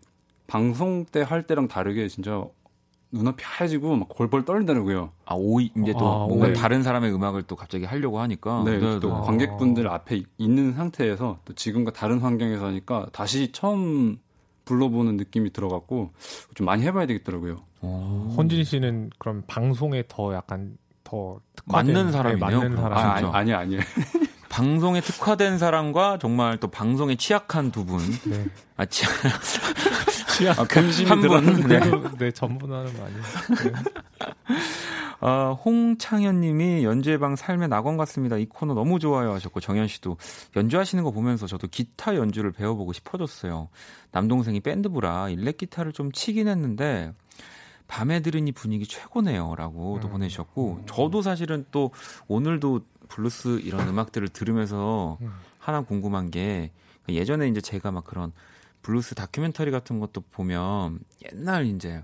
방송 0.46 1.04
때 1.04 1.22
할 1.22 1.42
때랑 1.46 1.68
다르게 1.68 2.08
진짜 2.08 2.44
눈앞이 3.14 3.42
하얘지고 3.44 3.96
막 3.96 4.08
골벌 4.08 4.44
떨리더라고요. 4.46 5.10
아, 5.26 5.34
오이 5.34 5.70
이제 5.76 5.92
또 5.92 6.06
아, 6.08 6.26
뭔가 6.26 6.48
네. 6.48 6.52
다른 6.54 6.82
사람의 6.82 7.12
음악을 7.14 7.42
또 7.42 7.56
갑자기 7.56 7.84
하려고 7.84 8.20
하니까. 8.20 8.62
네, 8.64 8.78
네또 8.78 9.00
네. 9.14 9.20
관객분들 9.26 9.86
앞에 9.88 10.22
있는 10.38 10.72
상태에서 10.72 11.38
또 11.44 11.54
지금과 11.54 11.92
다른 11.92 12.20
환경에서 12.20 12.64
하니까 12.66 13.06
다시 13.12 13.52
처음 13.52 14.18
불러보는 14.64 15.16
느낌이 15.18 15.52
들어갔고 15.52 16.12
좀 16.54 16.64
많이 16.64 16.84
해봐야 16.84 17.06
되겠더라고요. 17.06 17.56
오. 17.82 18.32
헌진 18.36 18.64
씨는 18.64 19.10
그럼 19.18 19.42
방송에 19.46 20.04
더 20.08 20.32
약간 20.32 20.78
더 21.04 21.38
맞는 21.66 22.12
사람이네요. 22.12 22.48
네, 22.48 22.56
맞는 22.68 22.76
사람. 22.76 22.98
아, 22.98 23.12
아니, 23.14 23.26
아니 23.26 23.52
아니에요. 23.52 23.80
방송에 24.52 25.00
특화된 25.00 25.56
사람과 25.56 26.18
정말 26.20 26.58
또 26.58 26.68
방송에 26.68 27.16
취약한 27.16 27.72
두 27.72 27.86
분. 27.86 28.00
네. 28.26 28.44
아, 28.76 28.84
취약. 28.84 29.10
취약. 30.36 30.58
아, 30.60 30.66
한 31.06 31.20
분. 31.22 31.68
네. 31.68 31.80
네, 32.18 32.30
전분하는 32.30 32.92
거 32.94 33.04
아니에요. 33.04 33.22
네. 33.22 33.72
아, 35.20 35.56
홍창현 35.64 36.42
님이 36.42 36.84
연주의 36.84 37.16
방 37.18 37.34
삶의 37.34 37.68
낙원 37.68 37.96
같습니다. 37.96 38.36
이 38.36 38.44
코너 38.44 38.74
너무 38.74 38.98
좋아요 38.98 39.32
하셨고 39.32 39.60
정현 39.60 39.88
씨도 39.88 40.18
연주하시는 40.54 41.02
거 41.02 41.12
보면서 41.12 41.46
저도 41.46 41.68
기타 41.68 42.14
연주를 42.16 42.52
배워보고 42.52 42.92
싶어졌어요. 42.92 43.70
남동생이 44.10 44.60
밴드부라 44.60 45.30
일렉 45.30 45.56
기타를 45.56 45.92
좀 45.92 46.12
치긴 46.12 46.48
했는데 46.48 47.14
밤에 47.88 48.20
들으니 48.20 48.52
분위기 48.52 48.86
최고네요라고 48.86 50.00
또 50.00 50.08
음. 50.08 50.12
보내주셨고 50.12 50.82
저도 50.86 51.22
사실은 51.22 51.64
또 51.70 51.90
오늘도 52.28 52.80
블루스 53.08 53.60
이런 53.60 53.88
음악들을 53.88 54.28
들으면서 54.28 55.18
음. 55.20 55.32
하나 55.58 55.82
궁금한 55.82 56.30
게 56.30 56.70
예전에 57.08 57.48
이제 57.48 57.60
제가 57.60 57.90
막 57.90 58.04
그런 58.04 58.32
블루스 58.82 59.14
다큐멘터리 59.14 59.70
같은 59.70 60.00
것도 60.00 60.22
보면 60.32 61.00
옛날 61.24 61.66
이제 61.66 62.02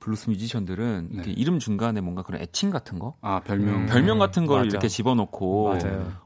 블루스 0.00 0.30
뮤지션들은 0.30 1.08
네. 1.12 1.32
이름 1.32 1.58
중간에 1.58 2.00
뭔가 2.00 2.22
그런 2.22 2.42
애칭 2.42 2.70
같은 2.70 2.98
거, 2.98 3.16
아 3.22 3.40
별명, 3.40 3.74
음, 3.74 3.86
별명 3.86 4.18
같은 4.18 4.44
걸 4.44 4.66
이렇게 4.66 4.88
집어넣고 4.88 5.76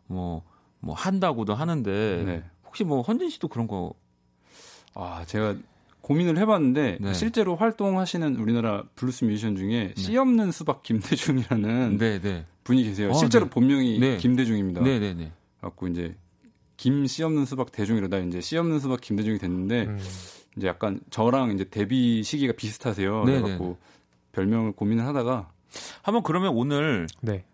뭐뭐 0.07 0.43
뭐 0.81 0.95
한다고도 0.95 1.55
하는데 1.55 2.25
네. 2.25 2.45
혹시 2.67 2.83
뭐 2.83 3.03
헌진 3.03 3.31
씨도 3.31 3.49
그런 3.49 3.69
거? 3.69 3.95
아 4.95 5.25
제가 5.27 5.55
고민을 6.09 6.39
해봤는데 6.39 6.99
네. 7.03 7.13
실제로 7.13 7.55
활동하시는 7.55 8.37
우리나라 8.37 8.85
블루스 8.95 9.27
뮤지션 9.27 9.57
중에 9.57 9.93
네. 9.95 10.03
씨 10.03 10.17
없는 10.17 10.53
수박 10.53 10.83
김대중이라는 10.83 11.99
네, 11.99 12.19
네. 12.19 12.47
분이 12.65 12.83
계세요. 12.85 13.11
어, 13.11 13.13
실제로 13.13 13.45
네. 13.45 13.51
본명이 13.51 13.99
네. 13.99 14.17
김대중입니다. 14.17 14.81
네네네. 14.81 15.15
네, 15.15 15.33
갖고 15.61 15.87
이제 15.87 16.17
김씨 16.79 17.23
없는 17.25 17.45
수박 17.45 17.73
대중 17.73 17.99
이러다 17.99 18.21
이제 18.21 18.41
씨 18.41 18.57
없는 18.57 18.81
수박 18.81 19.03
김대중이 19.03 19.39
됐는데 19.39 19.83
음. 19.83 19.99
이제 20.57 20.67
약간 20.67 20.99
저랑 21.11 21.53
이제 21.53 21.65
데뷔 21.65 22.23
시기가 22.23 22.55
비슷하세요. 22.55 23.25
그래갖고 23.25 23.77
별명을 24.33 24.73
고민을 24.73 25.05
하다가 25.05 25.51
한번 26.01 26.23
그러면 26.23 26.55
오늘 26.57 27.07
네. 27.21 27.45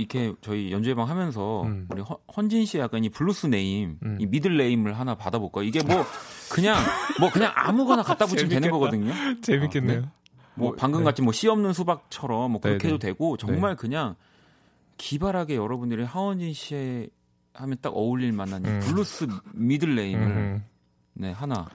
이렇게 0.00 0.34
저희 0.40 0.72
연주의 0.72 0.96
방 0.96 1.08
하면서 1.08 1.62
음. 1.62 1.86
우리 1.90 2.02
헌진 2.02 2.64
씨 2.66 2.78
약간 2.78 3.04
이 3.04 3.08
블루스 3.08 3.46
name, 3.46 3.98
음. 4.02 4.16
이 4.20 4.26
middle 4.26 4.56
name을 4.56 4.98
하나 4.98 5.14
받아볼까? 5.14 5.62
이게 5.62 5.82
뭐 5.84 6.04
그냥 6.50 6.76
뭐 7.20 7.30
그냥 7.30 7.52
아무거나 7.54 8.02
갖다 8.02 8.26
붙이면 8.26 8.48
되는 8.50 8.70
거거든요. 8.70 9.12
재밌겠네요. 9.42 9.98
아, 9.98 10.02
네. 10.02 10.08
뭐 10.54 10.74
방금 10.76 11.00
네. 11.00 11.04
같이 11.04 11.22
뭐 11.22 11.32
씨 11.32 11.48
없는 11.48 11.72
수박처럼 11.72 12.50
뭐 12.52 12.60
그렇게 12.60 12.78
네네. 12.78 12.94
해도 12.94 12.98
되고 12.98 13.36
정말 13.36 13.70
네. 13.72 13.76
그냥 13.76 14.16
기발하게 14.96 15.56
여러분들이 15.56 16.04
하헌진 16.04 16.52
씨의 16.52 17.10
하면 17.54 17.76
딱 17.80 17.90
어울릴 17.94 18.32
만한 18.32 18.64
음. 18.64 18.80
블루스 18.80 19.26
middle 19.54 19.94
name을 19.94 20.22
음. 20.26 20.64
네 21.14 21.32
하나 21.32 21.68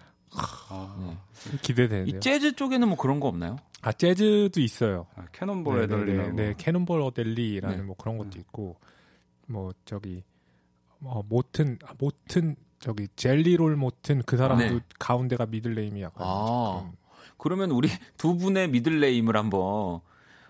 아, 0.69 0.95
네. 0.99 1.57
기대되네요. 1.61 2.17
이 2.17 2.19
재즈 2.19 2.55
쪽에는 2.55 2.87
뭐 2.87 2.97
그런 2.97 3.19
거 3.19 3.27
없나요? 3.27 3.57
아 3.81 3.91
재즈도 3.91 4.59
있어요. 4.61 5.07
아, 5.15 5.25
캐논볼 5.31 5.83
애덜리. 5.83 6.13
네, 6.13 6.23
네, 6.23 6.31
네, 6.31 6.53
캐논볼 6.57 7.01
애덜리라는 7.01 7.77
네. 7.77 7.83
뭐 7.83 7.95
그런 7.95 8.17
것도 8.17 8.39
있고 8.39 8.77
뭐 9.47 9.73
저기 9.85 10.23
뭐 10.99 11.23
모튼 11.27 11.77
아, 11.85 11.93
모튼 11.97 12.55
저기 12.79 13.07
젤리롤 13.15 13.75
모튼 13.75 14.21
그 14.25 14.37
사람도 14.37 14.63
네. 14.73 14.79
가운데가 14.99 15.45
middle 15.45 15.76
name이 15.76 16.01
약간. 16.01 16.25
아, 16.27 16.91
그러면 17.37 17.71
우리 17.71 17.89
두 18.17 18.37
분의 18.37 18.69
middle 18.69 19.00
name을 19.00 19.35
한번 19.37 19.59
어, 19.59 20.01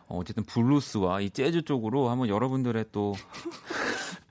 어쨌든 0.08 0.44
블루스와 0.44 1.22
이 1.22 1.30
재즈 1.30 1.64
쪽으로 1.64 2.10
한번 2.10 2.30
여러분들의 2.30 2.86
또 2.92 3.16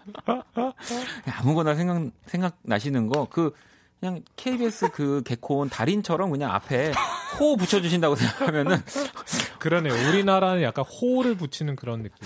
아무거나 1.41 1.75
생각 1.75 2.11
생각 2.27 2.59
나시는 2.63 3.09
거 3.09 3.27
그 3.31 3.53
그냥 4.01 4.21
KBS 4.37 4.91
그 4.91 5.23
개콘 5.25 5.71
달인처럼 5.71 6.31
그냥 6.31 6.51
앞에 6.53 6.93
호 7.39 7.57
붙여주신다고 7.57 8.15
생각하면은 8.17 8.83
그러네요. 9.59 9.95
우리나라는 10.09 10.63
약간 10.63 10.85
호를 10.85 11.37
붙이는 11.37 11.75
그런 11.77 12.03
느낌. 12.03 12.17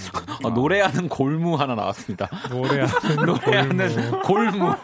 아, 0.44 0.48
노래하는 0.50 1.08
골무 1.08 1.54
하나 1.54 1.74
나왔습니다. 1.74 2.28
노래하는 2.50 3.16
노래하는 3.24 4.22
골무. 4.22 4.74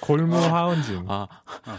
골무 0.00 0.36
하은진. 0.36 1.04
아, 1.08 1.26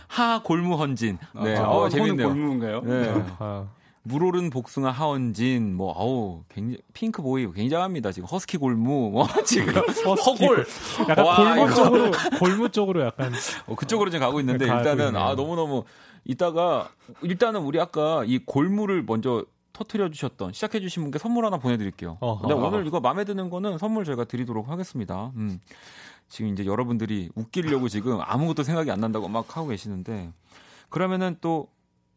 하 0.08 0.42
골무 0.42 0.76
헌진. 0.76 1.20
네, 1.44 1.58
아, 1.58 1.70
어, 1.70 1.90
재밌네요. 1.90 2.28
골무인가요? 2.30 2.82
네. 2.82 3.14
아. 3.38 3.68
물오른 4.08 4.52
복숭아 4.52 4.92
하원진 4.92 5.76
뭐 5.76 5.94
아우 5.98 6.44
굉장히 6.48 6.78
핑크 6.94 7.24
보이 7.24 7.52
굉장합니다 7.52 8.12
지금 8.12 8.28
허스키 8.28 8.58
골무 8.58 9.10
뭐 9.10 9.28
지금 9.46 9.74
허골 9.76 10.66
약간 11.10 11.26
와, 11.26 11.36
골무 11.38 11.66
이거. 11.66 11.74
쪽으로 11.74 12.12
골무 12.40 12.70
쪽으로 12.70 13.06
약간 13.06 13.34
어, 13.66 13.76
그쪽으로 13.76 14.12
지금 14.12 14.26
가고 14.26 14.40
있는데 14.40 14.66
일단은 14.66 15.08
있네요. 15.08 15.24
아 15.24 15.36
너무 15.36 15.56
너무 15.56 15.84
이따가 16.24 16.90
일단은 17.24 17.62
우리 17.62 17.80
아까 17.80 18.24
이 18.26 18.38
골무를 18.38 19.04
먼저 19.04 19.44
터트려 19.74 20.10
주셨던 20.12 20.54
시작해 20.54 20.80
주신 20.80 21.02
분께 21.04 21.18
선물 21.20 21.46
하나 21.46 21.58
보내드릴게요. 21.58 22.18
근데 22.42 22.54
오늘 22.54 22.86
이거 22.88 23.00
마음에 23.00 23.24
드는 23.26 23.50
거는 23.50 23.78
선물 23.80 24.06
저희가 24.06 24.26
드리도록 24.26 24.70
하겠습니다. 24.70 25.32
음. 25.36 25.60
지금 26.30 26.52
이제 26.54 26.66
여러분들이 26.66 27.30
웃기려고 27.36 27.90
지금 27.90 28.20
아무것도 28.22 28.64
생각이 28.64 28.90
안 28.92 29.00
난다고 29.00 29.28
막 29.28 29.58
하고 29.58 29.68
계시는데 29.68 30.32
그러면은 30.90 31.38
또 31.42 31.68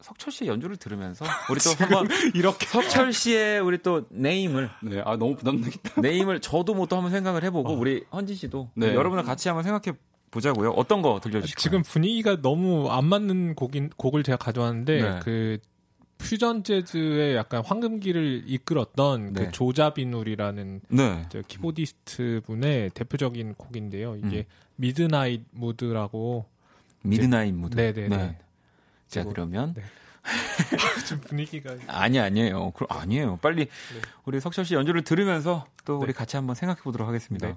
석철 0.00 0.32
씨의 0.32 0.48
연주를 0.48 0.76
들으면서 0.76 1.24
우리 1.50 1.60
또 1.60 1.70
한번 1.84 2.08
이렇게 2.34 2.66
석철 2.66 3.12
씨의 3.12 3.60
우리 3.60 3.78
또 3.82 4.06
네임을 4.10 4.70
네, 4.82 5.02
아 5.04 5.16
너무 5.16 5.36
부담되겠다. 5.36 6.00
네임을 6.00 6.40
저도 6.40 6.74
뭐 6.74 6.86
또 6.88 6.96
한번 6.96 7.12
생각을 7.12 7.44
해보고 7.44 7.70
어. 7.70 7.76
우리 7.76 8.04
헌진 8.12 8.34
씨도 8.36 8.70
네. 8.74 8.94
여러분들 8.94 9.24
같이 9.24 9.48
한번 9.48 9.62
생각해 9.62 9.96
보자고요. 10.30 10.70
어떤 10.70 11.02
거 11.02 11.20
들려주실까요? 11.22 11.60
지금 11.62 11.82
분위기가 11.82 12.40
너무 12.40 12.90
안 12.90 13.04
맞는 13.04 13.54
곡인 13.54 13.90
곡을 13.96 14.22
제가 14.22 14.36
가져왔는데 14.38 15.02
네. 15.02 15.20
그 15.22 15.58
퓨전 16.18 16.64
재즈의 16.64 17.36
약간 17.36 17.62
황금기를 17.64 18.44
이끌었던 18.46 19.32
그 19.32 19.38
네. 19.38 19.46
그 19.46 19.52
조자비누리라는 19.52 20.80
네. 20.88 21.28
키보디스트 21.46 22.42
분의 22.44 22.90
대표적인 22.90 23.54
곡인데요. 23.54 24.16
이게 24.16 24.38
음. 24.38 24.44
Midnight 24.76 25.42
Mood라고 25.52 26.46
Midnight 27.02 27.54
Mood. 27.54 27.76
네네 27.76 28.08
네. 28.08 28.38
네. 29.10 29.22
자 29.22 29.24
그러면 29.24 29.74
네. 29.74 29.82
좀 31.08 31.20
분위기가 31.20 31.74
아니 31.88 32.18
아니에요. 32.18 32.70
그 32.72 32.84
아니에요. 32.88 33.38
빨리 33.38 33.66
네. 33.66 34.00
우리 34.24 34.40
석철 34.40 34.64
씨 34.64 34.74
연주를 34.74 35.02
들으면서 35.02 35.66
또 35.84 35.98
네. 35.98 36.04
우리 36.04 36.12
같이 36.12 36.36
한번 36.36 36.54
생각해 36.54 36.82
보도록 36.82 37.08
하겠습니다. 37.08 37.56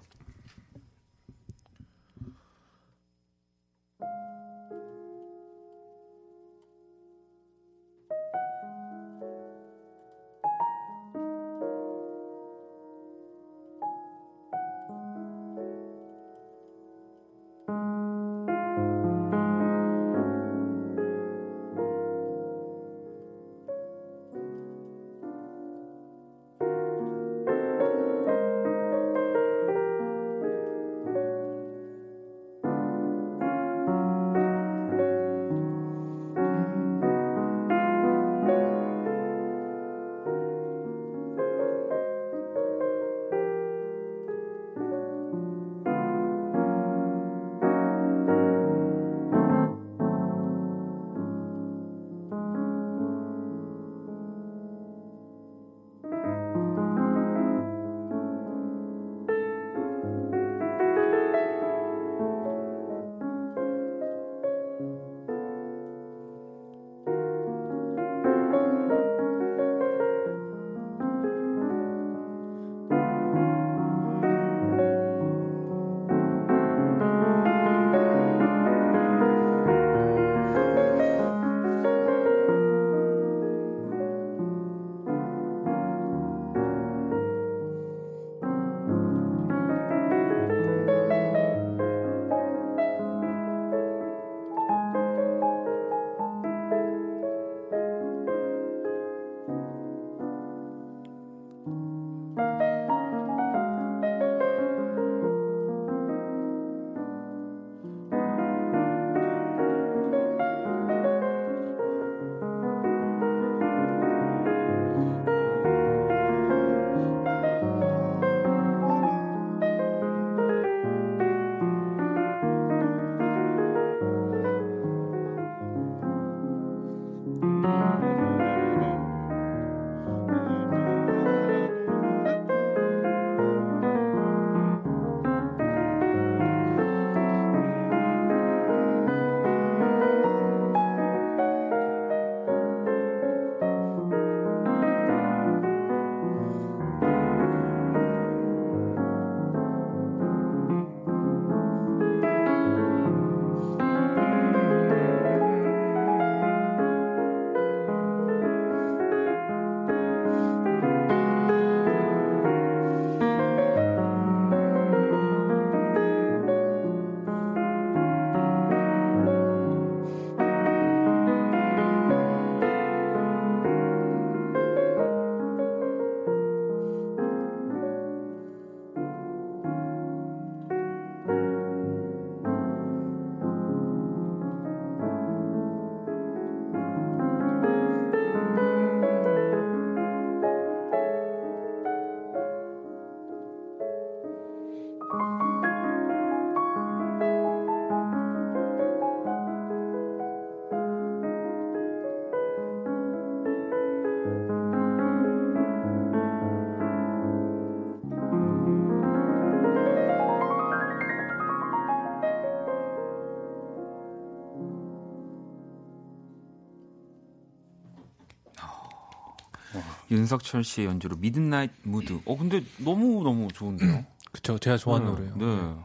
윤석철 220.12 220.64
씨의 220.64 220.88
연주로 220.88 221.16
Midnight 221.16 221.72
Mood. 221.84 222.20
어 222.26 222.38
근데 222.38 222.64
너무 222.78 223.24
너무 223.24 223.48
좋은데요. 223.54 224.06
그쵸 224.32 224.58
제가 224.60 224.78
좋아하는 224.78 225.08
네, 225.08 225.12
노래요. 225.30 225.36
네. 225.38 225.84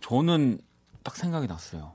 저는 0.00 0.58
딱 1.02 1.14
생각이 1.16 1.46
났어요. 1.46 1.92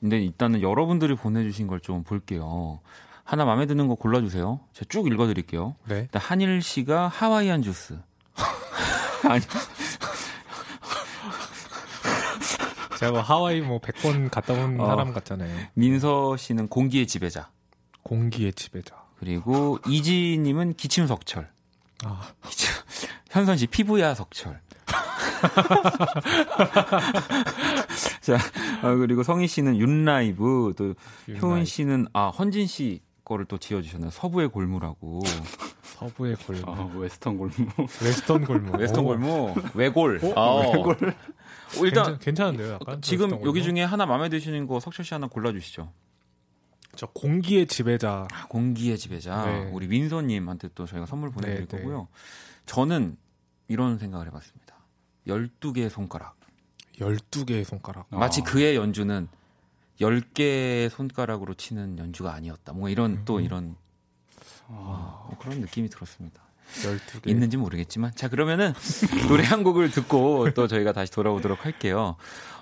근데 0.00 0.20
일단은 0.22 0.60
여러분들이 0.62 1.14
보내주신 1.16 1.66
걸 1.66 1.80
좀 1.80 2.02
볼게요. 2.04 2.80
하나 3.24 3.44
마음에 3.44 3.66
드는 3.66 3.88
거 3.88 3.94
골라주세요. 3.94 4.60
제가 4.74 4.86
쭉 4.88 5.06
읽어드릴게요. 5.06 5.76
네. 5.86 6.08
한일 6.14 6.60
씨가 6.60 7.08
하와이안 7.08 7.62
주스. 7.62 7.98
아니. 9.28 9.42
제가 12.98 13.12
뭐 13.12 13.20
하와이 13.20 13.60
뭐 13.60 13.80
100번 13.80 14.30
갔다 14.30 14.52
온 14.52 14.78
어, 14.80 14.86
사람 14.86 15.12
같잖아요. 15.12 15.66
민서 15.74 16.36
씨는 16.36 16.68
공기의 16.68 17.06
지배자. 17.06 17.50
공기의 18.02 18.52
지배자. 18.52 19.01
그리고 19.22 19.78
이지님은 19.86 20.74
기침 20.74 21.06
석철. 21.06 21.48
아. 22.04 22.28
현선 23.30 23.56
씨 23.56 23.68
피부야 23.68 24.14
석철. 24.14 24.60
자, 28.20 28.36
어, 28.82 28.96
그리고 28.96 29.22
성희 29.22 29.46
씨는 29.46 29.76
윤라이브, 29.76 30.74
또 30.76 30.94
윤라이브. 31.28 31.46
효은 31.46 31.64
씨는 31.64 32.08
아 32.12 32.30
헌진 32.30 32.66
씨 32.66 33.00
거를 33.24 33.44
또 33.44 33.58
지어주셨네요. 33.58 34.10
서부의 34.10 34.48
골무라고. 34.48 35.22
서부의 35.84 36.34
골무. 36.44 36.62
아, 36.66 36.90
웨스턴 36.96 37.38
골무. 37.38 37.52
웨스턴 38.02 38.44
골무. 38.44 38.76
웨스턴 38.76 39.04
골무. 39.04 39.54
외골. 39.74 40.18
오, 40.20 40.32
아, 40.34 40.66
외골. 40.66 40.96
어, 41.00 41.84
일단 41.84 42.18
괜찮은데요 42.18 42.72
약간 42.72 43.00
지금 43.00 43.30
여기 43.44 43.62
중에 43.62 43.84
하나 43.84 44.04
마음에 44.04 44.28
드시는 44.28 44.66
거 44.66 44.80
석철 44.80 45.04
씨 45.04 45.14
하나 45.14 45.28
골라주시죠. 45.28 45.92
저 46.94 47.06
공기의 47.06 47.66
지배자. 47.66 48.28
아, 48.30 48.46
공기의 48.48 48.98
지배자. 48.98 49.46
네. 49.46 49.70
우리 49.72 49.86
민서님한테 49.86 50.68
또 50.74 50.86
저희가 50.86 51.06
선물 51.06 51.30
보내드릴 51.30 51.66
네, 51.66 51.76
네. 51.76 51.82
거고요. 51.82 52.08
저는 52.66 53.16
이런 53.68 53.98
생각을 53.98 54.26
해봤습니다. 54.26 54.76
12개의 55.26 55.88
손가락. 55.88 56.36
12개의 56.98 57.64
손가락. 57.64 58.06
마치 58.10 58.42
아. 58.42 58.44
그의 58.44 58.76
연주는 58.76 59.28
10개의 60.00 60.90
손가락으로 60.90 61.54
치는 61.54 61.98
연주가 61.98 62.34
아니었다. 62.34 62.72
뭔가 62.72 62.90
이런 62.90 63.12
음. 63.12 63.22
또 63.24 63.40
이런 63.40 63.76
아. 64.68 65.26
뭐 65.28 65.36
그런 65.38 65.60
느낌이 65.60 65.88
들었습니다. 65.88 66.42
12개. 66.72 67.28
있는지 67.28 67.56
모르겠지만. 67.56 68.12
자, 68.14 68.28
그러면은 68.28 68.72
노래 69.28 69.44
한 69.44 69.62
곡을 69.62 69.90
듣고 69.90 70.52
또 70.54 70.66
저희가 70.66 70.92
다시 70.92 71.12
돌아오도록 71.12 71.64
할게요. 71.64 72.16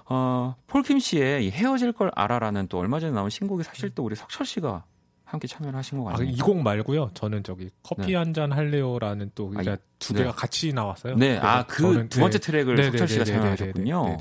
어, 0.07 0.57
폴킴 0.67 0.99
씨의 0.99 1.47
이 1.47 1.51
헤어질 1.51 1.93
걸 1.93 2.11
알아라는 2.15 2.67
또 2.69 2.79
얼마 2.79 2.99
전에 3.01 3.13
나온 3.13 3.31
신곡이 3.31 3.63
사실 3.65 3.91
또 3.95 4.03
우리 4.05 4.17
석철 4.17 4.45
씨가 4.47 4.85
함께 5.25 5.47
참여를 5.47 5.79
하신 5.79 5.99
거 5.99 6.05
같아요. 6.05 6.27
아, 6.27 6.31
이곡 6.31 6.61
말고요. 6.63 7.11
저는 7.15 7.45
저기 7.45 7.71
커피 7.85 8.09
네. 8.09 8.15
한잔 8.17 8.51
할래요라는 8.51 9.31
또 9.37 9.53
아, 9.57 9.77
두 10.01 10.13
개가 10.15 10.31
네. 10.33 10.37
같이 10.37 10.73
나왔어요. 10.73 11.15
네, 11.15 11.39
아 11.39 11.63
그 11.69 12.09
두 12.09 12.19
번째 12.19 12.39
네. 12.39 12.45
트랙을 12.45 12.75
네, 12.75 12.83
석철 12.87 13.07
씨가 13.09 13.25
참여하셨군요. 13.25 14.19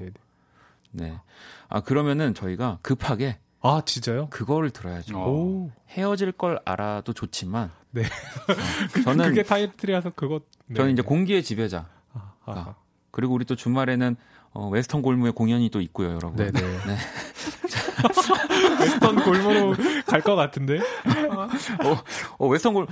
네. 0.92 1.20
아 1.68 1.82
그러면은 1.82 2.36
저희가 2.36 2.78
급하게 2.84 3.40
아 3.62 3.82
진짜요? 3.86 4.28
그거를 4.30 4.70
들어야죠. 4.70 5.18
오. 5.18 5.72
헤어질 5.90 6.32
걸 6.34 6.60
알아도 6.66 7.14
좋지만 7.14 7.72
네. 7.92 8.04
어, 8.04 9.02
저는 9.04 9.30
그게 9.30 9.44
타이틀이라서 9.44 10.12
그것. 10.12 10.44
네. 10.68 10.76
저는 10.76 10.94
이제 10.94 11.02
공기의 11.02 11.44
지배자. 11.44 11.88
아, 12.14 12.34
아. 12.46 12.76
그리고 13.12 13.34
우리 13.34 13.44
또 13.46 13.56
주말에는 13.56 14.16
어, 14.52 14.70
웨스턴 14.70 15.02
골무의 15.02 15.34
공연이 15.34 15.70
또 15.70 15.82
있고요, 15.82 16.10
여러분. 16.10 16.36
네네. 16.36 16.52
네. 16.52 16.78
네. 16.88 16.98
웨스턴 18.80 19.24
골무로 19.24 19.76
갈 20.08 20.22
것 20.22 20.36
같은데. 20.36 20.80
어, 20.80 21.98
어, 22.38 22.48
웨스턴 22.48 22.74
골 22.74 22.88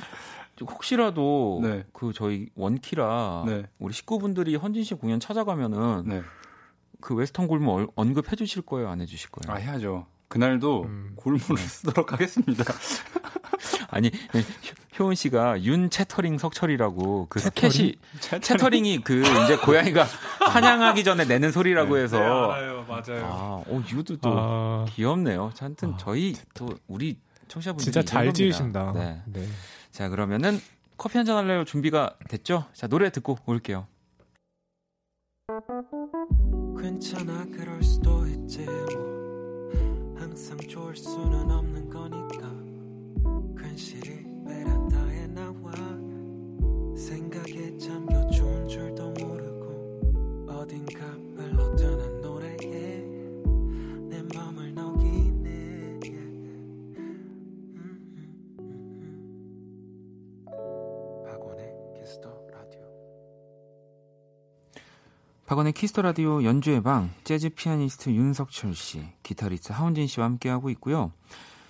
혹시라도 0.60 1.60
네. 1.64 1.86
그 1.94 2.12
저희 2.14 2.50
원키라 2.56 3.44
네. 3.46 3.64
우리 3.80 3.94
식구분들이 3.94 4.56
헌진 4.56 4.84
씨 4.84 4.96
공연 4.96 5.20
찾아가면은 5.20 6.04
네. 6.08 6.22
그 7.00 7.14
웨스턴 7.14 7.48
골무 7.48 7.88
언급해 7.96 8.36
주실 8.36 8.64
거예요, 8.64 8.90
안 8.90 9.00
해 9.02 9.06
주실 9.06 9.30
거예요? 9.30 9.56
아, 9.56 9.60
해야죠. 9.60 10.08
그날도 10.30 10.84
음. 10.84 11.12
골무를 11.16 11.56
네. 11.56 11.62
쓰도록 11.68 12.12
하겠습니다. 12.14 12.64
아니 13.90 14.12
효은 15.00 15.16
씨가 15.16 15.64
윤 15.64 15.90
채터링 15.90 16.38
석철이라고 16.38 17.28
그 17.30 17.40
채터링? 17.40 17.72
스케치 17.72 18.40
채터링? 18.42 18.86
이그 18.86 19.22
이제 19.22 19.58
고양이가 19.58 20.06
사냥하기 20.52 21.04
전에 21.04 21.26
내는 21.26 21.52
소리라고 21.52 21.96
네, 21.96 22.04
해서 22.04 22.20
네, 22.20 22.26
알아요, 22.26 22.86
맞아요. 22.88 23.26
아, 23.26 23.64
어 23.68 23.84
이것도 23.90 24.18
또 24.18 24.30
아... 24.36 24.86
귀엽네요. 24.90 25.52
하여튼 25.58 25.94
아... 25.94 25.98
저희 25.98 26.36
또 26.54 26.70
우리 26.88 27.18
청취자분들 27.48 27.84
진짜 27.84 28.02
잘 28.04 28.34
지으신다. 28.34 28.92
네. 28.94 29.22
네. 29.26 29.48
자 29.92 30.10
그러면은 30.10 30.60
커피 30.98 31.18
한 31.18 31.26
잔 31.26 31.38
할래요 31.38 31.64
준비가 31.64 32.16
됐죠? 32.28 32.66
자 32.74 32.88
노래 32.88 33.10
듣고 33.12 33.38
올게요. 33.46 33.88
괜찮아 36.80 37.46
그럴 37.56 37.82
수도 37.82 38.26
있지 38.28 38.66
뭐 38.66 39.17
항상 40.38 40.56
좋을 40.60 40.96
수는 40.96 41.50
없는 41.50 41.90
거니까. 41.90 42.54
괜시리 43.58 44.24
베란다에 44.46 45.26
나와. 45.34 45.72
생각에 46.96 47.76
잠겨 47.80 48.30
좋은 48.30 48.68
줄도 48.68 49.10
모르고 49.14 50.46
어딘가 50.48 51.08
흘러드 51.36 51.97
박원의 65.48 65.72
Kiss 65.74 65.90
the 65.90 66.02
Radio 66.02 66.44
연주의 66.44 66.84
방 66.84 67.10
재즈 67.24 67.52
피아니스트 67.52 68.10
윤석철 68.10 68.76
씨, 68.76 69.06
기타리스트 69.24 69.72
하헌진 69.72 70.06
씨와 70.06 70.26
함께 70.26 70.50
하고 70.50 70.70
있고요. 70.72 71.14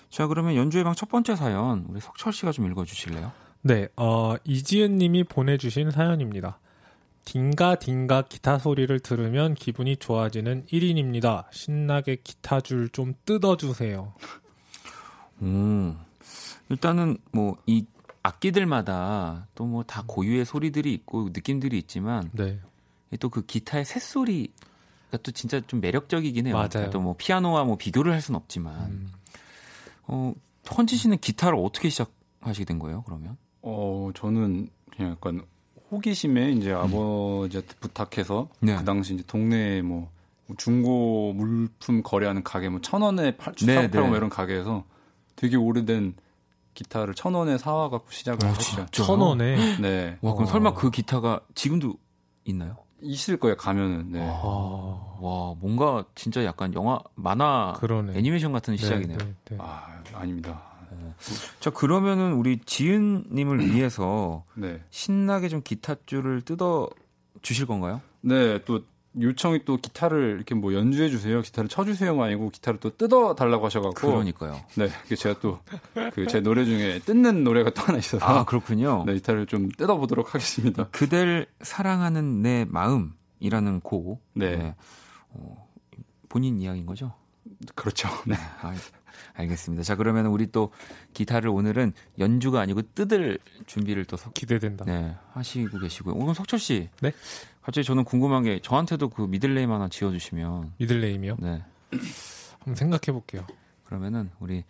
자, 0.09 0.25
그러면 0.25 0.55
연주의 0.55 0.83
방 0.83 0.95
첫 0.95 1.09
번째 1.09 1.35
사연 1.35 1.85
우리 1.87 2.01
석철 2.01 2.33
씨가 2.33 2.51
좀 2.53 2.65
읽어 2.71 2.83
주실래요? 2.85 3.31
네, 3.61 3.87
어, 3.95 4.35
이지은 4.45 4.97
님이 4.97 5.23
보내 5.23 5.57
주신 5.57 5.91
사연입니다. 5.91 6.57
딩가 7.25 7.75
딩가 7.75 8.23
기타 8.23 8.57
소리를 8.57 8.99
들으면 8.99 9.53
기분이 9.53 9.97
좋아지는 9.97 10.65
1인입니다. 10.71 11.45
신나게 11.51 12.17
기타 12.23 12.61
줄 12.61 12.89
좀 12.89 13.13
뜯어 13.25 13.57
주세요. 13.57 14.13
음. 15.43 15.99
일단은 16.69 17.17
뭐 17.31 17.57
이 17.67 17.85
악기들마다 18.23 19.47
또 19.55 19.65
뭐 19.67 19.83
다 19.83 20.03
고유의 20.07 20.45
소리들이 20.45 20.91
있고 20.93 21.29
느낌들이 21.31 21.77
있지만 21.77 22.29
네. 22.33 22.59
또 23.19 23.29
그 23.29 23.45
기타의 23.45 23.85
새소리 23.85 24.51
가 25.11 25.17
또 25.23 25.31
진짜 25.31 25.61
좀 25.65 25.79
매력적이긴 25.79 26.47
해요. 26.47 26.55
맞아요. 26.55 26.89
또 26.89 26.99
뭐 26.99 27.15
피아노와 27.17 27.63
뭐 27.63 27.77
비교를 27.77 28.11
할 28.11 28.21
수는 28.21 28.37
없지만 28.37 28.75
음. 28.91 29.11
어, 30.07 30.33
헌지 30.77 30.97
씨는 30.97 31.19
기타를 31.19 31.57
어떻게 31.57 31.89
시작하시게 31.89 32.65
된 32.65 32.77
거예요, 32.79 33.03
그러면? 33.03 33.37
어, 33.61 34.11
저는 34.15 34.69
그냥 34.95 35.11
약간 35.13 35.41
호기심에 35.91 36.51
이제 36.51 36.71
음. 36.73 36.77
아버지한테 36.77 37.73
부탁해서 37.79 38.49
네. 38.59 38.75
그 38.75 38.83
당시 38.83 39.13
이제 39.13 39.23
동네에 39.25 39.81
뭐 39.81 40.09
중고 40.57 41.33
물품 41.33 42.03
거래하는 42.03 42.43
가게 42.43 42.67
뭐 42.69 42.79
천 42.81 43.01
원에 43.01 43.35
팔, 43.37 43.53
네, 43.65 43.75
팔고 43.89 43.99
네. 44.01 44.07
뭐 44.07 44.17
이런 44.17 44.29
가게에서 44.29 44.83
되게 45.37 45.55
오래된 45.55 46.15
기타를 46.73 47.13
천 47.15 47.33
원에 47.33 47.57
사와 47.57 47.89
갖고 47.89 48.11
시작을 48.11 48.45
아, 48.45 48.51
했죠. 48.51 48.85
천 48.91 49.19
원에? 49.21 49.77
네. 49.79 50.17
와, 50.21 50.33
그럼 50.33 50.43
어. 50.47 50.51
설마 50.51 50.73
그 50.73 50.91
기타가 50.91 51.39
지금도 51.55 51.95
있나요? 52.45 52.77
있을 53.01 53.37
거예요 53.37 53.55
가면은. 53.57 54.11
네. 54.11 54.19
와, 54.19 55.17
와 55.19 55.55
뭔가 55.59 56.05
진짜 56.15 56.43
약간 56.45 56.73
영화 56.73 56.99
만화 57.15 57.73
그러네. 57.79 58.17
애니메이션 58.17 58.51
같은 58.51 58.75
네, 58.75 58.77
시작이네요. 58.81 59.17
네, 59.17 59.33
네. 59.49 59.57
아 59.59 60.01
아닙니다. 60.13 60.61
어. 60.91 61.15
자 61.59 61.69
그러면은 61.69 62.33
우리 62.33 62.59
지은님을 62.65 63.59
위해서 63.73 64.43
네. 64.55 64.81
신나게 64.89 65.49
좀 65.49 65.61
기타 65.63 65.95
줄을 66.05 66.41
뜯어 66.41 66.89
주실 67.41 67.65
건가요? 67.65 68.01
네, 68.21 68.63
또 68.65 68.83
요청이 69.21 69.65
또 69.65 69.77
기타를 69.77 70.35
이렇게 70.37 70.55
뭐 70.55 70.73
연주해 70.73 71.09
주세요, 71.09 71.41
기타를 71.41 71.67
쳐 71.69 71.83
주세요가 71.85 72.25
아니고 72.25 72.49
기타를 72.49 72.79
또 72.79 72.95
뜯어 72.95 73.35
달라고 73.35 73.65
하셔갖고. 73.65 73.93
그러니까요. 73.93 74.59
네, 74.75 74.89
제가 75.15 75.39
또 75.39 75.59
그 76.13 76.27
제 76.27 76.41
노래 76.41 76.65
중에 76.65 76.99
뜯는 76.99 77.43
노래가 77.43 77.69
또 77.71 77.81
하나 77.81 77.97
있어서. 77.97 78.25
아 78.25 78.45
그렇군요. 78.45 79.03
네, 79.05 79.13
기타를 79.15 79.45
좀 79.47 79.69
뜯어 79.69 79.97
보도록 79.97 80.33
하겠습니다. 80.35 80.87
그댈 80.91 81.47
사랑하는 81.61 82.41
내 82.41 82.65
마음이라는 82.69 83.81
곡. 83.81 84.23
네. 84.33 84.55
네. 84.57 84.75
어, 85.29 85.67
본인 86.29 86.59
이야기인 86.59 86.85
거죠? 86.85 87.13
그렇죠. 87.75 88.07
네. 88.25 88.35
아, 88.61 88.73
알겠습니다. 89.33 89.83
자, 89.83 89.95
그러면 89.95 90.27
우리 90.27 90.47
또 90.51 90.71
기타를 91.13 91.49
오늘은 91.49 91.93
연주가 92.19 92.59
아니고 92.59 92.81
뜯을 92.93 93.39
준비를 93.65 94.05
또 94.05 94.17
석, 94.17 94.33
기대된다. 94.33 94.85
네, 94.85 95.15
하시고 95.33 95.79
계시고요. 95.79 96.15
오늘 96.15 96.35
석철 96.35 96.59
씨. 96.59 96.89
네. 97.01 97.13
갑자기 97.67 97.83
저는 97.85 98.05
궁금한 98.05 98.43
게 98.43 98.61
저한테도 98.61 99.09
그 99.09 99.23
middle 99.23 99.51
name 99.51 99.69
하나 99.73 99.89
지어 99.89 100.09
주시면 100.09 100.71
middle 100.77 101.02
name이요? 101.02 101.35
네. 101.41 101.61
한번 102.59 102.75
생각해 102.75 103.11
볼게요. 103.11 103.45
그러면은 103.83 104.29
우리 104.39 104.63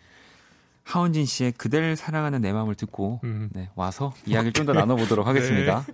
하원진 0.82 1.24
씨의 1.24 1.52
그댈 1.52 1.94
사랑하는 1.94 2.40
내 2.40 2.52
마음을 2.52 2.74
듣고 2.74 3.20
음. 3.22 3.50
네, 3.52 3.70
와서 3.76 4.12
이야기를 4.26 4.52
좀 4.52 4.66
더 4.66 4.72
나눠보도록 4.72 5.28
하겠습니다. 5.28 5.84
네. 5.86 5.92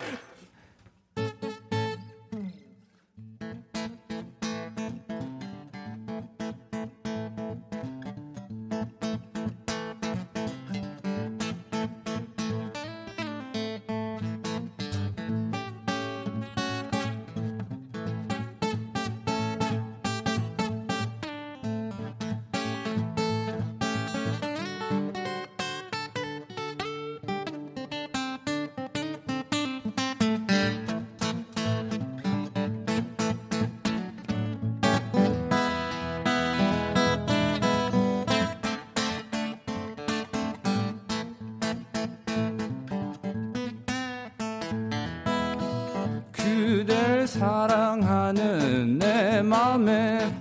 사랑하는 47.45 48.99
내 48.99 49.43
맘에 49.43 50.33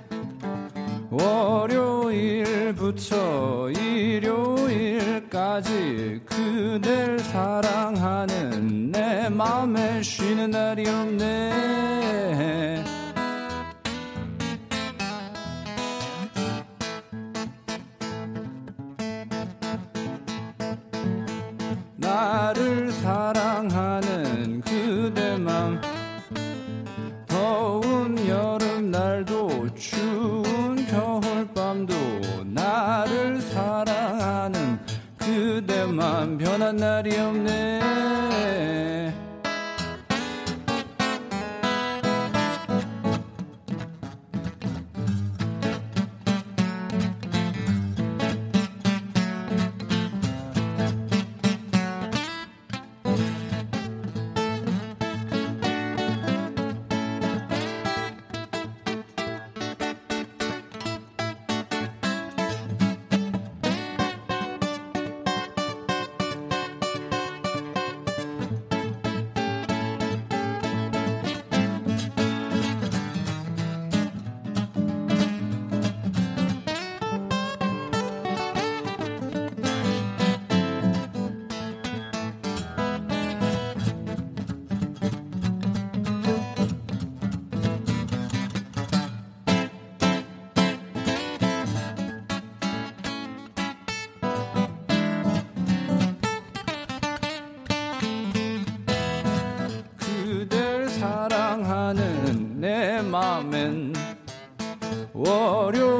월요일부터 1.11 2.49
일요일까지 3.71 5.11
그댈 6.25 7.19
사랑하는 7.19 8.89
내 8.89 9.27
맘에 9.27 10.01
쉬는 10.01 10.51
날이 10.51 10.87
없네 10.87 11.52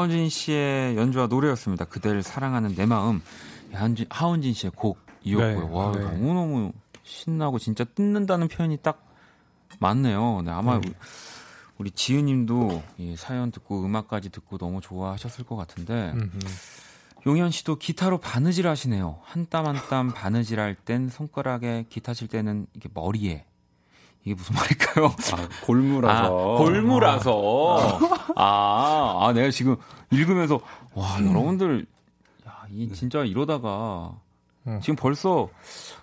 하은진 0.00 0.28
씨의 0.30 0.96
연주와 0.96 1.26
노래였습니다. 1.26 1.84
그대를 1.84 2.22
사랑하는 2.22 2.74
내 2.74 2.86
마음. 2.86 3.20
하은진, 3.72 4.06
하은진 4.08 4.54
씨의 4.54 4.72
곡이었고요. 4.74 5.68
네, 5.68 5.74
와, 5.74 5.92
네. 5.92 6.00
너무너무 6.04 6.72
신나고 7.02 7.58
진짜 7.58 7.84
뜯는다는 7.84 8.48
표현이 8.48 8.78
딱 8.82 9.06
맞네요. 9.78 10.42
네, 10.42 10.50
아마 10.50 10.80
네. 10.80 10.90
우리 11.78 11.90
지은 11.90 12.26
님도 12.26 12.82
이 12.98 13.14
사연 13.16 13.50
듣고 13.50 13.84
음악까지 13.84 14.30
듣고 14.30 14.58
너무 14.58 14.80
좋아하셨을 14.80 15.44
것 15.44 15.56
같은데. 15.56 16.14
용현 17.26 17.50
씨도 17.50 17.76
기타로 17.76 18.16
바느질 18.18 18.66
하시네요. 18.66 19.18
한 19.22 19.46
땀 19.50 19.66
한 19.66 19.76
땀 19.90 20.12
바느질 20.14 20.58
할 20.58 20.74
땐 20.74 21.10
손가락에 21.10 21.84
기타 21.90 22.14
칠 22.14 22.28
때는 22.28 22.66
이게 22.74 22.88
머리에 22.94 23.44
이게 24.24 24.34
무슨 24.34 24.54
말일까요? 24.54 25.06
아, 25.06 25.48
골무라서. 25.64 26.54
아, 26.54 26.58
골무라서. 26.58 28.00
아. 28.36 28.42
아, 28.42 29.26
아, 29.28 29.32
내가 29.32 29.50
지금 29.50 29.76
읽으면서, 30.10 30.60
와, 30.94 31.16
음. 31.18 31.28
여러분들, 31.30 31.86
야, 32.46 32.64
이 32.70 32.90
진짜 32.92 33.24
이러다가, 33.24 34.12
음. 34.66 34.78
지금 34.82 34.96
벌써, 34.96 35.48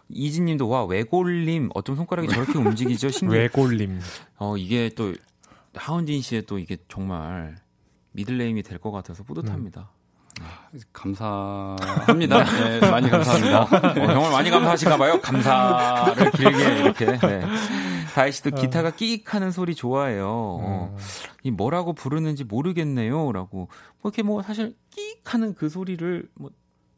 이진 0.09 0.45
님도, 0.45 0.67
와, 0.67 0.83
외골림, 0.85 1.69
어쩜 1.75 1.95
손가락이 1.95 2.27
저렇게 2.29 2.57
움직이죠? 2.57 3.09
신기해. 3.09 3.41
외골림. 3.43 3.99
어, 4.39 4.57
이게 4.57 4.89
또, 4.95 5.13
하운진 5.75 6.21
씨의 6.21 6.47
또 6.47 6.57
이게 6.57 6.77
정말 6.87 7.55
미들네임이 8.13 8.63
될 8.63 8.79
것 8.79 8.91
같아서 8.91 9.21
뿌듯합니다. 9.23 9.89
음. 10.41 10.45
감사합니다. 10.93 12.43
네, 12.79 12.79
많이 12.91 13.09
감사합니다. 13.09 13.61
어, 13.63 13.67
정말 13.93 14.31
많이 14.31 14.49
감사하신가 14.49 14.97
봐요. 14.97 15.19
감사를 15.21 16.31
길게 16.31 16.79
이렇게. 16.79 17.05
네. 17.17 17.41
다희 18.17 18.31
씨도 18.31 18.51
기타가 18.51 18.89
끼익 18.91 19.35
하는 19.35 19.51
소리 19.51 19.75
좋아해요. 19.75 20.27
어, 20.27 20.91
음. 20.91 20.97
이 21.43 21.51
뭐라고 21.51 21.93
부르는지 21.93 22.43
모르겠네요 22.43 23.31
라고. 23.31 23.69
뭐 24.01 24.09
이렇게 24.09 24.23
뭐 24.23 24.41
사실 24.41 24.75
끼익 24.89 25.33
하는 25.33 25.53
그 25.53 25.69
소리를 25.69 26.27
뭐 26.33 26.49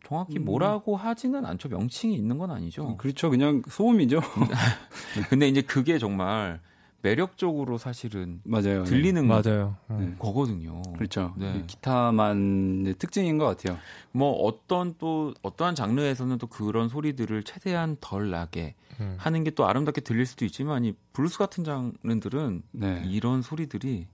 정확히 0.07 0.39
음. 0.39 0.45
뭐라고 0.45 0.95
하지는 0.95 1.45
않죠. 1.45 1.67
명칭이 1.67 2.15
있는 2.15 2.37
건 2.37 2.51
아니죠. 2.51 2.95
그렇죠. 2.95 3.29
그냥 3.29 3.61
소음이죠. 3.67 4.21
근데 5.29 5.49
이제 5.49 5.61
그게 5.61 5.99
정말 5.99 6.61
매력적으로 7.01 7.77
사실은 7.77 8.41
맞아요. 8.43 8.83
들리는 8.83 9.21
네. 9.21 9.27
맞아요. 9.27 9.75
네. 9.87 10.13
거거든요. 10.19 10.81
그렇죠. 10.97 11.33
네. 11.37 11.63
기타만의 11.65 12.95
특징인 12.95 13.37
것 13.37 13.45
같아요. 13.45 13.77
뭐 14.11 14.31
어떤 14.43 14.95
또 14.97 15.33
어떠한 15.41 15.75
장르에서는 15.75 16.37
또 16.37 16.47
그런 16.47 16.89
소리들을 16.89 17.43
최대한 17.43 17.95
덜 18.01 18.29
나게 18.29 18.75
음. 18.99 19.15
하는 19.17 19.43
게 19.43 19.49
또 19.51 19.67
아름답게 19.67 20.01
들릴 20.01 20.25
수도 20.25 20.45
있지만 20.45 20.85
이 20.85 20.93
블루스 21.13 21.37
같은 21.37 21.63
장르들은 21.63 22.63
네. 22.71 23.03
이런 23.07 23.41
소리들이 23.41 24.07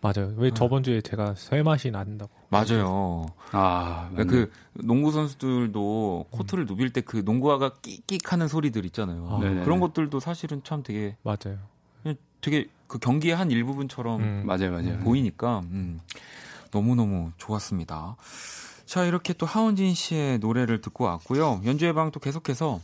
맞아요. 0.00 0.32
왜 0.36 0.50
아. 0.50 0.54
저번 0.54 0.82
주에 0.84 1.00
제가 1.00 1.34
쇠 1.34 1.62
맛이 1.62 1.90
난다고. 1.90 2.30
맞아요. 2.50 3.26
아, 3.50 4.08
그러니까 4.12 4.30
그 4.36 4.50
농구 4.84 5.10
선수들도 5.10 6.26
코트를 6.30 6.66
누빌 6.66 6.90
때 6.92 7.00
그 7.00 7.22
농구화가 7.24 7.74
끽끽 7.82 8.32
하는 8.32 8.46
소리들 8.46 8.84
있잖아요. 8.86 9.26
아. 9.30 9.64
그런 9.64 9.80
것들도 9.80 10.20
사실은 10.20 10.62
참 10.62 10.82
되게 10.82 11.16
맞아요. 11.22 11.58
되게 12.44 12.66
그 12.86 12.98
경기의 12.98 13.34
한 13.34 13.50
일부분처럼 13.50 14.20
음. 14.20 14.42
맞아요, 14.44 14.70
맞아요. 14.70 14.98
보이니까 14.98 15.60
음. 15.70 15.98
너무 16.70 16.94
너무 16.94 17.32
좋았습니다. 17.38 18.16
자 18.84 19.04
이렇게 19.06 19.32
또 19.32 19.46
하은진 19.46 19.94
씨의 19.94 20.38
노래를 20.38 20.80
듣고 20.82 21.04
왔고요. 21.04 21.62
연주의 21.64 21.92
방 21.94 22.10
또 22.12 22.20
계속해서 22.20 22.80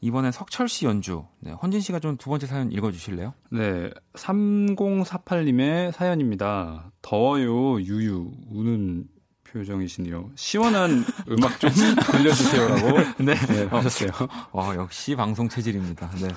이번에 0.00 0.30
석철 0.32 0.68
씨 0.68 0.84
연주. 0.86 1.24
네, 1.40 1.52
헌진 1.52 1.80
씨가 1.80 2.00
좀 2.00 2.16
두 2.18 2.28
번째 2.30 2.46
사연 2.46 2.72
읽어 2.72 2.90
주실래요? 2.90 3.32
네, 3.50 3.90
3048님의 4.14 5.92
사연입니다. 5.92 6.90
더워요, 7.02 7.80
유유, 7.80 8.30
우는 8.50 9.06
표정이시네요. 9.44 10.30
시원한 10.34 11.04
음악 11.30 11.58
좀 11.60 11.70
들려주세요라고 12.12 12.98
네, 13.24 13.34
네 13.34 13.64
하셨어요. 13.66 14.10
와, 14.52 14.74
역시 14.74 15.14
방송 15.16 15.48
체질입니다. 15.48 16.10
네. 16.20 16.28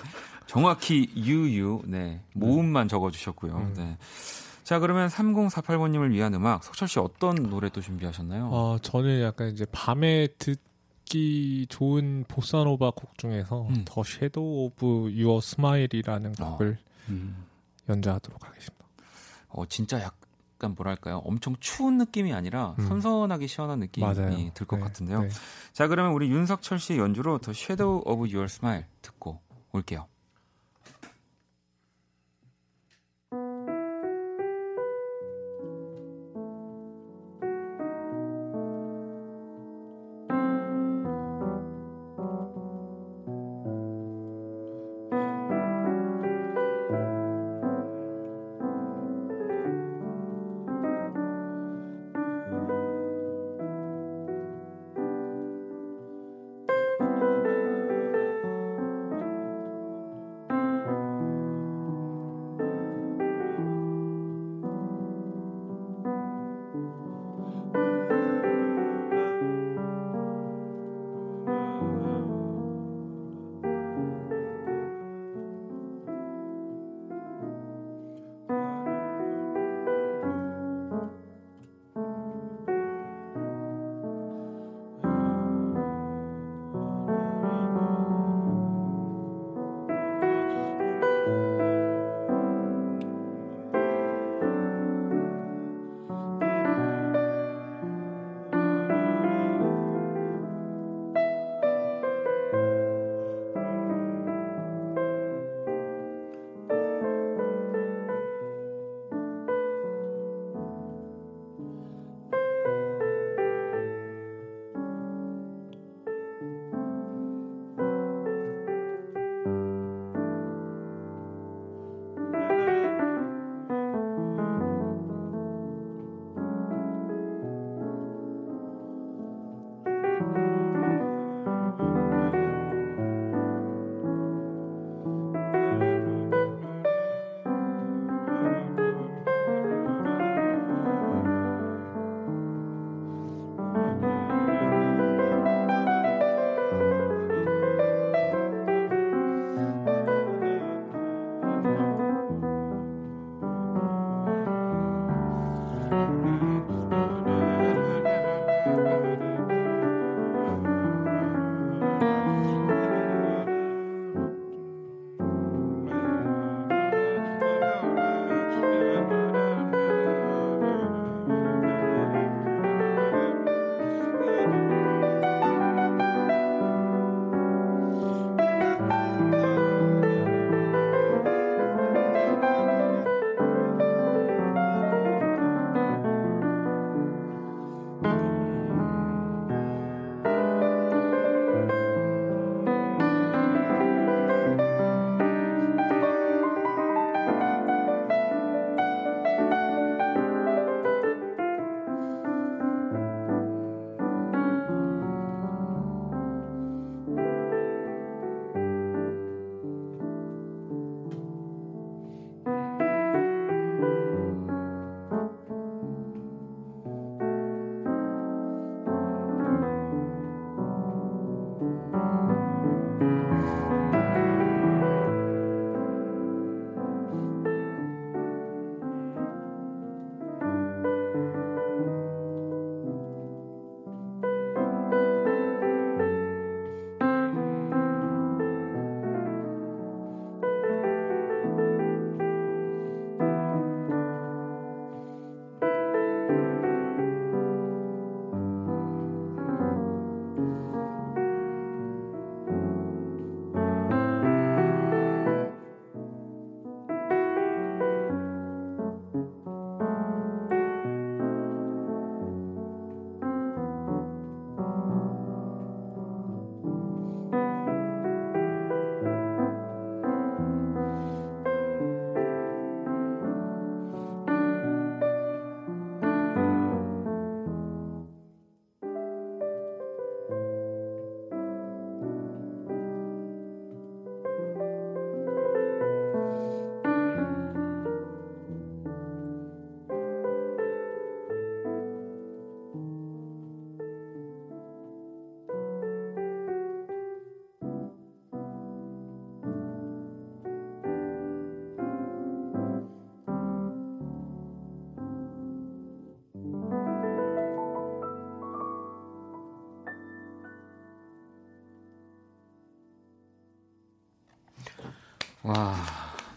정확히 0.50 1.12
유유, 1.16 1.84
네, 1.86 2.22
모음만 2.34 2.88
적어주셨고요. 2.88 3.56
음. 3.56 3.74
네. 3.78 3.98
자, 4.64 4.80
그러면 4.80 5.08
3048번님을 5.10 6.12
위한 6.12 6.34
음악, 6.34 6.64
석철 6.64 6.88
씨 6.88 7.00
어떤 7.00 7.36
노래 7.36 7.70
또 7.70 7.82
준비하셨나요? 7.82 8.50
어, 8.52 8.78
저는 8.82 9.22
약간 9.22 9.50
이제 9.50 9.66
밤에 9.72 10.28
듣기 10.40 11.68
좋은 11.70 12.26
보사노바 12.28 12.92
곡 12.92 13.18
중에서 13.18 13.68
음. 13.70 13.84
The 13.86 14.04
Shadow 14.04 14.66
of 14.66 15.12
Your 15.12 15.40
Smile이라는 15.42 16.34
곡을 16.34 16.78
어. 16.82 17.10
음. 17.10 17.46
연주하도록 17.88 18.44
하겠습니다. 18.46 18.86
어, 19.50 19.66
진짜 19.68 20.00
약간 20.02 20.76
뭐랄까요? 20.76 21.18
엄청 21.26 21.56
추운 21.60 21.98
느낌이 21.98 22.34
아니라 22.34 22.76
음. 22.80 22.88
선선하게 22.88 23.48
시원한 23.48 23.80
느낌이 23.80 24.52
들 24.54 24.66
것 24.68 24.78
네, 24.78 24.84
같은데요. 24.84 25.22
네. 25.24 25.30
자, 25.74 25.88
그러면 25.88 26.14
우리 26.14 26.30
윤석철 26.30 26.80
씨의 26.80 27.00
연주로 27.00 27.38
The 27.40 27.54
Shadow 27.54 28.04
of 28.06 28.28
Your 28.30 28.48
Smile 28.48 28.86
듣고 29.02 29.40
올게요. 29.72 30.08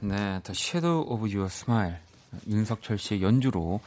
네, 0.02 0.40
The 0.42 0.50
Shadow 0.50 1.08
of 1.08 1.22
Your 1.22 1.44
Smile 1.44 1.96
윤석철 2.48 2.98
씨의 2.98 3.22
연주로 3.22 3.80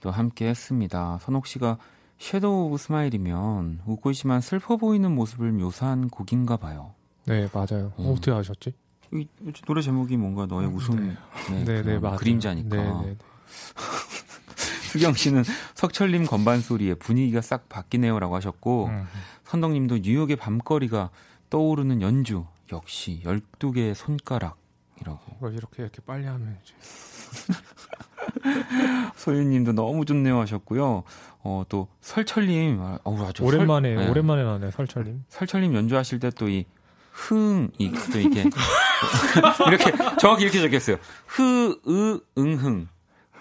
또 0.00 0.10
함께 0.10 0.46
했습니다. 0.48 1.18
선옥 1.22 1.46
씨가 1.46 1.78
Shadow 2.18 2.66
of 2.66 2.78
Smile이면 2.78 3.80
웃고 3.86 4.10
있지만 4.12 4.40
슬퍼 4.40 4.76
보이는 4.76 5.10
모습을 5.14 5.52
묘사한 5.52 6.08
곡인가 6.08 6.56
봐요. 6.56 6.94
네, 7.26 7.48
맞아요. 7.52 7.92
음. 7.98 8.12
어떻게 8.12 8.30
아셨지? 8.30 8.74
이, 9.12 9.26
노래 9.66 9.80
제목이 9.80 10.16
뭔가 10.16 10.46
너의 10.46 10.68
웃음 10.68 11.16
네, 11.50 11.64
네, 11.64 11.82
네, 11.82 11.98
네 11.98 12.16
그림자니까. 12.16 12.76
네, 12.76 12.82
네, 12.82 13.02
네. 13.06 13.16
수경 14.92 15.14
씨는 15.14 15.42
석철님 15.74 16.26
건반 16.26 16.60
소리에 16.60 16.94
분위기가 16.94 17.40
싹 17.40 17.68
바뀌네요라고 17.68 18.36
하셨고 18.36 18.86
음. 18.86 19.06
선덕님도 19.44 19.98
뉴욕의 19.98 20.36
밤거리가 20.36 21.10
떠오르는 21.50 22.00
연주 22.00 22.44
역시 22.72 23.20
12개의 23.24 23.94
손가락이라고. 23.94 25.23
이렇게 25.42 25.82
이렇게 25.82 26.00
빨리 26.04 26.26
하면 26.26 26.58
이제. 26.62 26.74
소윤님도 29.16 29.72
너무 29.72 30.04
좋네요 30.04 30.38
하셨고요. 30.40 31.02
어, 31.46 31.62
또 31.68 31.88
설철님, 32.00 32.78
어, 32.80 33.26
아주 33.26 33.44
오랜만에 33.44 33.94
설, 33.94 34.04
네. 34.04 34.10
오랜만에 34.10 34.44
나네 34.44 34.70
설철님. 34.70 35.24
설철님 35.28 35.74
연주하실 35.74 36.18
때 36.20 36.30
또 36.30 36.48
이 36.48 36.64
흥, 37.14 37.70
이, 37.78 37.92
또 38.12 38.18
이게 38.18 38.42
이렇게 39.68 39.92
정확히 40.18 40.42
이렇게 40.44 40.60
적혔어요. 40.60 40.96
흐, 41.26 41.80
으, 41.86 42.20
응, 42.38 42.54
흥 42.56 42.88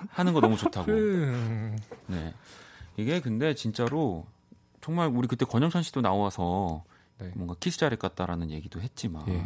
하는 0.10 0.34
거 0.34 0.42
너무 0.42 0.56
좋다고. 0.58 0.92
네. 0.92 2.34
이게 2.98 3.20
근데 3.20 3.56
진짜로 3.56 4.28
정말 4.80 5.08
우리 5.08 5.28
그때 5.28 5.46
권영찬 5.46 5.82
씨도 5.82 6.02
나와서 6.02 6.84
네. 7.18 7.32
뭔가 7.36 7.56
키스 7.60 7.80
자렛 7.80 7.96
같다라는 7.96 8.52
얘기도 8.52 8.80
했지만 8.80 9.28
예. 9.30 9.44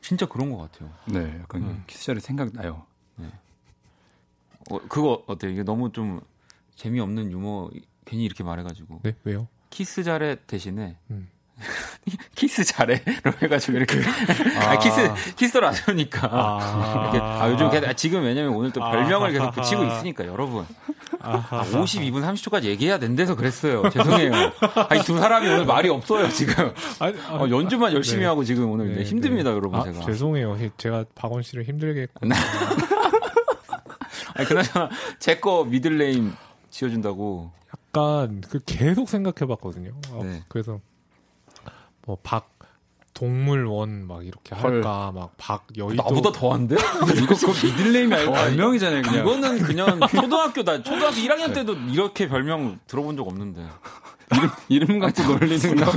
진짜 0.00 0.26
그런 0.26 0.50
것 0.52 0.58
같아요. 0.58 0.92
네, 1.06 1.38
약간 1.40 1.62
음. 1.62 1.84
키스 1.86 2.04
자렛 2.04 2.20
생각나요. 2.20 2.86
네. 3.16 3.26
어, 4.70 4.78
그거 4.88 5.24
어때요? 5.26 5.50
이게 5.50 5.62
너무 5.62 5.92
좀 5.92 6.20
재미없는 6.74 7.30
유머 7.32 7.70
괜히 8.04 8.24
이렇게 8.24 8.44
말해가지고. 8.44 9.00
네, 9.02 9.14
왜요? 9.24 9.48
키스 9.70 10.02
잘해 10.04 10.36
대신에 10.46 10.96
음. 11.10 11.28
키스 12.34 12.64
잘해로 12.64 13.02
해가지고 13.40 13.78
이렇게 13.78 13.98
아, 14.60 14.72
아 14.72 14.78
키스 14.78 15.10
키스 15.36 15.56
라디오니까. 15.56 16.28
아, 16.30 17.08
이렇게 17.12 17.18
아 17.20 17.50
요즘 17.50 17.88
아, 17.88 17.92
지금 17.94 18.22
왜냐면 18.24 18.54
오늘 18.54 18.70
또 18.72 18.80
별명을 18.80 19.32
계속 19.32 19.52
붙이고 19.52 19.84
있으니까 19.84 20.26
여러분. 20.26 20.66
아, 21.20 21.64
52분 21.72 22.22
30초까지 22.22 22.64
얘기해야 22.64 22.98
된대서 22.98 23.34
그랬어요. 23.36 23.88
죄송해요. 23.90 24.32
아니 24.90 25.02
두 25.02 25.18
사람이 25.18 25.46
오늘 25.48 25.64
말이 25.64 25.88
없어요 25.88 26.28
지금. 26.28 26.72
아니, 27.00 27.18
아, 27.26 27.34
어, 27.36 27.48
연주만 27.48 27.92
열심히 27.94 28.20
네. 28.20 28.26
하고 28.26 28.44
지금 28.44 28.70
오늘 28.70 28.94
네, 28.94 29.02
힘듭니다 29.02 29.50
네. 29.50 29.56
여러분 29.56 29.82
제가. 29.82 30.04
죄송해요. 30.04 30.58
제가 30.76 31.04
박원 31.14 31.42
씨를 31.42 31.64
힘들게 31.64 32.02
했구나 32.02 32.36
아니, 34.34 34.46
그나저나 34.46 34.90
제 35.18 35.40
거 35.40 35.64
middle 35.64 36.06
name 36.06 36.34
지어준다고. 36.70 37.50
약간 37.74 38.42
그 38.48 38.60
계속 38.66 39.08
생각해 39.08 39.48
봤거든요. 39.48 39.92
어, 40.10 40.22
네. 40.22 40.42
그래서 40.48 40.80
뭐 42.06 42.18
박 42.22 42.56
동물원 43.14 44.06
막 44.06 44.24
이렇게 44.26 44.54
할까 44.54 45.10
막 45.14 45.36
박 45.38 45.66
여의도 45.76 46.02
나보다 46.02 46.32
더한데? 46.32 46.76
이거 47.22 47.34
그 47.34 47.66
middle 47.66 47.92
name이 47.92 48.14
아니고 48.14 48.32
별명이잖아요. 48.32 49.02
그냥. 49.02 49.20
이거는 49.26 49.58
그냥 49.62 50.00
초등학교 50.10 50.62
다 50.64 50.82
초등학교 50.82 51.16
1학년 51.16 51.54
때도 51.54 51.74
이렇게 51.90 52.28
별명 52.28 52.78
들어본 52.86 53.16
적 53.16 53.26
없는데. 53.26 53.66
이름, 54.32 54.50
이름 54.68 54.98
갖고 54.98 55.22
놀리는 55.22 55.76
거. 55.76 55.90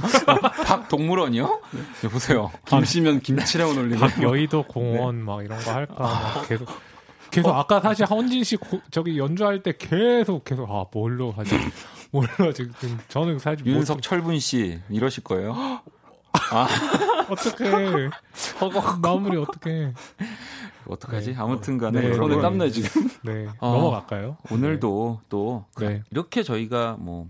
박 0.64 0.88
동물원이요? 0.88 1.62
네, 2.01 2.10
보세요. 2.10 2.51
김씨면 2.68 3.22
김치라고 3.22 3.74
놀리는 3.74 3.97
박 3.97 4.22
여의도 4.22 4.64
공원 4.64 5.18
네. 5.18 5.24
막 5.24 5.43
이런 5.43 5.60
거 5.60 5.72
할까 5.74 5.95
막 5.97 6.47
계속 6.47 6.68
계속 7.32 7.49
어. 7.49 7.53
아까 7.53 7.80
사실 7.82 8.05
하원진 8.05 8.43
씨 8.43 8.55
고, 8.55 8.82
저기 8.91 9.18
연주할 9.18 9.64
때 9.64 9.74
계속 9.78 10.43
계속 10.43 10.70
아 10.70 10.86
뭘로 10.93 11.32
하지 11.32 11.55
뭘로 12.12 12.30
하지 12.38 12.70
저는 13.07 13.39
사실 13.39 13.66
윤석 13.66 13.97
뭐, 13.97 14.01
철분 14.01 14.39
씨 14.39 14.80
이러실 14.89 15.24
거예요? 15.24 15.82
아 16.51 16.67
어떻게 17.30 18.09
마무리 19.01 19.38
어떻게 19.38 19.93
어떡하지? 20.88 21.32
네. 21.34 21.38
아무튼 21.38 21.77
간에 21.77 22.01
네, 22.01 22.13
손에 22.15 22.41
땀나 22.41 22.69
지금. 22.69 23.09
네 23.23 23.47
어, 23.59 23.71
넘어갈까요? 23.71 24.38
오늘도 24.51 25.21
또 25.30 25.65
네. 25.80 26.03
이렇게 26.11 26.43
저희가 26.43 26.97
뭐 26.99 27.27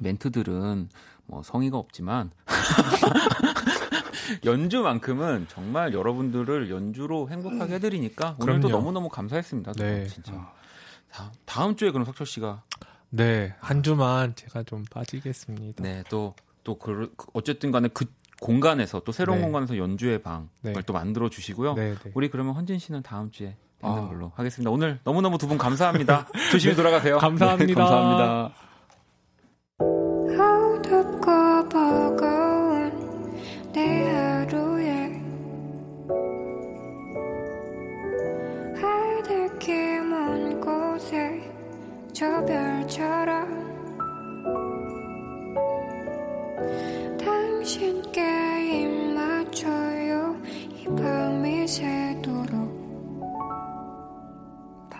멘트들은 0.00 0.88
뭐 1.26 1.42
성의가 1.42 1.76
없지만 1.78 2.30
연주만큼은 4.44 5.46
정말 5.48 5.92
여러분들을 5.92 6.70
연주로 6.70 7.28
행복하게 7.30 7.74
해드리니까 7.74 8.36
그럼요. 8.36 8.58
오늘도 8.58 8.68
너무너무 8.68 9.08
감사했습니다. 9.08 9.72
네. 9.74 10.06
진짜. 10.06 10.32
다, 11.10 11.30
다음 11.44 11.76
주에 11.76 11.90
그럼 11.90 12.04
석철 12.04 12.26
씨가 12.26 12.62
네, 13.10 13.54
한 13.60 13.82
주만 13.84 14.34
제가 14.34 14.64
좀 14.64 14.84
빠지겠습니다. 14.90 15.82
네, 15.82 16.02
또, 16.08 16.34
또, 16.64 16.78
그, 16.78 17.12
어쨌든 17.32 17.70
간에 17.70 17.88
그 17.92 18.06
공간에서 18.40 19.00
또 19.00 19.12
새로운 19.12 19.38
네. 19.38 19.44
공간에서 19.44 19.76
연주의 19.78 20.20
방을 20.20 20.48
네. 20.62 20.72
또 20.86 20.92
만들어 20.92 21.28
주시고요. 21.30 21.74
네, 21.74 21.94
네, 21.94 22.10
우리 22.14 22.28
그러면 22.28 22.54
헌진 22.54 22.78
씨는 22.78 23.02
다음 23.02 23.30
주에 23.30 23.56
뵙는 23.80 23.98
아. 24.02 24.08
걸로 24.08 24.32
하겠습니다. 24.34 24.70
오늘 24.70 24.98
너무너무 25.04 25.38
두 25.38 25.46
분 25.46 25.56
감사합니다. 25.58 26.26
조심히 26.50 26.74
돌아가세요. 26.74 27.18
감사합니다. 27.18 27.66
네, 27.66 27.74
감사합니다. 27.74 28.52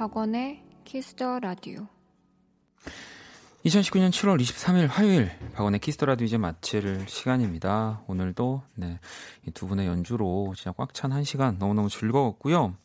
박원의 0.04 0.62
키스 0.84 1.19
더 1.19 1.40
라디오 1.40 1.88
2019년 3.64 4.10
7월 4.10 4.38
23일 4.38 4.86
화요일 4.86 5.30
박원의 5.54 5.80
키스 5.80 5.95
더 5.95 6.04
라디오 6.04 6.26
이제 6.26 6.36
마칠 6.36 7.06
시간입니다. 7.08 8.02
오늘도 8.06 8.62
네, 8.74 9.00
이두 9.48 9.66
분의 9.66 9.86
연주로 9.86 10.52
진짜 10.54 10.72
꽉 10.72 10.92
찬 10.92 11.10
한 11.10 11.24
시간 11.24 11.56
너무너무 11.56 11.88
즐거웠고요. 11.88 12.76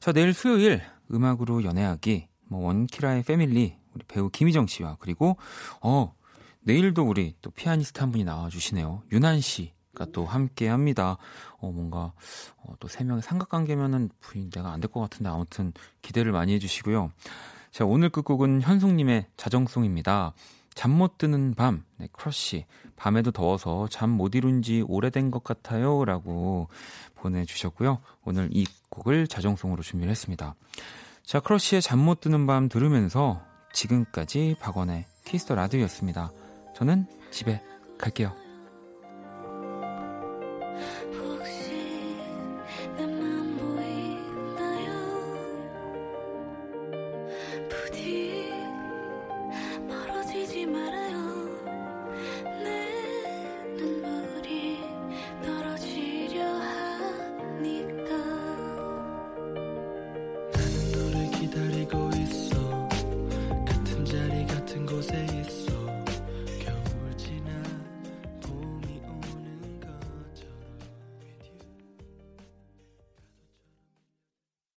자, 0.00 0.12
내일 0.12 0.32
수요일 0.32 0.80
음악으로 1.12 1.64
연애하기 1.64 2.28
뭐 2.48 2.64
원키라의 2.64 3.24
family 3.24 3.76
우리 3.92 4.04
배우 4.08 4.30
김희정 4.30 4.66
씨와 4.66 4.96
그리고 5.00 5.36
어 5.82 6.14
내일도 6.60 7.02
우리 7.06 7.34
또 7.42 7.50
피아니스트 7.50 8.00
한 8.00 8.10
분이 8.10 8.24
나와 8.24 8.48
주시네요. 8.48 9.02
윤한 9.12 9.42
씨가 9.42 9.74
또 10.12 10.24
함께 10.26 10.68
합니다. 10.68 11.16
어 11.58 11.70
뭔가 11.70 12.12
어, 12.58 12.74
또 12.80 12.88
세 12.88 13.04
명의 13.04 13.22
삼각관계면은 13.22 14.10
부인 14.20 14.50
내가 14.50 14.72
안 14.72 14.80
될 14.80 14.88
것 14.90 15.00
같은데 15.00 15.28
아무튼 15.30 15.72
기대를 16.02 16.32
많이 16.32 16.54
해 16.54 16.58
주시고요. 16.58 17.12
자, 17.70 17.84
오늘 17.84 18.08
끝곡은 18.10 18.62
현숙님의 18.62 19.26
자정송입니다. 19.36 20.32
잠 20.74 20.90
못 20.90 21.18
드는 21.18 21.54
밤, 21.54 21.84
네, 21.98 22.08
크러쉬. 22.12 22.66
밤에도 22.96 23.30
더워서 23.30 23.88
잠 23.88 24.10
못 24.10 24.34
이룬 24.34 24.62
지 24.62 24.84
오래된 24.86 25.30
것 25.30 25.42
같아요. 25.44 26.04
라고 26.04 26.68
보내주셨고요. 27.14 27.98
오늘 28.24 28.48
이 28.52 28.66
곡을 28.90 29.26
자정송으로 29.28 29.82
준비를 29.82 30.10
했습니다. 30.10 30.54
자, 31.24 31.40
크러쉬의 31.40 31.80
잠 31.82 31.98
못 32.00 32.20
드는 32.20 32.46
밤 32.46 32.68
들으면서 32.68 33.40
지금까지 33.72 34.56
박원의 34.60 35.06
키스 35.24 35.43
더 35.43 35.54
라디오였습니다. 35.54 36.30
저는 36.76 37.06
집에 37.30 37.60
갈게요. 37.98 38.43